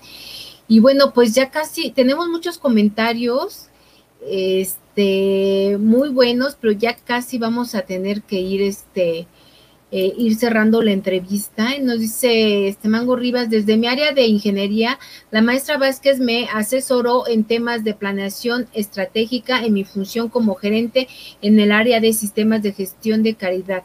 Y 0.68 0.81
bueno, 0.81 1.12
pues 1.12 1.35
ya 1.35 1.51
casi 1.51 1.91
tenemos 1.91 2.29
muchos 2.29 2.59
comentarios. 2.59 3.68
Este, 4.26 5.76
muy 5.79 6.11
buenos, 6.11 6.57
pero 6.61 6.72
ya 6.72 6.97
casi 6.97 7.39
vamos 7.39 7.74
a 7.74 7.83
tener 7.83 8.22
que 8.22 8.41
ir 8.41 8.62
este, 8.62 9.26
eh, 9.91 10.12
ir 10.16 10.36
cerrando 10.36 10.82
la 10.82 10.93
entrevista. 10.93 11.70
Nos 11.80 12.01
dice 12.01 12.68
este 12.68 12.89
Mango 12.89 13.16
Rivas, 13.16 13.49
desde 13.49 13.76
mi 13.76 13.86
área 13.86 14.12
de 14.12 14.26
ingeniería, 14.26 14.99
la 15.30 15.43
maestra 15.43 15.78
Vázquez 15.78 16.18
me 16.18 16.49
asesoró 16.53 17.26
en 17.26 17.45
temas 17.45 17.84
de 17.84 17.95
planeación 17.95 18.68
estratégica 18.74 19.64
en 19.64 19.72
mi 19.72 19.84
función 19.84 20.28
como 20.28 20.55
gerente 20.57 21.09
en 21.41 21.59
el 21.59 21.72
área 21.72 22.01
de 22.01 22.12
sistemas 22.12 22.62
de 22.62 22.72
gestión 22.72 23.22
de 23.22 23.34
caridad. 23.34 23.84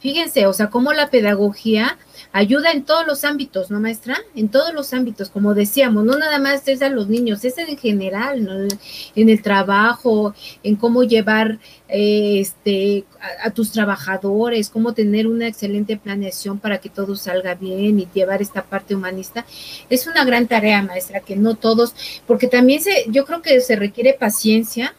Fíjense, 0.00 0.46
o 0.46 0.52
sea, 0.52 0.70
cómo 0.70 0.92
la 0.92 1.10
pedagogía 1.10 1.98
ayuda 2.32 2.70
en 2.70 2.84
todos 2.84 3.04
los 3.04 3.24
ámbitos, 3.24 3.68
¿no, 3.70 3.80
maestra? 3.80 4.18
En 4.36 4.48
todos 4.48 4.72
los 4.72 4.92
ámbitos, 4.92 5.28
como 5.28 5.54
decíamos, 5.54 6.04
no 6.04 6.16
nada 6.16 6.38
más 6.38 6.68
es 6.68 6.82
a 6.82 6.88
los 6.88 7.08
niños, 7.08 7.44
es 7.44 7.58
en 7.58 7.76
general, 7.76 8.44
¿no? 8.44 8.68
En 9.16 9.28
el 9.28 9.42
trabajo, 9.42 10.34
en 10.62 10.76
cómo 10.76 11.02
llevar 11.02 11.58
eh, 11.88 12.38
este, 12.38 13.06
a, 13.42 13.50
tus 13.50 13.72
trabajadores, 13.72 14.70
cómo 14.70 14.92
tener 14.92 15.26
una 15.26 15.48
excelente 15.48 15.96
planeación 15.96 16.60
para 16.60 16.78
que 16.78 16.90
todo 16.90 17.16
salga 17.16 17.54
bien 17.54 17.98
y 17.98 18.08
llevar 18.14 18.40
esta 18.40 18.62
parte 18.62 18.94
humanista. 18.94 19.46
Es 19.90 20.06
una 20.06 20.24
gran 20.24 20.46
tarea, 20.46 20.80
maestra, 20.80 21.20
que 21.20 21.34
no 21.34 21.56
todos, 21.56 21.94
porque 22.24 22.46
también 22.46 22.80
se, 22.80 23.06
yo 23.08 23.24
creo 23.24 23.42
que 23.42 23.60
se 23.60 23.74
requiere 23.74 24.14
paciencia, 24.14 24.94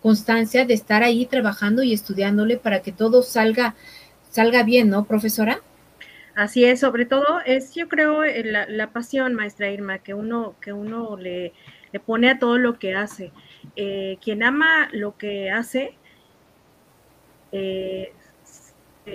constancia 0.00 0.64
de 0.64 0.74
estar 0.74 1.02
ahí 1.02 1.26
trabajando 1.26 1.82
y 1.82 1.92
estudiándole 1.92 2.56
para 2.56 2.80
que 2.80 2.92
todo 2.92 3.22
salga 3.22 3.74
salga 4.30 4.62
bien, 4.62 4.90
¿no, 4.90 5.04
profesora? 5.04 5.60
Así 6.38 6.64
es, 6.64 6.78
sobre 6.78 7.04
todo 7.04 7.40
es, 7.44 7.74
yo 7.74 7.88
creo, 7.88 8.22
eh, 8.22 8.44
la, 8.44 8.92
pasión, 8.92 9.34
maestra 9.34 9.72
Irma, 9.72 9.98
que 9.98 10.14
uno, 10.14 10.54
que 10.60 10.72
uno 10.72 11.16
le, 11.16 11.52
le 11.90 11.98
pone 11.98 12.30
a 12.30 12.38
todo 12.38 12.58
lo 12.58 12.78
que 12.78 12.94
hace. 12.94 13.32
Eh, 13.74 14.18
quien 14.22 14.44
ama 14.44 14.88
lo 14.92 15.16
que 15.18 15.50
hace, 15.50 15.96
eh, 17.50 18.12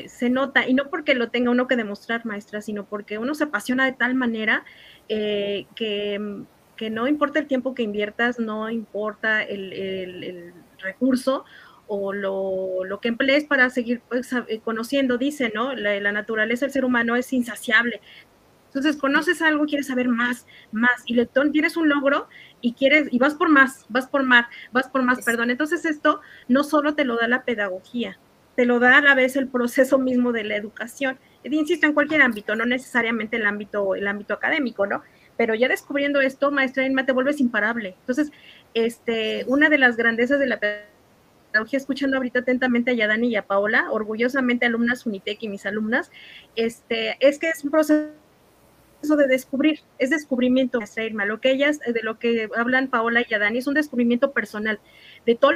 se 0.07 0.29
nota, 0.29 0.67
y 0.67 0.73
no 0.73 0.89
porque 0.89 1.15
lo 1.15 1.29
tenga 1.29 1.49
uno 1.49 1.65
que 1.65 1.77
demostrar, 1.77 2.25
maestra, 2.25 2.59
sino 2.59 2.83
porque 2.83 3.17
uno 3.17 3.35
se 3.35 3.45
apasiona 3.45 3.85
de 3.85 3.93
tal 3.93 4.15
manera 4.15 4.65
que, 5.07 5.65
que, 5.75 6.89
no 6.89 7.07
importa 7.07 7.39
el 7.39 7.47
tiempo 7.47 7.73
que 7.73 7.83
inviertas, 7.83 8.37
no 8.37 8.69
importa 8.69 9.43
el, 9.43 9.71
el 9.71 10.53
recurso, 10.79 11.45
o 11.87 12.13
lo, 12.13 12.85
lo, 12.85 12.99
que 12.99 13.09
emplees 13.09 13.45
para 13.45 13.69
seguir 13.69 14.01
pues, 14.07 14.31
eh, 14.47 14.61
conociendo, 14.63 15.17
dice, 15.17 15.51
¿no? 15.53 15.75
La, 15.75 16.11
naturaleza 16.11 16.65
del 16.65 16.73
ser 16.73 16.85
humano 16.85 17.15
es 17.15 17.31
insaciable. 17.33 18.01
Entonces, 18.67 18.97
conoces 18.97 19.41
algo, 19.41 19.65
quieres 19.65 19.87
saber 19.87 20.07
más, 20.07 20.47
más, 20.71 21.03
y 21.05 21.13
le 21.13 21.27
tienes 21.51 21.77
un 21.77 21.89
logro 21.89 22.27
y 22.61 22.73
quieres, 22.73 23.07
y 23.11 23.19
vas 23.19 23.35
por 23.35 23.49
más, 23.49 23.85
vas 23.89 24.07
por 24.07 24.23
más, 24.23 24.47
vas 24.71 24.87
por 24.87 25.03
más, 25.03 25.23
perdón. 25.23 25.51
Entonces, 25.51 25.85
esto 25.85 26.21
no 26.47 26.63
solo 26.63 26.95
te 26.95 27.05
lo 27.05 27.17
da 27.17 27.27
la 27.27 27.43
pedagogía, 27.43 28.17
te 28.55 28.65
lo 28.65 28.79
da 28.79 28.97
a 28.97 29.01
la 29.01 29.13
vez 29.13 29.35
el 29.35 29.47
proceso 29.47 29.99
mismo 29.99 30.31
de 30.31 30.43
la 30.43 30.55
educación. 30.55 31.19
Y 31.43 31.55
insisto, 31.55 31.85
en 31.85 31.93
cualquier 31.93 32.21
ámbito, 32.21 32.55
no 32.55 32.65
necesariamente 32.65 33.35
el 33.35 33.45
ámbito, 33.45 33.95
el 33.95 34.07
ámbito 34.07 34.33
académico, 34.33 34.87
¿no? 34.87 35.03
Pero 35.37 35.53
ya 35.55 35.67
descubriendo 35.67 36.21
esto, 36.21 36.51
maestra 36.51 36.85
Inma, 36.85 37.05
te 37.05 37.11
vuelves 37.11 37.39
imparable. 37.39 37.95
Entonces, 37.99 38.31
este, 38.73 39.43
una 39.47 39.69
de 39.69 39.77
las 39.77 39.97
grandezas 39.97 40.39
de 40.39 40.47
la 40.47 40.59
pedagogía 40.59 40.92
escuchando 41.77 42.17
ahorita 42.17 42.39
atentamente 42.39 42.91
a 42.91 42.93
Yadani 42.93 43.29
y 43.29 43.35
a 43.35 43.45
Paola, 43.45 43.91
orgullosamente 43.91 44.65
alumnas 44.65 45.05
Unitec 45.05 45.41
y 45.41 45.49
mis 45.49 45.65
alumnas, 45.65 46.11
este, 46.55 47.17
es 47.19 47.39
que 47.39 47.49
es 47.49 47.63
un 47.63 47.71
proceso 47.71 48.09
de 49.17 49.27
descubrir, 49.27 49.79
es 49.99 50.09
descubrimiento, 50.09 50.79
lo 51.25 51.41
que 51.41 51.51
ellas, 51.51 51.79
de 51.79 52.01
lo 52.03 52.19
que 52.19 52.49
hablan 52.55 52.87
Paola 52.87 53.21
y 53.21 53.25
Yadani, 53.25 53.59
es 53.59 53.67
un 53.67 53.73
descubrimiento 53.73 54.31
personal 54.31 54.79
de 55.25 55.35
todo 55.35 55.51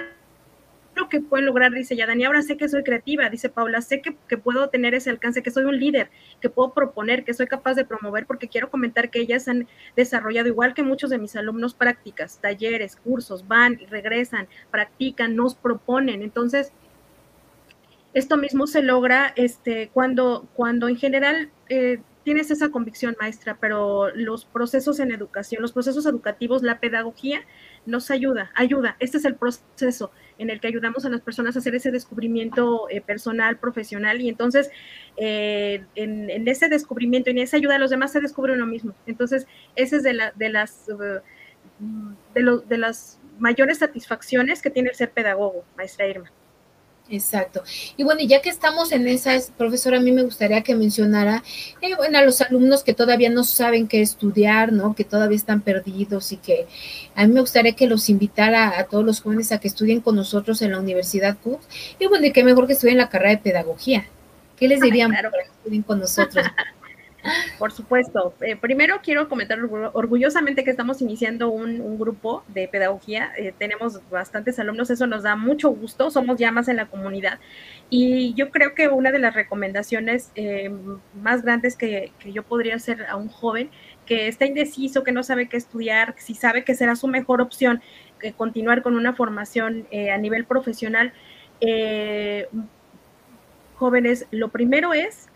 lo 0.98 1.10
que 1.10 1.22
pueden 1.22 1.46
lograr, 1.46 1.72
dice 1.72 1.96
ya 1.96 2.06
Dani, 2.06 2.26
ahora 2.26 2.42
sé 2.42 2.58
que 2.58 2.68
soy 2.68 2.84
creativa, 2.84 3.30
dice 3.30 3.50
Paula, 3.50 3.82
sé 3.82 4.02
que, 4.02 4.38
puedo 4.38 4.70
tener 4.70 4.94
ese 4.94 5.10
alcance, 5.10 5.42
que 5.42 5.52
soy 5.52 5.66
un 5.66 5.80
líder, 5.80 6.10
que 6.42 6.50
puedo 6.50 6.74
proponer, 6.74 7.24
que 7.24 7.34
soy 7.34 7.48
capaz 7.48 7.76
de 7.76 7.86
promover, 7.86 8.26
porque 8.26 8.48
quiero 8.48 8.70
comentar 8.70 9.10
que 9.10 9.20
ellas 9.20 9.48
han 9.48 9.68
desarrollado, 9.96 10.48
igual 10.48 10.74
que 10.74 10.84
muchos 10.84 11.10
de 11.10 11.18
mis 11.18 11.36
alumnos, 11.36 11.74
prácticas, 11.74 12.40
talleres, 12.42 12.96
cursos, 12.96 13.48
van 13.48 13.80
y 13.80 13.86
regresan, 13.86 14.48
practican, 14.72 15.36
nos 15.36 15.56
proponen. 15.56 16.22
Entonces, 16.22 16.74
esto 18.14 18.38
mismo 18.38 18.68
se 18.68 18.82
logra 18.82 19.34
este, 19.36 19.90
cuando, 19.94 20.48
cuando 20.56 20.90
en 20.90 20.98
general 20.98 21.52
eh, 21.70 22.00
tienes 22.28 22.52
esa 22.52 22.68
convicción, 22.72 23.16
maestra, 23.22 23.56
pero 23.58 24.14
los 24.14 24.44
procesos 24.44 25.00
en 25.00 25.14
educación, 25.14 25.62
los 25.62 25.72
procesos 25.72 26.06
educativos, 26.06 26.62
la 26.62 26.82
pedagogía 26.82 27.40
nos 27.86 28.12
ayuda, 28.12 28.52
ayuda. 28.54 28.98
Este 29.00 29.18
es 29.18 29.24
el 29.24 29.36
proceso 29.36 30.12
en 30.38 30.50
el 30.50 30.60
que 30.60 30.68
ayudamos 30.68 31.06
a 31.06 31.10
las 31.10 31.22
personas 31.22 31.56
a 31.56 31.60
hacer 31.60 31.74
ese 31.76 31.90
descubrimiento 31.90 32.90
eh, 32.90 33.00
personal, 33.00 33.60
profesional, 33.60 34.20
y 34.20 34.28
entonces 34.28 34.70
eh, 35.16 35.86
en, 35.96 36.46
ese 36.50 36.68
descubrimiento 36.68 37.30
y 37.30 37.32
en 37.32 37.38
esa 37.38 37.56
ayuda 37.56 37.78
a 37.78 37.80
los 37.80 37.92
demás 37.92 38.12
se 38.12 38.20
descubre 38.20 38.52
uno 38.52 38.66
mismo. 38.66 38.94
Entonces, 39.06 39.48
ese 39.78 39.96
es 39.96 40.04
de, 40.04 40.12
la, 40.12 40.34
de 40.34 40.50
las... 40.50 40.90
Uh, 40.90 41.22
de, 42.34 42.62
de 42.68 42.78
las 42.78 43.22
mayores 43.40 43.78
satisfacciones 43.78 44.62
que 44.62 44.70
tiene 44.70 44.90
el 44.90 44.96
ser 44.96 45.12
pedagogo, 45.12 45.64
maestra 45.78 46.08
Irma. 46.08 46.30
Exacto. 47.10 47.64
Y 47.96 48.04
bueno, 48.04 48.22
ya 48.22 48.42
que 48.42 48.50
estamos 48.50 48.92
en 48.92 49.08
esas, 49.08 49.52
profesora, 49.58 49.98
a 49.98 50.02
mí 50.02 50.12
me 50.12 50.24
gustaría 50.24 50.62
que 50.62 50.76
mencionara, 50.76 51.44
eh, 51.82 51.96
bueno, 51.96 52.18
a 52.18 52.22
los 52.22 52.42
alumnos 52.42 52.84
que 52.84 52.94
todavía 52.94 53.30
no 53.30 53.44
saben 53.44 53.88
qué 53.88 54.02
estudiar, 54.02 54.74
¿no? 54.74 54.94
Que 54.94 55.06
todavía 55.06 55.38
están 55.38 55.62
perdidos 55.62 56.32
y 56.34 56.38
que 56.38 56.68
a 57.16 57.26
mí 57.26 57.34
me 57.34 57.40
gustaría 57.40 57.74
que 57.74 57.88
los 57.88 58.10
invitara 58.10 58.78
a 58.78 58.84
todos 58.86 59.06
los 59.06 59.22
jóvenes 59.22 59.52
a 59.52 59.60
que 59.60 59.70
estudien 59.70 60.02
con 60.02 60.16
nosotros 60.16 60.62
en 60.62 60.72
la 60.72 60.80
Universidad 60.80 61.38
CUT. 61.42 61.60
Y 62.00 62.08
bueno, 62.08 62.26
y 62.26 62.32
qué 62.34 62.44
mejor 62.44 62.68
que 62.68 62.74
estudien 62.74 62.98
la 62.98 63.10
carrera 63.10 63.32
de 63.32 63.38
pedagogía. 63.38 64.06
¿Qué 64.58 64.68
les 64.68 64.82
dirían 64.82 65.12
para 65.12 65.30
que 65.30 65.52
estudien 65.60 65.84
con 65.84 66.00
nosotros? 66.00 66.46
Por 67.60 67.72
supuesto. 67.72 68.34
Eh, 68.42 68.56
primero 68.56 69.00
quiero 69.04 69.28
comentar 69.28 69.60
orgullosamente 69.94 70.64
que 70.64 70.72
estamos 70.72 71.02
iniciando 71.02 71.50
un, 71.50 71.98
grupo 71.98 72.44
de 72.48 72.68
pedagogía. 72.68 73.32
Eh, 73.38 73.54
tenemos 73.58 74.00
bastantes 74.10 74.60
alumnos, 74.60 74.90
eso 74.90 75.08
nos 75.08 75.24
da 75.24 75.36
mucho 75.36 75.70
gusto. 75.70 76.12
Somos 76.12 76.38
ya 76.38 76.52
más 76.52 76.68
en 76.68 76.78
la 76.78 76.86
comunidad. 76.86 77.40
Y 77.90 78.34
yo 78.36 78.52
creo 78.52 78.76
que 78.76 78.88
una 78.88 79.12
de 79.12 79.20
las 79.20 79.34
recomendaciones 79.34 80.32
eh, 80.36 80.72
más 81.22 81.44
grandes 81.44 81.76
que, 81.76 82.12
yo 82.26 82.44
podría 82.44 82.76
hacer 82.76 83.06
a 83.08 83.16
un 83.16 83.30
joven 83.30 83.70
que 84.06 84.28
está 84.28 84.46
indeciso, 84.46 85.04
que 85.04 85.12
no 85.12 85.24
sabe 85.24 85.50
qué 85.50 85.58
estudiar, 85.58 86.16
si 86.18 86.36
sabe 86.36 86.64
que 86.64 86.76
será 86.76 86.96
su 86.96 87.08
mejor 87.08 87.42
opción 87.42 87.82
continuar 88.36 88.82
con 88.82 88.96
una 88.96 89.14
formación 89.14 89.86
a 90.12 90.18
nivel 90.18 90.46
profesional, 90.46 91.14
jóvenes, 93.76 94.26
lo 94.32 94.50
primero 94.50 94.94
es 94.94 95.28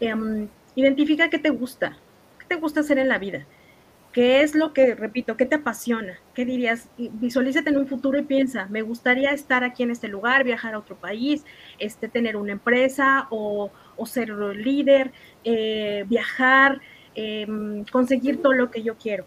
em, 0.00 0.48
Identifica 0.76 1.30
qué 1.30 1.38
te 1.38 1.50
gusta, 1.50 1.96
qué 2.38 2.46
te 2.46 2.54
gusta 2.56 2.80
hacer 2.80 2.98
en 2.98 3.08
la 3.08 3.18
vida, 3.18 3.46
qué 4.12 4.42
es 4.42 4.54
lo 4.54 4.72
que, 4.72 4.94
repito, 4.94 5.36
qué 5.36 5.46
te 5.46 5.56
apasiona, 5.56 6.18
qué 6.34 6.44
dirías, 6.44 6.88
visualízate 6.96 7.70
en 7.70 7.78
un 7.78 7.86
futuro 7.86 8.18
y 8.18 8.22
piensa, 8.22 8.66
me 8.70 8.82
gustaría 8.82 9.30
estar 9.30 9.64
aquí 9.64 9.82
en 9.82 9.90
este 9.90 10.08
lugar, 10.08 10.44
viajar 10.44 10.74
a 10.74 10.78
otro 10.78 10.96
país, 10.96 11.44
este, 11.78 12.08
tener 12.08 12.36
una 12.36 12.52
empresa 12.52 13.26
o, 13.30 13.70
ser 14.06 14.30
líder, 14.30 15.12
eh, 15.44 16.04
viajar, 16.08 16.80
em, 17.14 17.84
conseguir 17.86 18.40
todo 18.40 18.52
lo 18.52 18.70
que 18.70 18.82
yo 18.82 18.96
quiero. 18.96 19.24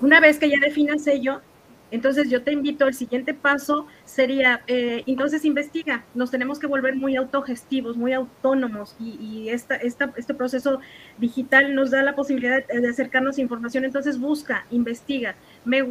Una 0.00 0.20
vez 0.20 0.38
que 0.38 0.48
ya 0.48 0.58
definas 0.60 1.06
ello, 1.06 1.40
entonces 1.90 2.28
yo 2.30 2.42
te 2.42 2.52
invito, 2.52 2.86
el 2.86 2.94
siguiente 2.94 3.34
paso 3.34 3.86
sería, 4.04 4.62
eh, 4.66 5.02
entonces 5.06 5.44
investiga, 5.44 6.04
nos 6.14 6.30
tenemos 6.30 6.58
que 6.58 6.66
volver 6.66 6.96
muy 6.96 7.16
autogestivos, 7.16 7.96
muy 7.96 8.12
autónomos 8.12 8.94
y, 9.00 9.48
esta, 9.48 9.76
este 9.76 10.34
proceso 10.34 10.80
digital 11.16 11.74
nos 11.74 11.90
da 11.90 12.02
la 12.02 12.14
posibilidad 12.14 12.66
de 12.66 12.88
acercarnos 12.88 13.38
a 13.38 13.40
información, 13.40 13.84
entonces 13.84 14.18
busca, 14.18 14.66
investiga, 14.70 15.34
me 15.64 15.84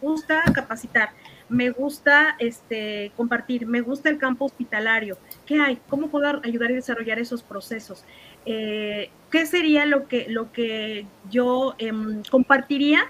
gusta 0.00 0.42
capacitar, 0.52 1.10
me 1.48 1.70
gusta 1.70 2.36
este, 2.38 3.12
compartir, 3.16 3.66
me 3.66 3.80
gusta 3.80 4.10
el 4.10 4.18
campo 4.18 4.44
hospitalario, 4.44 5.18
¿qué 5.46 5.60
hay? 5.60 5.78
¿Cómo 5.88 6.08
puedo 6.08 6.40
ayudar 6.44 6.70
y 6.70 6.74
desarrollar 6.74 7.18
esos 7.18 7.42
procesos? 7.42 8.04
Eh, 8.46 9.10
¿Qué 9.30 9.46
sería 9.46 9.84
lo 9.86 10.06
que, 10.08 10.26
lo 10.28 10.52
que 10.52 11.06
yo 11.30 11.74
em, 11.78 12.22
compartiría? 12.30 13.00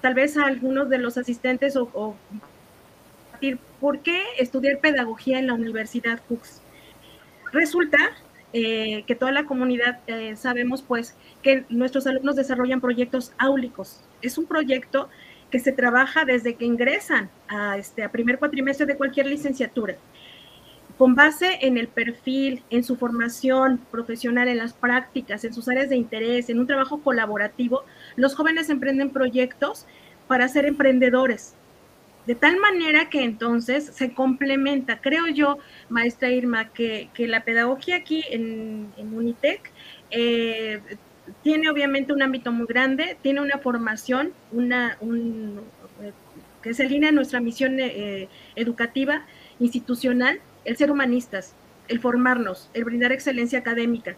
Tal 0.00 0.14
vez 0.14 0.36
a 0.36 0.46
algunos 0.46 0.90
de 0.90 0.98
los 0.98 1.16
asistentes 1.16 1.76
o, 1.76 2.16
por 3.80 4.00
qué 4.00 4.22
estudiar 4.38 4.78
pedagogía 4.78 5.38
en 5.38 5.46
la 5.46 5.54
Universidad 5.54 6.20
Cooks. 6.28 6.60
Resulta 7.52 7.98
eh, 8.52 9.04
que 9.06 9.14
toda 9.14 9.32
la 9.32 9.44
comunidad 9.44 10.00
eh, 10.06 10.36
sabemos 10.36 10.82
pues 10.82 11.14
que 11.42 11.64
nuestros 11.68 12.06
alumnos 12.06 12.36
desarrollan 12.36 12.80
proyectos 12.80 13.32
áulicos. 13.38 14.00
Es 14.22 14.38
un 14.38 14.46
proyecto 14.46 15.08
que 15.50 15.60
se 15.60 15.72
trabaja 15.72 16.24
desde 16.24 16.54
que 16.54 16.64
ingresan 16.64 17.30
a, 17.48 17.78
este, 17.78 18.02
a 18.02 18.10
primer 18.10 18.38
cuatrimestre 18.38 18.86
de 18.86 18.96
cualquier 18.96 19.26
licenciatura 19.26 19.96
con 20.98 21.14
base 21.14 21.58
en 21.62 21.76
el 21.76 21.88
perfil, 21.88 22.62
en 22.70 22.84
su 22.84 22.96
formación 22.96 23.80
profesional, 23.90 24.48
en 24.48 24.58
las 24.58 24.72
prácticas, 24.72 25.44
en 25.44 25.52
sus 25.52 25.68
áreas 25.68 25.88
de 25.88 25.96
interés, 25.96 26.48
en 26.48 26.60
un 26.60 26.66
trabajo 26.66 27.02
colaborativo, 27.02 27.84
los 28.16 28.34
jóvenes 28.34 28.70
emprenden 28.70 29.10
proyectos 29.10 29.86
para 30.28 30.48
ser 30.48 30.66
emprendedores. 30.66 31.54
De 32.26 32.34
tal 32.34 32.58
manera 32.58 33.10
que 33.10 33.22
entonces 33.22 33.84
se 33.84 34.14
complementa, 34.14 35.00
creo 35.00 35.26
yo, 35.26 35.58
maestra 35.90 36.30
Irma, 36.30 36.70
que, 36.70 37.10
la 37.18 37.44
pedagogía 37.44 37.96
aquí 37.96 38.24
en, 38.30 38.92
Unitec 38.96 39.70
eh, 40.10 40.80
tiene 41.42 41.68
obviamente 41.68 42.12
un 42.12 42.22
ámbito 42.22 42.50
muy 42.50 42.66
grande, 42.66 43.18
tiene 43.20 43.42
una 43.42 43.58
formación, 43.58 44.32
una, 44.52 44.96
un, 45.00 45.60
que 46.62 46.72
se 46.72 46.84
alinea 46.84 47.10
a 47.10 47.12
nuestra 47.12 47.40
misión 47.40 47.78
eh, 47.78 48.28
educativa, 48.56 49.26
institucional, 49.58 50.40
el 50.64 50.76
ser 50.76 50.90
humanistas, 50.90 51.54
el 51.88 52.00
formarnos, 52.00 52.70
el 52.74 52.84
brindar 52.84 53.12
excelencia 53.12 53.58
académica. 53.58 54.16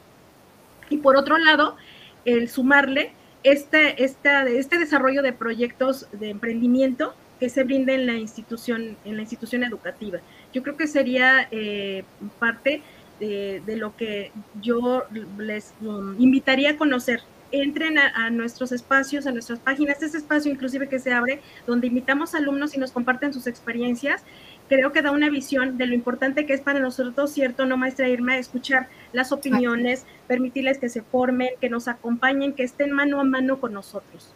Y 0.88 0.98
por 0.98 1.16
otro 1.16 1.38
lado, 1.38 1.76
el 2.24 2.48
sumarle 2.48 3.12
este, 3.42 4.02
este 4.02 4.78
desarrollo 4.78 5.22
de 5.22 5.32
proyectos 5.32 6.06
de 6.12 6.30
emprendimiento 6.30 7.14
que 7.38 7.48
se 7.48 7.64
brinda 7.64 7.92
en 7.92 8.06
la 8.06 8.14
institución, 8.14 8.96
en 9.04 9.16
la 9.16 9.22
institución 9.22 9.62
educativa. 9.62 10.20
Yo 10.52 10.62
creo 10.62 10.76
que 10.76 10.86
sería 10.86 11.48
eh, 11.50 12.04
parte 12.38 12.82
de, 13.20 13.62
lo 13.76 13.96
que 13.96 14.32
yo 14.60 15.04
les 15.38 15.74
um, 15.80 16.20
invitaría 16.20 16.70
a 16.72 16.76
conocer. 16.76 17.20
Entren 17.52 17.96
a, 17.98 18.28
nuestros 18.30 18.72
espacios, 18.72 19.26
a 19.26 19.30
nuestras 19.30 19.60
páginas, 19.60 20.02
este 20.02 20.18
espacio 20.18 20.50
inclusive 20.50 20.88
que 20.88 20.98
se 20.98 21.12
abre, 21.12 21.40
donde 21.66 21.86
invitamos 21.86 22.34
alumnos 22.34 22.74
y 22.74 22.78
nos 22.78 22.90
comparten 22.90 23.32
sus 23.32 23.46
experiencias 23.46 24.22
creo 24.68 24.92
que 24.92 25.02
da 25.02 25.10
una 25.10 25.30
visión 25.30 25.78
de 25.78 25.86
lo 25.86 25.94
importante 25.94 26.46
que 26.46 26.54
es 26.54 26.60
para 26.60 26.80
nosotros, 26.80 27.32
¿cierto? 27.32 27.66
No, 27.66 27.76
maestra 27.76 28.08
Irma, 28.08 28.38
escuchar 28.38 28.88
las 29.12 29.32
opiniones, 29.32 30.04
permitirles 30.26 30.78
que 30.78 30.88
se 30.88 31.02
formen, 31.02 31.50
que 31.60 31.70
nos 31.70 31.88
acompañen, 31.88 32.52
que 32.52 32.64
estén 32.64 32.92
mano 32.92 33.20
a 33.20 33.24
mano 33.24 33.60
con 33.60 33.72
nosotros. 33.72 34.32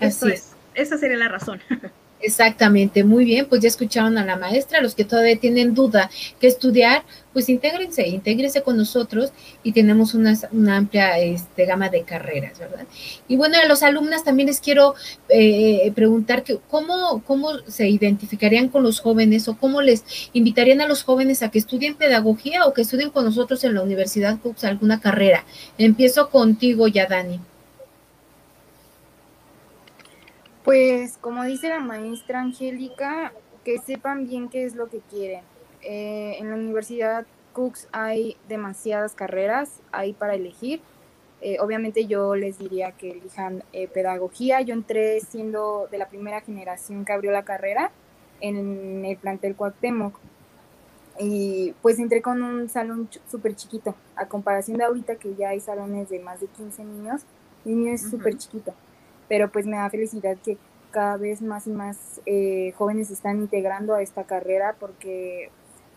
Eso 0.00 0.28
es. 0.28 0.54
Esa 0.74 0.98
sería 0.98 1.16
la 1.16 1.28
razón. 1.28 1.60
Exactamente, 2.22 3.02
muy 3.02 3.24
bien, 3.24 3.46
pues 3.46 3.62
ya 3.62 3.68
escucharon 3.68 4.18
a 4.18 4.24
la 4.26 4.36
maestra, 4.36 4.82
los 4.82 4.94
que 4.94 5.06
todavía 5.06 5.38
tienen 5.38 5.72
duda 5.72 6.10
que 6.38 6.48
estudiar, 6.48 7.02
pues 7.32 7.48
intégrense, 7.48 8.06
intégrense 8.08 8.60
con 8.62 8.76
nosotros 8.76 9.32
y 9.62 9.72
tenemos 9.72 10.12
una, 10.12 10.36
amplia 10.76 11.18
este, 11.18 11.64
gama 11.64 11.88
de 11.88 12.02
carreras, 12.02 12.58
¿verdad? 12.58 12.84
Y 13.26 13.36
bueno, 13.36 13.56
a 13.62 13.66
los 13.66 13.82
alumnas 13.82 14.22
también 14.22 14.48
les 14.48 14.60
quiero 14.60 14.94
eh, 15.30 15.90
preguntar 15.94 16.44
que 16.44 16.58
cómo, 16.68 17.22
cómo 17.26 17.58
se 17.66 17.88
identificarían 17.88 18.68
con 18.68 18.82
los 18.82 19.00
jóvenes 19.00 19.48
o 19.48 19.56
cómo 19.56 19.80
les 19.80 20.04
invitarían 20.34 20.82
a 20.82 20.88
los 20.88 21.04
jóvenes 21.04 21.42
a 21.42 21.50
que 21.50 21.58
estudien 21.58 21.94
pedagogía 21.94 22.66
o 22.66 22.74
que 22.74 22.82
estudien 22.82 23.10
con 23.10 23.24
nosotros 23.24 23.64
en 23.64 23.74
la 23.74 23.82
Universidad 23.82 24.38
alguna 24.62 25.00
carrera. 25.00 25.44
Empiezo 25.78 26.28
contigo 26.28 26.86
ya, 26.86 27.06
Dani. 27.06 27.40
Pues 30.64 31.16
como 31.18 31.44
dice 31.44 31.70
la 31.70 31.80
maestra 31.80 32.40
Angélica, 32.40 33.32
que 33.64 33.78
sepan 33.78 34.26
bien 34.26 34.50
qué 34.50 34.64
es 34.64 34.74
lo 34.74 34.88
que 34.88 34.98
quieren. 34.98 35.42
Eh, 35.82 36.36
en 36.38 36.50
la 36.50 36.56
Universidad 36.56 37.26
Cooks 37.54 37.88
hay 37.92 38.36
demasiadas 38.46 39.14
carreras 39.14 39.80
ahí 39.90 40.12
para 40.12 40.34
elegir. 40.34 40.82
Eh, 41.40 41.56
obviamente 41.60 42.04
yo 42.04 42.34
les 42.34 42.58
diría 42.58 42.92
que 42.92 43.12
elijan 43.12 43.64
eh, 43.72 43.88
pedagogía. 43.88 44.60
Yo 44.60 44.74
entré 44.74 45.20
siendo 45.20 45.88
de 45.90 45.96
la 45.96 46.08
primera 46.08 46.42
generación 46.42 47.06
que 47.06 47.12
abrió 47.14 47.32
la 47.32 47.44
carrera 47.44 47.90
en 48.40 49.06
el 49.06 49.16
plantel 49.16 49.56
Cuauhtémoc. 49.56 50.18
Y 51.18 51.74
pues 51.80 51.98
entré 51.98 52.20
con 52.20 52.42
un 52.42 52.68
salón 52.68 53.08
súper 53.30 53.54
chiquito, 53.54 53.94
a 54.14 54.26
comparación 54.26 54.76
de 54.76 54.84
ahorita 54.84 55.16
que 55.16 55.34
ya 55.34 55.50
hay 55.50 55.60
salones 55.60 56.10
de 56.10 56.18
más 56.18 56.40
de 56.40 56.46
15 56.46 56.84
niños, 56.84 57.22
el 57.66 57.72
mío 57.76 57.92
es 57.92 58.08
súper 58.08 58.38
chiquito 58.38 58.74
pero 59.30 59.48
pues 59.48 59.64
me 59.64 59.76
da 59.76 59.88
felicidad 59.88 60.36
que 60.44 60.58
cada 60.90 61.16
vez 61.16 61.40
más 61.40 61.68
y 61.68 61.70
más 61.70 62.20
eh, 62.26 62.74
jóvenes 62.76 63.06
se 63.06 63.14
están 63.14 63.38
integrando 63.38 63.94
a 63.94 64.02
esta 64.02 64.24
carrera 64.24 64.74
porque 64.80 65.50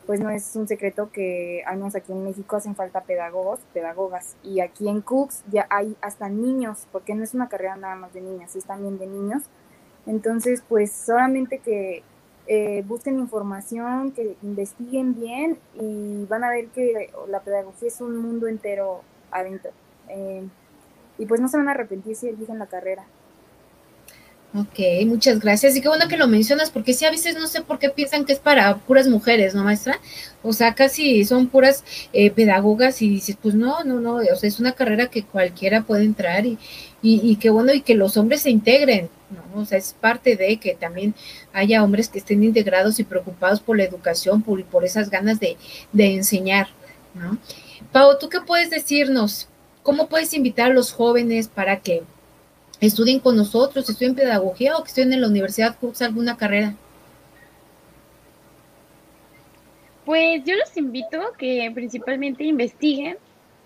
pues 0.05 0.19
no 0.19 0.29
es 0.29 0.55
un 0.55 0.67
secreto 0.67 1.09
que 1.11 1.63
al 1.65 1.77
menos 1.77 1.95
aquí 1.95 2.11
en 2.11 2.23
México 2.23 2.57
hacen 2.57 2.75
falta 2.75 3.01
pedagogos, 3.01 3.59
pedagogas 3.73 4.36
y 4.43 4.59
aquí 4.59 4.88
en 4.88 5.01
Cooks 5.01 5.43
ya 5.51 5.65
hay 5.71 5.97
hasta 5.99 6.29
niños 6.29 6.88
porque 6.91 7.15
no 7.15 7.23
es 7.23 7.34
una 7.34 7.49
carrera 7.49 7.75
nada 7.75 7.95
más 7.95 8.13
de 8.13 8.21
niñas, 8.21 8.55
es 8.55 8.65
también 8.65 8.99
de 8.99 9.07
niños. 9.07 9.41
Entonces 10.05 10.61
pues 10.69 10.91
solamente 10.91 11.57
que 11.57 12.03
eh, 12.45 12.84
busquen 12.86 13.17
información, 13.17 14.11
que 14.11 14.38
investiguen 14.43 15.19
bien 15.19 15.57
y 15.73 16.25
van 16.25 16.43
a 16.43 16.51
ver 16.51 16.67
que 16.67 17.11
la 17.29 17.39
pedagogía 17.39 17.88
es 17.88 17.99
un 17.99 18.15
mundo 18.15 18.45
entero 18.45 19.01
adentro. 19.31 19.71
Eh, 20.09 20.47
y 21.17 21.25
pues 21.25 21.41
no 21.41 21.47
se 21.47 21.57
van 21.57 21.67
a 21.67 21.71
arrepentir 21.71 22.15
si 22.15 22.27
eligen 22.27 22.59
la 22.59 22.67
carrera. 22.67 23.05
Ok, 24.56 24.80
muchas 25.08 25.39
gracias. 25.39 25.76
Y 25.76 25.82
qué 25.82 25.88
bueno 25.88 26.08
que 26.08 26.16
lo 26.16 26.28
mencionas, 26.28 26.70
porque 26.70 26.93
sí, 26.93 27.06
a 27.06 27.10
veces 27.12 27.36
no 27.36 27.47
sé 27.47 27.62
por 27.64 27.80
qué 27.80 27.89
piensan 27.89 28.24
que 28.24 28.34
es 28.34 28.39
para 28.39 28.78
puras 28.78 29.08
mujeres, 29.08 29.56
¿no, 29.56 29.64
maestra? 29.64 29.99
O 30.43 30.54
sea, 30.54 30.76
casi 30.76 31.26
son 31.26 31.47
puras 31.47 31.84
eh, 32.14 32.30
pedagogas 32.30 33.01
y 33.01 33.10
dices, 33.10 33.36
pues 33.41 33.56
no, 33.56 33.84
no, 33.84 33.99
no, 33.99 34.18
o 34.18 34.36
sea, 34.36 34.47
es 34.47 34.60
una 34.60 34.74
carrera 34.74 35.08
que 35.08 35.24
cualquiera 35.24 35.82
puede 35.82 36.04
entrar 36.04 36.45
y, 36.45 36.60
y, 37.01 37.36
qué 37.38 37.49
bueno, 37.49 37.74
y 37.74 37.82
que 37.82 37.95
los 37.95 38.16
hombres 38.16 38.43
se 38.43 38.51
integren, 38.51 39.10
¿no? 39.32 39.62
O 39.62 39.66
sea, 39.66 39.80
es 39.80 39.95
parte 39.99 40.36
de 40.36 40.58
que 40.58 40.76
también 40.76 41.16
haya 41.51 41.84
hombres 41.84 42.08
que 42.08 42.20
estén 42.20 42.43
integrados 42.43 42.99
y 42.99 43.04
preocupados 43.04 43.60
por 43.60 43.78
la 43.78 43.86
educación, 43.86 44.43
por, 44.43 44.64
por 44.66 44.86
esas 44.86 45.10
ganas 45.10 45.39
de, 45.39 45.58
de 45.93 46.14
enseñar, 46.14 46.68
¿no? 47.16 47.39
Pau, 47.91 48.20
¿tú 48.20 48.30
qué 48.30 48.39
puedes 48.39 48.70
decirnos? 48.70 49.47
¿Cómo 49.82 50.08
puedes 50.08 50.34
invitar 50.36 50.72
a 50.72 50.74
los 50.76 50.91
jóvenes 50.91 51.47
para 51.47 51.80
que 51.80 52.04
estudien 52.88 53.19
con 53.19 53.36
nosotros, 53.36 53.89
estudien 53.89 54.15
pedagogía 54.15 54.77
o 54.77 54.84
que 54.84 54.89
estudien 54.89 55.13
en 55.13 55.21
la 55.21 55.27
universidad, 55.27 55.77
cursa 55.79 56.05
alguna 56.05 56.38
carrera? 56.38 56.75
Pues 60.05 60.43
yo 60.43 60.55
los 60.55 60.75
invito 60.75 61.19
que 61.38 61.71
principalmente 61.73 62.43
investiguen, 62.43 63.17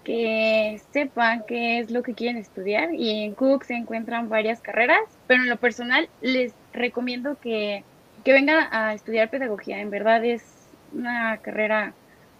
que 0.03 0.80
sepan 0.93 1.43
qué 1.47 1.80
es 1.80 1.91
lo 1.91 2.03
que 2.03 2.13
quieren 2.13 2.38
estudiar 2.38 2.93
y 2.93 3.24
en 3.24 3.34
Cook 3.34 3.65
se 3.65 3.74
encuentran 3.74 4.30
varias 4.30 4.61
carreras, 4.61 5.01
pero 5.26 5.41
en 5.41 5.49
lo 5.49 5.57
personal 5.57 6.07
les 6.22 6.53
recomiendo 6.72 7.38
que, 7.41 7.84
que 8.24 8.34
vengan 8.34 8.68
a 8.72 8.93
estudiar 8.93 9.30
pedagogía. 9.30 9.82
En 9.82 9.89
verdad 9.89 10.24
es 10.24 10.43
una 10.93 11.38
carrera 11.38 11.93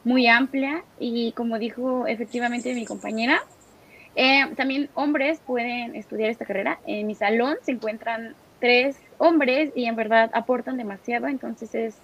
muy 0.04 0.28
amplia 0.28 0.84
y 1.00 1.32
como 1.34 1.60
dijo 1.60 2.08
efectivamente 2.08 2.74
mi 2.74 2.86
compañera, 2.86 3.44
eh, 4.20 4.48
también 4.56 4.90
hombres 4.96 5.40
pueden 5.46 5.96
estudiar 5.96 6.32
esta 6.32 6.44
carrera. 6.44 6.80
En 6.88 7.06
mi 7.06 7.14
salón 7.14 7.56
se 7.62 7.74
encuentran 7.74 8.34
tres 8.60 8.98
hombres 9.20 9.70
y 9.76 9.86
en 9.86 9.96
verdad 9.96 10.32
aportan 10.34 10.76
demasiado, 10.76 11.28
entonces 11.28 11.76
es 11.76 11.96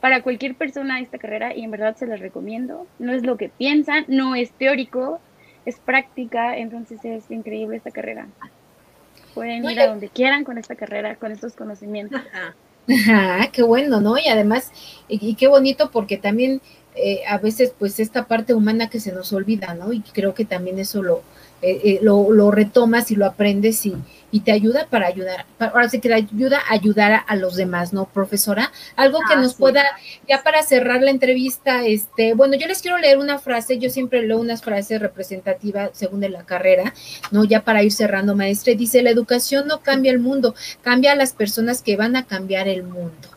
para 0.00 0.22
cualquier 0.22 0.56
persona 0.56 0.98
esta 0.98 1.18
carrera 1.18 1.54
y 1.54 1.62
en 1.62 1.70
verdad 1.70 1.94
se 1.94 2.08
las 2.08 2.18
recomiendo. 2.18 2.88
No 2.98 3.12
es 3.12 3.22
lo 3.22 3.36
que 3.36 3.48
piensan, 3.48 4.04
no 4.08 4.34
es 4.34 4.50
teórico, 4.50 5.20
es 5.64 5.78
práctica, 5.78 6.56
entonces 6.58 6.98
es 7.04 7.30
increíble 7.30 7.76
esta 7.76 7.92
carrera. 7.92 8.26
Pueden 9.32 9.64
ir 9.64 9.78
a 9.78 9.86
donde 9.86 10.08
quieran 10.08 10.42
con 10.42 10.58
esta 10.58 10.74
carrera, 10.74 11.14
con 11.14 11.30
estos 11.30 11.52
conocimientos. 11.52 12.20
Ajá, 12.88 13.48
qué 13.52 13.62
bueno, 13.62 14.00
¿no? 14.00 14.18
Y 14.18 14.26
además, 14.26 14.72
y, 15.06 15.36
qué 15.36 15.46
bonito 15.46 15.92
porque 15.92 16.16
también 16.16 16.60
eh, 16.96 17.20
a 17.28 17.38
veces 17.38 17.72
pues 17.78 18.00
esta 18.00 18.26
parte 18.26 18.52
humana 18.52 18.90
que 18.90 18.98
se 18.98 19.12
nos 19.12 19.32
olvida, 19.32 19.74
¿no? 19.74 19.92
Y 19.92 20.00
creo 20.00 20.34
que 20.34 20.44
también 20.44 20.80
eso 20.80 21.00
lo, 21.04 21.22
eh, 21.62 21.80
eh, 21.84 21.98
lo, 22.02 22.50
retomas 22.50 23.10
y 23.12 23.16
lo 23.16 23.24
aprendes 23.24 23.86
y, 23.86 23.94
y 24.32 24.40
te 24.40 24.50
ayuda 24.50 24.88
para 24.90 25.06
ayudar, 25.06 25.46
ahora 25.60 25.88
sí 25.88 26.00
que 26.00 26.08
te 26.08 26.14
ayuda 26.14 26.58
a 26.58 26.72
ayudar 26.72 27.22
a, 27.26 27.36
los 27.36 27.54
demás, 27.54 27.92
¿no, 27.92 28.06
profesora? 28.06 28.72
Algo 28.96 29.20
que 29.28 29.36
nos 29.36 29.54
pueda, 29.54 29.84
ya 30.26 30.42
para 30.42 30.62
cerrar 30.62 31.02
la 31.02 31.10
entrevista, 31.10 31.86
este, 31.86 32.34
bueno, 32.34 32.56
yo 32.56 32.66
les 32.66 32.82
quiero 32.82 32.98
leer 32.98 33.18
una 33.18 33.38
frase, 33.38 33.78
yo 33.78 33.90
siempre 33.90 34.26
leo 34.26 34.40
unas 34.40 34.62
frases 34.62 35.00
representativas 35.00 35.90
según 35.92 36.20
de 36.20 36.30
la 36.30 36.44
carrera, 36.44 36.94
¿no? 37.30 37.44
Ya 37.44 37.62
para 37.62 37.82
ir 37.82 37.92
cerrando, 37.92 38.34
maestra, 38.34 38.74
dice, 38.74 39.02
la 39.02 39.10
educación 39.10 39.68
no 39.68 39.82
cambia 39.82 40.10
el 40.10 40.18
mundo, 40.18 40.54
cambia 40.80 41.12
a 41.12 41.16
las 41.16 41.32
personas 41.32 41.82
que 41.82 41.96
van 41.96 42.16
a 42.16 42.26
cambiar 42.26 42.68
el 42.68 42.82
mundo. 42.82 43.28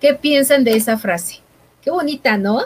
¿Qué 0.00 0.14
piensan 0.14 0.64
de 0.64 0.76
esa 0.76 0.98
frase? 0.98 1.40
Qué 1.82 1.90
bonita, 1.90 2.36
¿no? 2.36 2.62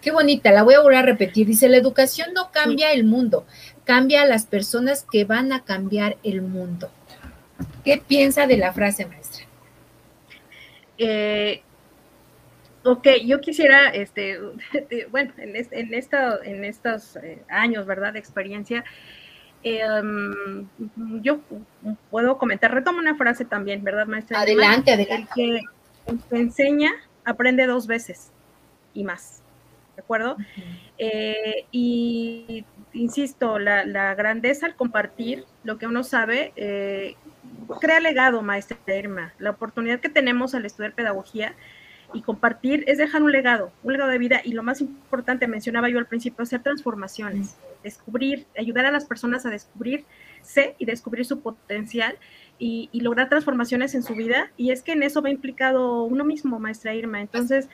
Qué 0.00 0.12
bonita, 0.12 0.52
la 0.52 0.62
voy 0.62 0.74
a 0.74 0.80
volver 0.80 0.98
a 0.98 1.02
repetir. 1.02 1.46
Dice, 1.46 1.68
la 1.68 1.76
educación 1.76 2.28
no 2.32 2.52
cambia 2.52 2.92
el 2.92 3.04
mundo, 3.04 3.44
cambia 3.88 4.20
a 4.20 4.26
las 4.26 4.44
personas 4.44 5.06
que 5.10 5.24
van 5.24 5.50
a 5.50 5.64
cambiar 5.64 6.18
el 6.22 6.42
mundo. 6.42 6.90
¿Qué 7.86 8.02
piensa 8.06 8.46
de 8.46 8.58
la 8.58 8.74
frase, 8.74 9.06
maestra? 9.06 9.46
Eh, 10.98 11.62
ok, 12.84 13.08
yo 13.24 13.40
quisiera, 13.40 13.88
este, 13.88 14.38
bueno, 15.10 15.32
en, 15.38 15.56
en, 15.56 15.94
en 15.94 16.64
estos 16.64 17.16
eh, 17.16 17.42
años, 17.48 17.86
¿verdad?, 17.86 18.12
de 18.12 18.18
experiencia, 18.18 18.84
em, 19.62 20.68
yo 21.22 21.40
puedo 22.10 22.36
comentar, 22.36 22.74
retomo 22.74 22.98
una 22.98 23.16
frase 23.16 23.46
también, 23.46 23.82
¿verdad, 23.82 24.06
maestra? 24.06 24.42
Adelante, 24.42 24.92
adelante. 24.92 25.30
El 25.34 26.20
que, 26.30 26.36
enseña, 26.36 26.92
aprende 27.24 27.66
dos 27.66 27.86
veces 27.86 28.32
y 28.92 29.02
más, 29.02 29.42
¿de 29.98 30.02
acuerdo? 30.02 30.36
Eh, 30.96 31.66
y 31.72 32.64
insisto, 32.92 33.58
la, 33.58 34.14
grandeza 34.14 34.66
al 34.66 34.76
compartir 34.76 35.44
lo 35.64 35.76
que 35.76 35.88
uno 35.88 36.04
sabe, 36.04 36.52
eh, 36.54 37.16
crea 37.80 37.98
legado, 37.98 38.40
maestra 38.42 38.78
Irma. 38.96 39.34
La 39.40 39.50
oportunidad 39.50 39.98
que 39.98 40.08
tenemos 40.08 40.54
al 40.54 40.64
estudiar 40.64 40.94
pedagogía 40.94 41.56
y 42.14 42.22
compartir 42.22 42.84
es 42.86 42.98
dejar 42.98 43.24
un 43.24 43.32
legado, 43.32 43.72
un 43.82 43.92
legado 43.92 44.10
de 44.12 44.18
vida 44.18 44.40
y 44.44 44.52
lo 44.52 44.62
más 44.62 44.80
importante, 44.80 45.48
mencionaba 45.48 45.88
yo 45.88 45.98
al 45.98 46.06
principio, 46.06 46.44
hacer 46.44 46.62
transformaciones, 46.62 47.56
descubrir, 47.82 48.46
ayudar 48.56 48.86
a 48.86 48.92
las 48.92 49.04
personas 49.04 49.46
a 49.46 49.50
descubrirse 49.50 50.76
y 50.78 50.84
descubrir 50.84 51.26
su 51.26 51.40
potencial 51.40 52.16
y, 52.56 52.88
lograr 53.00 53.28
transformaciones 53.28 53.96
en 53.96 54.04
su 54.04 54.14
vida. 54.14 54.52
Y 54.56 54.70
es 54.70 54.82
que 54.82 54.92
en 54.92 55.02
eso 55.02 55.22
va 55.22 55.30
implicado 55.30 56.04
uno 56.04 56.24
mismo, 56.24 56.60
maestra 56.60 56.94
Irma. 56.94 57.20
Entonces, 57.20 57.68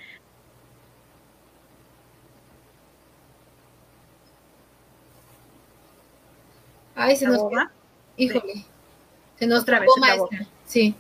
Ay, 6.95 7.17
se 7.17 7.27
nos 7.27 7.43
Híjole. 8.17 8.65
Se 9.37 9.47
nos 9.47 9.65
trabó, 9.65 9.87
maestra. 9.99 10.47
Sí. 10.65 10.95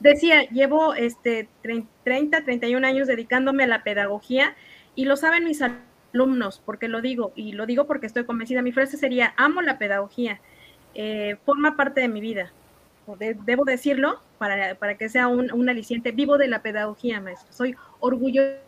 Decía, 0.00 0.42
llevo 0.50 0.94
este 0.94 1.48
30, 1.62 2.44
31 2.44 2.86
años 2.86 3.08
dedicándome 3.08 3.64
a 3.64 3.66
la 3.66 3.82
pedagogía 3.82 4.54
y 4.94 5.06
lo 5.06 5.16
saben 5.16 5.44
mis 5.44 5.62
alumnos, 5.62 6.60
porque 6.64 6.88
lo 6.88 7.00
digo, 7.00 7.32
y 7.34 7.52
lo 7.52 7.64
digo 7.64 7.86
porque 7.86 8.06
estoy 8.06 8.24
convencida. 8.24 8.60
Mi 8.60 8.72
frase 8.72 8.98
sería, 8.98 9.32
amo 9.38 9.62
la 9.62 9.78
pedagogía, 9.78 10.40
eh, 10.94 11.36
forma 11.46 11.76
parte 11.76 12.02
de 12.02 12.08
mi 12.08 12.20
vida. 12.20 12.52
debo 13.46 13.64
decirlo 13.64 14.20
para, 14.36 14.74
para 14.74 14.98
que 14.98 15.08
sea 15.08 15.28
un, 15.28 15.50
un, 15.52 15.68
aliciente. 15.70 16.12
Vivo 16.12 16.36
de 16.36 16.48
la 16.48 16.60
pedagogía, 16.60 17.20
maestro. 17.20 17.50
Soy 17.52 17.74
orgullosa 18.00 18.58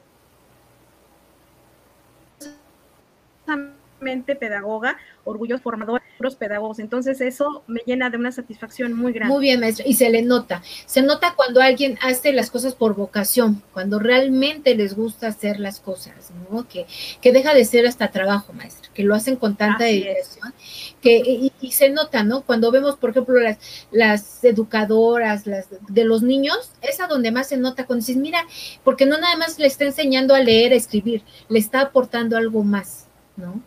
pedagoga, 3.98 4.96
orgulloso 5.24 5.62
formador 5.62 6.02
los 6.18 6.36
pedagogos. 6.36 6.78
Entonces 6.78 7.20
eso 7.20 7.62
me 7.66 7.80
llena 7.86 8.10
de 8.10 8.16
una 8.16 8.32
satisfacción 8.32 8.92
muy 8.94 9.12
grande. 9.12 9.34
Muy 9.34 9.42
bien, 9.42 9.60
maestro. 9.60 9.84
Y 9.86 9.94
se 9.94 10.10
le 10.10 10.22
nota. 10.22 10.62
Se 10.86 11.02
nota 11.02 11.34
cuando 11.34 11.60
alguien 11.60 11.98
hace 12.02 12.32
las 12.32 12.50
cosas 12.50 12.74
por 12.74 12.94
vocación, 12.94 13.62
cuando 13.72 13.98
realmente 13.98 14.74
les 14.74 14.94
gusta 14.94 15.28
hacer 15.28 15.60
las 15.60 15.80
cosas, 15.80 16.30
¿no? 16.50 16.66
Que, 16.68 16.86
que 17.20 17.32
deja 17.32 17.54
de 17.54 17.64
ser 17.64 17.86
hasta 17.86 18.10
trabajo, 18.10 18.52
maestro, 18.52 18.90
que 18.94 19.02
lo 19.02 19.14
hacen 19.14 19.36
con 19.36 19.56
tanta 19.56 19.84
dedicación. 19.84 20.54
Que, 21.00 21.50
y, 21.60 21.70
se 21.70 21.90
nota, 21.90 22.22
¿no? 22.22 22.42
Cuando 22.42 22.70
vemos, 22.70 22.96
por 22.96 23.10
ejemplo, 23.10 23.38
las, 23.38 23.58
las 23.90 24.44
educadoras, 24.44 25.46
las 25.46 25.66
de 25.88 26.04
los 26.04 26.22
niños, 26.22 26.72
es 26.80 27.00
a 27.00 27.06
donde 27.06 27.30
más 27.30 27.48
se 27.48 27.56
nota 27.56 27.84
cuando 27.84 28.04
dices, 28.04 28.16
mira, 28.16 28.44
porque 28.82 29.04
no 29.04 29.18
nada 29.18 29.36
más 29.36 29.58
le 29.58 29.66
está 29.66 29.84
enseñando 29.84 30.34
a 30.34 30.40
leer, 30.40 30.72
a 30.72 30.76
escribir, 30.76 31.22
le 31.48 31.58
está 31.58 31.80
aportando 31.80 32.36
algo 32.36 32.64
más, 32.64 33.06
¿no? 33.36 33.60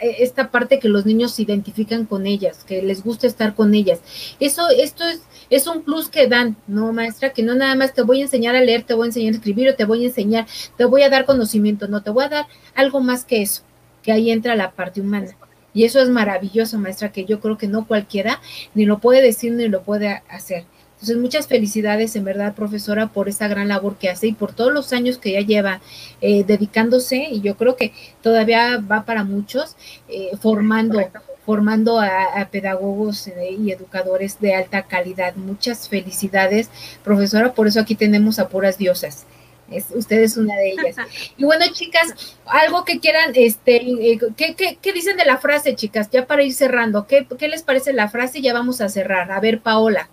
E, 0.00 0.24
esta 0.24 0.50
parte 0.50 0.80
que 0.80 0.88
los 0.88 1.06
niños 1.06 1.32
se 1.32 1.42
identifican 1.42 2.06
con 2.06 2.26
ellas, 2.26 2.64
que 2.64 2.82
les 2.82 3.04
gusta 3.04 3.26
estar 3.26 3.54
con 3.54 3.74
ellas. 3.74 4.00
Eso, 4.40 4.68
esto 4.68 5.04
es, 5.04 5.22
es 5.48 5.66
un 5.68 5.82
plus 5.82 6.08
que 6.08 6.26
dan, 6.26 6.56
¿no, 6.66 6.92
maestra? 6.92 7.32
Que 7.32 7.42
no 7.42 7.54
nada 7.54 7.74
más 7.76 7.94
te 7.94 8.02
voy 8.02 8.20
a 8.20 8.24
enseñar 8.24 8.56
a 8.56 8.60
leer, 8.60 8.82
te 8.82 8.94
voy 8.94 9.04
a 9.04 9.08
enseñar 9.08 9.34
a 9.34 9.36
escribir 9.36 9.68
o 9.68 9.74
te 9.76 9.84
voy 9.84 10.02
a 10.02 10.08
enseñar, 10.08 10.46
te 10.76 10.84
voy 10.84 11.02
a 11.02 11.10
dar 11.10 11.24
conocimiento, 11.24 11.86
no, 11.86 12.02
te 12.02 12.10
voy 12.10 12.24
a 12.24 12.28
dar 12.28 12.46
algo 12.74 13.00
más 13.00 13.24
que 13.24 13.42
eso, 13.42 13.62
que 14.02 14.12
ahí 14.12 14.30
entra 14.30 14.56
la 14.56 14.72
parte 14.72 15.00
humana. 15.00 15.36
Y 15.72 15.84
eso 15.84 16.00
es 16.00 16.08
maravilloso, 16.08 16.78
maestra, 16.78 17.12
que 17.12 17.24
yo 17.24 17.38
creo 17.38 17.58
que 17.58 17.68
no 17.68 17.86
cualquiera 17.86 18.40
ni 18.74 18.86
lo 18.86 18.98
puede 18.98 19.22
decir 19.22 19.52
ni 19.52 19.68
lo 19.68 19.82
puede 19.82 20.22
hacer. 20.28 20.64
Entonces, 20.96 21.18
muchas 21.18 21.46
felicidades 21.46 22.16
en 22.16 22.24
verdad, 22.24 22.54
profesora, 22.54 23.08
por 23.08 23.28
esa 23.28 23.48
gran 23.48 23.68
labor 23.68 23.96
que 23.96 24.08
hace 24.08 24.28
y 24.28 24.32
por 24.32 24.54
todos 24.54 24.72
los 24.72 24.94
años 24.94 25.18
que 25.18 25.32
ya 25.32 25.40
lleva 25.42 25.82
eh, 26.22 26.42
dedicándose, 26.44 27.28
y 27.30 27.42
yo 27.42 27.54
creo 27.56 27.76
que 27.76 27.92
todavía 28.22 28.78
va 28.78 29.04
para 29.04 29.22
muchos, 29.22 29.76
eh, 30.08 30.30
formando, 30.40 30.98
formando 31.44 32.00
a, 32.00 32.48
pedagogos 32.50 33.26
eh, 33.28 33.56
y 33.60 33.70
educadores 33.70 34.40
de 34.40 34.54
alta 34.54 34.84
calidad. 34.84 35.36
Muchas 35.36 35.86
felicidades, 35.86 36.70
profesora, 37.04 37.52
por 37.52 37.66
eso 37.66 37.78
aquí 37.78 37.94
tenemos 37.94 38.38
a 38.38 38.48
puras 38.48 38.78
diosas. 38.78 39.26
Es, 39.70 39.86
usted 39.90 40.20
es 40.20 40.38
una 40.38 40.54
de 40.54 40.70
ellas. 40.70 40.96
Y 41.36 41.44
bueno, 41.44 41.66
chicas, 41.72 42.38
algo 42.46 42.86
que 42.86 43.00
quieran, 43.00 43.32
este, 43.34 43.80
¿qué, 44.34 44.54
qué, 44.54 44.78
qué 44.80 44.92
dicen 44.94 45.18
de 45.18 45.26
la 45.26 45.36
frase, 45.36 45.74
chicas? 45.74 46.08
Ya 46.10 46.26
para 46.26 46.42
ir 46.42 46.54
cerrando, 46.54 47.06
¿qué, 47.06 47.26
¿qué 47.38 47.48
les 47.48 47.62
parece 47.62 47.92
la 47.92 48.08
frase? 48.08 48.40
Ya 48.40 48.54
vamos 48.54 48.80
a 48.80 48.88
cerrar. 48.88 49.30
A 49.30 49.40
ver, 49.40 49.60
Paola. 49.60 50.08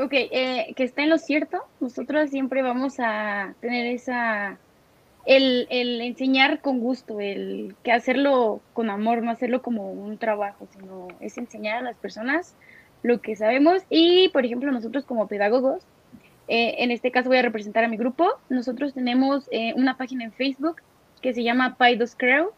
Ok, 0.00 0.12
eh, 0.12 0.74
que 0.76 0.84
está 0.84 1.02
en 1.02 1.10
lo 1.10 1.18
cierto, 1.18 1.58
nosotros 1.80 2.30
siempre 2.30 2.62
vamos 2.62 2.96
a 3.00 3.54
tener 3.60 3.86
esa, 3.86 4.56
el, 5.26 5.66
el, 5.70 6.00
enseñar 6.00 6.60
con 6.60 6.78
gusto, 6.78 7.18
el 7.18 7.74
que 7.82 7.90
hacerlo 7.90 8.60
con 8.74 8.90
amor, 8.90 9.24
no 9.24 9.32
hacerlo 9.32 9.60
como 9.60 9.90
un 9.90 10.16
trabajo, 10.16 10.68
sino 10.72 11.08
es 11.18 11.36
enseñar 11.36 11.78
a 11.78 11.82
las 11.82 11.96
personas 11.96 12.54
lo 13.02 13.20
que 13.20 13.34
sabemos. 13.34 13.82
Y, 13.90 14.28
por 14.28 14.44
ejemplo, 14.44 14.70
nosotros 14.70 15.04
como 15.04 15.26
pedagogos, 15.26 15.82
eh, 16.46 16.76
en 16.78 16.92
este 16.92 17.10
caso 17.10 17.28
voy 17.28 17.38
a 17.38 17.42
representar 17.42 17.82
a 17.82 17.88
mi 17.88 17.96
grupo, 17.96 18.28
nosotros 18.48 18.94
tenemos 18.94 19.48
eh, 19.50 19.74
una 19.74 19.96
página 19.96 20.24
en 20.24 20.32
Facebook 20.32 20.76
que 21.20 21.34
se 21.34 21.42
llama 21.42 21.76
Paidos 21.76 22.14
Crew, 22.14 22.50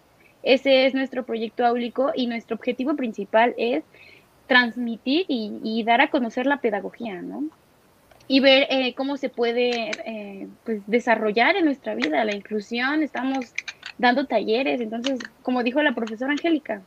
ese 0.42 0.86
es 0.86 0.94
nuestro 0.94 1.24
proyecto 1.24 1.64
áulico 1.64 2.12
y 2.14 2.26
nuestro 2.26 2.56
objetivo 2.56 2.96
principal 2.96 3.54
es 3.56 3.82
transmitir 4.50 5.26
y, 5.28 5.84
dar 5.84 6.00
a 6.00 6.10
conocer 6.10 6.44
la 6.44 6.56
pedagogía, 6.56 7.22
¿no? 7.22 7.44
Y 8.26 8.40
ver 8.40 8.66
eh, 8.68 8.94
cómo 8.96 9.16
se 9.16 9.28
puede 9.28 9.92
eh, 10.04 10.48
pues, 10.64 10.82
desarrollar 10.88 11.54
en 11.54 11.66
nuestra 11.66 11.94
vida 11.94 12.24
la 12.24 12.34
inclusión. 12.34 13.04
Estamos 13.04 13.54
dando 13.96 14.26
talleres, 14.26 14.80
entonces, 14.80 15.20
como 15.44 15.62
dijo 15.62 15.80
la 15.84 15.94
profesora 15.94 16.32
Angélica, 16.32 16.82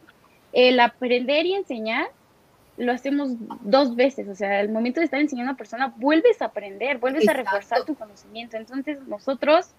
el 0.52 0.78
aprender 0.82 1.46
y 1.46 1.54
enseñar 1.54 2.08
lo 2.76 2.92
hacemos 2.92 3.32
dos 3.62 3.96
veces, 3.96 4.28
o 4.28 4.36
sea, 4.36 4.60
el 4.60 4.70
momento 4.70 5.00
de 5.00 5.06
estar 5.06 5.22
enseñando 5.22 5.52
a 5.52 5.54
una 5.54 5.58
persona, 5.58 5.94
vuelves 5.96 6.42
a 6.42 6.46
aprender, 6.48 6.98
vuelves 6.98 7.30
a 7.30 7.34
reforzar 7.34 7.86
tu 7.86 7.96
conocimiento. 7.96 8.58
Entonces, 8.58 9.00
nosotros 9.08 9.70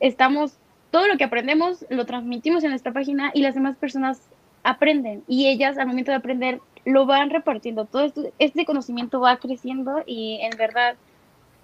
estamos, 0.00 0.58
todo 0.90 1.06
lo 1.06 1.16
que 1.18 1.24
aprendemos 1.24 1.86
lo 1.88 2.04
transmitimos 2.04 2.64
en 2.64 2.70
nuestra 2.70 2.92
página 2.92 3.30
y 3.32 3.42
las 3.42 3.54
demás 3.54 3.76
personas 3.76 4.20
aprenden 4.64 5.22
y 5.28 5.46
ellas 5.46 5.78
al 5.78 5.86
momento 5.86 6.10
de 6.10 6.16
aprender 6.16 6.60
lo 6.86 7.04
van 7.04 7.28
repartiendo. 7.30 7.84
Todo 7.84 8.10
este 8.38 8.64
conocimiento 8.64 9.20
va 9.20 9.36
creciendo 9.36 10.02
y 10.06 10.38
en 10.40 10.56
verdad 10.56 10.94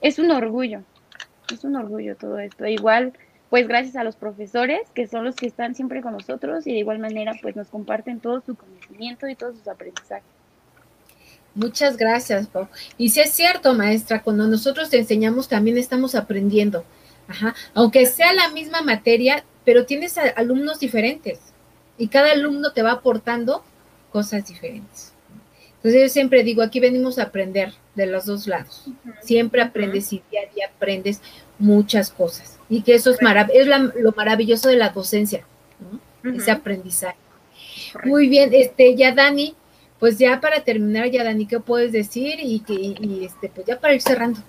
es 0.02 0.18
un 0.18 0.30
orgullo, 0.32 0.82
es 1.50 1.64
un 1.64 1.76
orgullo 1.76 2.16
todo 2.16 2.38
esto. 2.40 2.66
Igual, 2.66 3.12
pues 3.48 3.68
gracias 3.68 3.96
a 3.96 4.04
los 4.04 4.16
profesores, 4.16 4.80
que 4.94 5.06
son 5.06 5.24
los 5.24 5.36
que 5.36 5.46
están 5.46 5.74
siempre 5.74 6.02
con 6.02 6.12
nosotros 6.12 6.66
y 6.66 6.72
de 6.72 6.80
igual 6.80 6.98
manera, 6.98 7.34
pues 7.40 7.54
nos 7.56 7.68
comparten 7.68 8.18
todo 8.20 8.42
su 8.44 8.56
conocimiento 8.56 9.28
y 9.28 9.36
todos 9.36 9.56
sus 9.56 9.68
aprendizajes. 9.68 10.24
Muchas 11.54 11.96
gracias, 11.96 12.48
Pau. 12.48 12.66
Y 12.98 13.10
si 13.10 13.20
es 13.20 13.30
cierto, 13.30 13.74
maestra, 13.74 14.22
cuando 14.22 14.48
nosotros 14.48 14.90
te 14.90 14.98
enseñamos 14.98 15.48
también 15.48 15.78
estamos 15.78 16.14
aprendiendo. 16.14 16.84
Ajá. 17.28 17.54
Aunque 17.74 18.06
sea 18.06 18.32
la 18.32 18.48
misma 18.48 18.82
materia, 18.82 19.44
pero 19.64 19.86
tienes 19.86 20.18
alumnos 20.18 20.80
diferentes 20.80 21.38
y 21.96 22.08
cada 22.08 22.32
alumno 22.32 22.72
te 22.72 22.82
va 22.82 22.92
aportando 22.92 23.62
cosas 24.10 24.46
diferentes. 24.46 25.11
Entonces 25.82 26.02
yo 26.02 26.08
siempre 26.08 26.44
digo, 26.44 26.62
aquí 26.62 26.78
venimos 26.78 27.18
a 27.18 27.24
aprender 27.24 27.72
de 27.96 28.06
los 28.06 28.26
dos 28.26 28.46
lados. 28.46 28.84
Siempre 29.20 29.62
aprendes 29.62 30.12
y 30.12 30.22
día 30.30 30.42
a 30.48 30.54
día 30.54 30.66
aprendes 30.72 31.20
muchas 31.58 32.10
cosas. 32.10 32.58
Y 32.68 32.82
que 32.82 32.94
eso 32.94 33.10
es, 33.10 33.18
es 33.52 33.66
lo 33.66 34.12
maravilloso 34.12 34.68
de 34.68 34.76
la 34.76 34.90
docencia, 34.90 35.44
ese 36.22 36.52
aprendizaje. 36.52 37.16
Muy 38.04 38.28
bien, 38.28 38.50
este, 38.52 38.94
ya 38.94 39.12
Dani, 39.12 39.56
pues 39.98 40.18
ya 40.18 40.40
para 40.40 40.62
terminar, 40.62 41.10
ya 41.10 41.24
Dani, 41.24 41.46
¿qué 41.46 41.58
puedes 41.58 41.90
decir? 41.90 42.38
Y 42.40 42.60
que, 42.60 42.74
y 42.74 43.24
este, 43.24 43.48
pues 43.48 43.66
ya 43.66 43.80
para 43.80 43.94
ir 43.94 44.02
cerrando. 44.02 44.40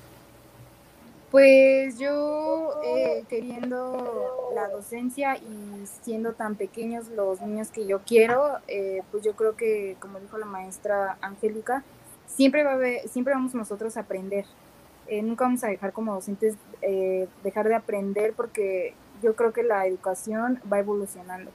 Pues 1.34 1.98
yo 1.98 2.80
eh, 2.84 3.24
queriendo 3.28 4.52
la 4.54 4.68
docencia 4.68 5.36
y 5.36 5.84
siendo 6.04 6.34
tan 6.34 6.54
pequeños 6.54 7.08
los 7.08 7.42
niños 7.42 7.72
que 7.72 7.88
yo 7.88 8.02
quiero, 8.06 8.60
eh, 8.68 9.02
pues 9.10 9.24
yo 9.24 9.36
creo 9.36 9.56
que, 9.56 9.98
como 10.00 10.20
dijo 10.20 10.38
la 10.38 10.46
maestra 10.46 11.18
Angélica, 11.22 11.84
siempre, 12.28 12.64
va 12.64 12.74
a 12.74 13.08
siempre 13.08 13.34
vamos 13.34 13.56
nosotros 13.56 13.98
a 13.98 14.02
aprender. 14.02 14.46
Eh, 15.08 15.24
nunca 15.24 15.46
vamos 15.46 15.64
a 15.64 15.70
dejar 15.70 15.92
como 15.92 16.14
docentes 16.14 16.56
dejar 17.44 17.68
de 17.68 17.74
aprender 17.74 18.34
porque 18.34 18.94
yo 19.24 19.36
creo 19.36 19.54
que 19.54 19.64
la 19.64 19.88
educación 19.88 20.62
va 20.72 20.78
evolucionando 20.78 21.50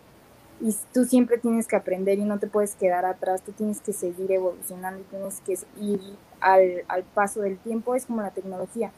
y 0.60 0.74
tú 0.92 1.04
siempre 1.04 1.38
tienes 1.38 1.68
que 1.68 1.76
aprender 1.76 2.18
y 2.18 2.24
no 2.24 2.40
te 2.40 2.48
puedes 2.48 2.74
quedar 2.74 3.04
atrás, 3.04 3.42
tú 3.42 3.52
tienes 3.52 3.80
que 3.80 3.92
seguir 3.92 4.32
evolucionando 4.32 5.00
y 5.00 5.04
tienes 5.04 5.40
que 5.42 5.56
ir 5.80 6.00
al, 6.40 6.82
al 6.88 7.04
paso 7.04 7.42
del 7.42 7.58
tiempo, 7.58 7.94
es 7.94 8.06
como 8.06 8.22
la 8.22 8.32
tecnología 8.32 8.90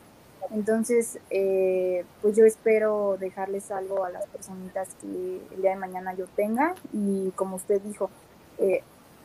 entonces, 0.52 1.18
eh, 1.30 2.04
pues 2.22 2.36
yo 2.36 2.44
espero 2.44 3.16
dejarles 3.20 3.70
algo 3.70 4.04
a 4.04 4.10
las 4.10 4.26
personitas 4.26 4.88
que 5.00 5.40
el 5.54 5.62
día 5.62 5.70
de 5.70 5.76
mañana 5.76 6.14
yo 6.14 6.26
tenga. 6.34 6.74
Y 6.92 7.30
como 7.36 7.56
usted 7.56 7.80
dijo, 7.80 8.10
eh, 8.58 8.82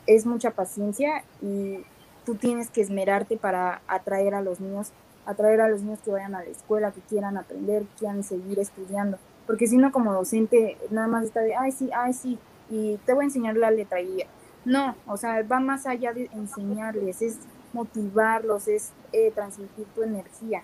es 0.07 0.25
mucha 0.25 0.51
paciencia 0.51 1.23
y 1.41 1.83
tú 2.25 2.35
tienes 2.35 2.69
que 2.69 2.81
esmerarte 2.81 3.37
para 3.37 3.81
atraer 3.87 4.35
a 4.35 4.41
los 4.41 4.59
niños, 4.59 4.91
atraer 5.25 5.61
a 5.61 5.69
los 5.69 5.81
niños 5.81 5.99
que 6.03 6.11
vayan 6.11 6.35
a 6.35 6.43
la 6.43 6.49
escuela, 6.49 6.91
que 6.91 7.01
quieran 7.01 7.37
aprender, 7.37 7.83
que 7.83 7.99
quieran 7.99 8.23
seguir 8.23 8.59
estudiando, 8.59 9.17
porque 9.47 9.67
si 9.67 9.77
no 9.77 9.91
como 9.91 10.13
docente 10.13 10.77
nada 10.89 11.07
más 11.07 11.23
está 11.25 11.41
de, 11.41 11.55
ay 11.55 11.71
sí, 11.71 11.89
ay 11.93 12.13
sí, 12.13 12.39
y 12.69 12.97
te 13.05 13.13
voy 13.13 13.23
a 13.23 13.27
enseñar 13.27 13.55
la 13.55 13.71
letra 13.71 14.01
y 14.01 14.23
No, 14.63 14.95
o 15.07 15.17
sea, 15.17 15.43
va 15.43 15.59
más 15.59 15.85
allá 15.85 16.13
de 16.13 16.29
enseñarles, 16.33 17.21
es 17.21 17.37
motivarlos, 17.73 18.67
es 18.67 18.91
eh, 19.11 19.31
transmitir 19.31 19.85
tu 19.93 20.03
energía. 20.03 20.63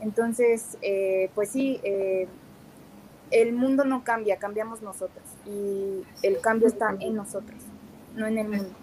Entonces, 0.00 0.76
eh, 0.82 1.30
pues 1.34 1.50
sí, 1.50 1.80
eh, 1.82 2.28
el 3.30 3.52
mundo 3.52 3.84
no 3.84 4.04
cambia, 4.04 4.36
cambiamos 4.36 4.82
nosotros 4.82 5.24
y 5.46 6.02
el 6.22 6.40
cambio 6.40 6.68
está 6.68 6.96
en 7.00 7.16
nosotros, 7.16 7.58
no 8.14 8.26
en 8.26 8.38
el 8.38 8.48
mundo. 8.48 8.74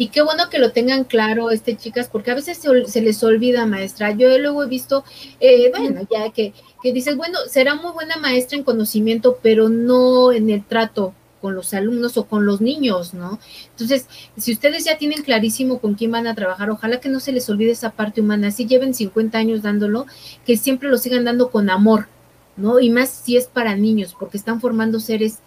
Y 0.00 0.08
qué 0.08 0.22
bueno 0.22 0.48
que 0.48 0.60
lo 0.60 0.70
tengan 0.70 1.02
claro, 1.02 1.50
este 1.50 1.76
chicas, 1.76 2.08
porque 2.08 2.30
a 2.30 2.34
veces 2.36 2.58
se, 2.58 3.00
les 3.00 3.24
olvida, 3.24 3.66
maestra. 3.66 4.12
Yo 4.12 4.38
luego 4.38 4.62
he 4.62 4.68
visto, 4.68 5.04
eh, 5.40 5.72
bueno, 5.76 6.06
ya 6.08 6.30
que, 6.30 6.52
que 6.80 6.92
dices, 6.92 7.16
bueno, 7.16 7.38
será 7.48 7.74
muy 7.74 7.90
buena 7.90 8.16
maestra 8.16 8.56
en 8.56 8.62
conocimiento, 8.62 9.40
pero 9.42 9.68
no 9.68 10.30
en 10.32 10.50
el 10.50 10.64
trato 10.64 11.14
con 11.40 11.54
los 11.54 11.74
alumnos 11.74 12.16
o 12.16 12.26
con 12.26 12.46
los 12.46 12.60
niños, 12.60 13.14
¿no? 13.14 13.38
Entonces, 13.70 14.06
si 14.36 14.52
ustedes 14.52 14.84
ya 14.84 14.98
tienen 14.98 15.22
clarísimo 15.22 15.78
con 15.78 15.94
quién 15.94 16.10
van 16.10 16.26
a 16.26 16.34
trabajar, 16.34 16.70
ojalá 16.70 17.00
que 17.00 17.08
no 17.08 17.20
se 17.20 17.32
les 17.32 17.48
olvide 17.48 17.70
esa 17.70 17.90
parte 17.90 18.20
humana, 18.20 18.50
si 18.50 18.66
lleven 18.66 18.94
50 18.94 19.38
años 19.38 19.62
dándolo, 19.62 20.06
que 20.44 20.56
siempre 20.56 20.88
lo 20.88 20.98
sigan 20.98 21.24
dando 21.24 21.50
con 21.50 21.70
amor, 21.70 22.08
¿no? 22.56 22.80
Y 22.80 22.90
más 22.90 23.08
si 23.08 23.36
es 23.36 23.46
para 23.46 23.76
niños, 23.76 24.14
porque 24.18 24.36
están 24.36 24.60
formando 24.60 25.00
seres, 25.00 25.38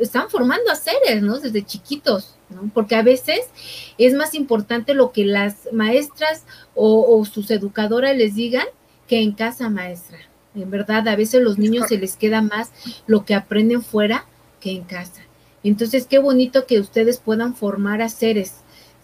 están 0.00 0.28
formando 0.30 0.70
a 0.70 0.76
seres, 0.76 1.22
¿no? 1.22 1.38
Desde 1.38 1.64
chiquitos, 1.64 2.36
porque 2.74 2.94
a 2.94 3.02
veces 3.02 3.40
es 3.98 4.14
más 4.14 4.34
importante 4.34 4.94
lo 4.94 5.12
que 5.12 5.24
las 5.24 5.68
maestras 5.72 6.44
o, 6.74 7.24
sus 7.24 7.50
educadoras 7.50 8.16
les 8.16 8.34
digan 8.34 8.66
que 9.08 9.20
en 9.20 9.32
casa 9.32 9.70
maestra. 9.70 10.18
En 10.54 10.70
verdad, 10.70 11.08
a 11.08 11.16
veces 11.16 11.42
los 11.42 11.58
niños 11.58 11.88
se 11.88 11.96
les 11.96 12.16
queda 12.16 12.42
más 12.42 12.70
lo 13.06 13.24
que 13.24 13.34
aprenden 13.34 13.82
fuera 13.82 14.26
que 14.62 14.72
en 14.72 14.84
casa. 14.84 15.22
Entonces, 15.64 16.06
qué 16.06 16.18
bonito 16.18 16.66
que 16.66 16.80
ustedes 16.80 17.18
puedan 17.18 17.54
formar 17.54 18.00
a 18.02 18.08
seres, 18.08 18.54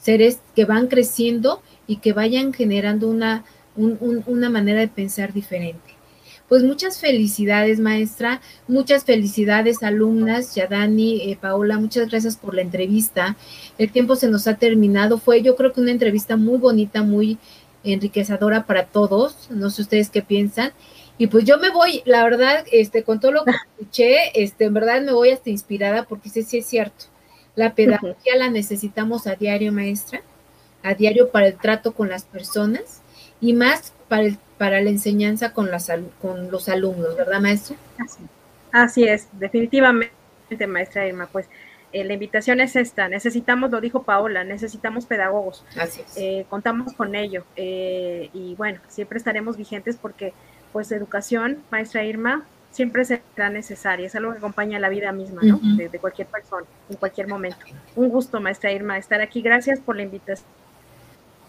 seres 0.01 0.41
que 0.55 0.65
van 0.65 0.89
creciendo 0.89 1.63
y 1.87 1.97
que 1.97 2.13
vayan 2.13 2.53
generando 2.53 3.09
una, 3.09 3.45
una 3.77 4.51
manera 4.51 4.81
de 4.81 4.89
pensar 4.89 5.33
diferente. 5.33 5.99
Pues 6.49 6.63
muchas 6.63 6.99
felicidades, 6.99 7.79
maestra, 7.79 8.41
muchas 8.69 9.05
felicidades, 9.05 9.83
alumnas, 9.83 10.55
Yadani, 10.55 11.31
eh, 11.31 11.39
Paola, 11.39 11.79
muchas 11.79 12.09
gracias 12.09 12.37
por 12.37 12.55
la 12.55 12.63
entrevista. 12.63 13.37
El 13.77 13.93
tiempo 13.93 14.17
se 14.17 14.29
nos 14.29 14.47
ha 14.47 14.55
terminado. 14.55 15.19
Fue, 15.19 15.43
yo 15.43 15.57
creo 15.57 15.75
que 15.75 15.83
una 15.83 15.91
entrevista 15.91 16.39
muy 16.39 16.57
bonita, 16.57 17.03
muy 17.03 17.39
enriquecedora 17.85 18.65
para 18.65 18.87
todos. 18.87 19.49
No 19.51 19.69
sé 19.69 19.83
ustedes 19.83 20.09
qué 20.09 20.23
piensan. 20.23 20.73
Y 21.19 21.27
pues 21.27 21.45
yo 21.45 21.59
me 21.59 21.71
voy, 21.71 22.03
la 22.05 22.23
verdad, 22.25 22.65
este, 22.71 23.03
con 23.03 23.21
todo 23.21 23.33
lo 23.33 23.45
que 23.45 23.51
escuché, 23.79 24.43
este, 24.43 24.65
en 24.67 24.75
verdad 24.75 25.03
me 25.03 25.13
voy 25.13 25.31
hasta 25.31 25.51
inspirada 25.51 26.05
porque 26.05 26.31
sí, 26.31 26.43
sí 26.43 26.59
es 26.59 26.67
cierto. 26.67 27.07
La 27.57 27.75
pedagogía 27.75 28.37
la 28.37 28.51
necesitamos 28.51 29.27
a 29.27 29.35
diario, 29.35 29.73
maestra, 29.73 30.23
a 30.83 30.95
diario 30.95 31.31
para 31.31 31.49
el 31.49 31.57
trato 31.57 31.93
con 31.93 32.09
las 32.09 32.25
personas 32.25 33.03
y 33.41 33.53
más 33.53 33.93
para 34.09 34.23
el 34.23 34.39
para 34.59 34.81
la 34.81 34.91
enseñanza 34.91 35.53
con, 35.53 35.71
las, 35.71 35.91
con 36.21 36.51
los 36.51 36.69
alumnos, 36.69 37.17
¿verdad, 37.17 37.41
maestro? 37.41 37.77
Así, 38.73 39.05
es, 39.05 39.29
definitivamente, 39.33 40.11
maestra 40.67 41.07
Irma, 41.07 41.29
pues 41.31 41.47
eh, 41.93 42.05
la 42.05 42.15
invitación 42.15 42.61
es 42.61 42.77
esta, 42.77 43.09
necesitamos, 43.09 43.71
lo 43.71 43.81
dijo 43.81 44.03
Paola, 44.03 44.45
necesitamos 44.45 45.07
pedagogos, 45.07 45.65
Así 45.79 46.03
eh, 46.17 46.45
contamos 46.51 46.93
con 46.93 47.15
ello 47.15 47.45
eh, 47.57 48.29
y 48.35 48.55
bueno, 48.57 48.81
siempre 48.89 49.17
estaremos 49.17 49.57
vigentes 49.57 49.97
porque 49.97 50.35
pues 50.73 50.93
educación, 50.93 51.59
maestra 51.71 52.05
Irma, 52.05 52.45
siempre 52.71 53.05
será 53.05 53.51
necesaria, 53.51 54.07
es 54.07 54.15
algo 54.15 54.33
que 54.33 54.39
acompaña 54.39 54.79
la 54.79 54.89
vida 54.89 55.11
misma, 55.13 55.41
¿no? 55.43 55.59
de, 55.63 55.89
de 55.89 55.99
cualquier 55.99 56.29
persona, 56.29 56.67
en 56.89 56.97
cualquier 56.97 57.27
momento. 57.27 57.59
Un 57.97 58.09
gusto, 58.09 58.41
maestra 58.41 58.73
Irma, 58.73 58.99
estar 58.99 59.21
aquí. 59.21 59.43
Gracias 59.43 59.81
por 59.81 59.97
la 59.97 60.03
invitación. 60.03 60.47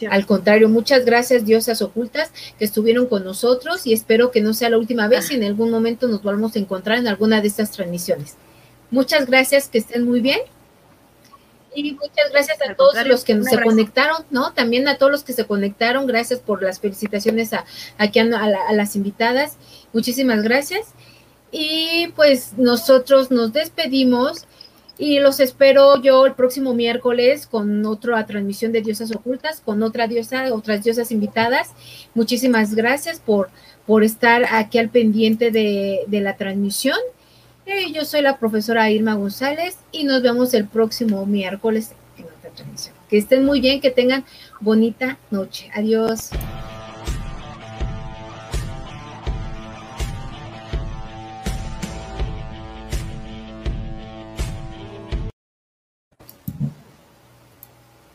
Al 0.10 0.26
contrario, 0.26 0.70
muchas 0.70 1.04
gracias, 1.06 1.46
diosas 1.46 1.82
ocultas, 1.82 2.32
que 2.58 2.66
estuvieron 2.66 3.08
con 3.08 3.24
nosotros 3.24 3.86
y 3.86 3.94
espero 3.94 4.32
que 4.32 4.42
no 4.42 4.54
sea 4.54 4.70
la 4.70 4.78
última 4.78 5.08
vez 5.08 5.30
y 5.32 5.36
en 5.36 5.44
algún 5.44 5.72
momento 5.72 6.08
nos 6.08 6.24
volvamos 6.24 6.56
a 6.56 6.60
encontrar 6.60 6.98
en 7.00 7.08
alguna 7.08 7.42
de 7.42 7.48
estas 7.48 7.72
transmisiones. 7.72 8.36
Muchas 8.92 9.28
gracias, 9.28 9.68
que 9.68 9.78
estén 9.78 10.06
muy 10.06 10.22
bien. 10.22 10.40
Y 11.76 11.94
muchas 11.94 12.32
gracias 12.32 12.58
a 12.68 12.74
todos 12.74 13.06
los 13.06 13.24
que 13.24 13.42
se 13.44 13.62
conectaron, 13.62 14.26
¿no? 14.32 14.54
También 14.54 14.88
a 14.88 14.98
todos 14.98 15.12
los 15.12 15.24
que 15.24 15.34
se 15.34 15.46
conectaron, 15.46 16.08
gracias 16.08 16.40
por 16.40 16.64
las 16.64 16.80
felicitaciones 16.80 17.54
a, 17.54 17.66
aquí 17.98 18.20
a, 18.20 18.24
a 18.24 18.74
las 18.74 18.96
invitadas. 18.96 19.58
Muchísimas 19.94 20.42
gracias. 20.42 20.88
Y 21.52 22.08
pues 22.16 22.54
nosotros 22.58 23.32
nos 23.32 23.54
despedimos 23.54 24.46
y 25.00 25.20
los 25.20 25.40
espero 25.40 26.02
yo 26.02 26.26
el 26.26 26.34
próximo 26.34 26.74
miércoles 26.74 27.48
con 27.48 27.86
otra 27.86 28.26
transmisión 28.26 28.74
de 28.74 28.82
Diosas 28.82 29.16
Ocultas, 29.16 29.62
con 29.64 29.82
otra 29.82 30.08
diosa, 30.08 30.54
otras 30.54 30.84
diosas 30.84 31.12
invitadas. 31.12 31.70
Muchísimas 32.14 32.76
gracias 32.76 33.22
por, 33.22 33.50
por 33.88 34.04
estar 34.04 34.46
aquí 34.52 34.78
al 34.78 34.90
pendiente 34.90 35.52
de, 35.52 36.06
la 36.10 36.36
transmisión. 36.36 36.98
Eh, 37.70 37.92
yo 37.94 38.04
soy 38.04 38.24
la 38.24 38.40
profesora 38.40 38.90
Irma 38.90 39.14
González 39.14 39.78
y 39.92 40.04
nos 40.04 40.24
vemos 40.24 40.56
el 40.56 40.68
próximo 40.68 41.24
miércoles 41.28 41.92
en 42.18 42.26
otra 42.26 42.50
transmisión. 42.50 42.96
Que 43.08 43.20
estén 43.20 43.46
muy 43.46 43.62
bien, 43.62 43.80
que 43.80 43.92
tengan 43.92 44.26
bonita 44.60 45.20
noche. 45.30 45.70
Adiós. 45.76 46.32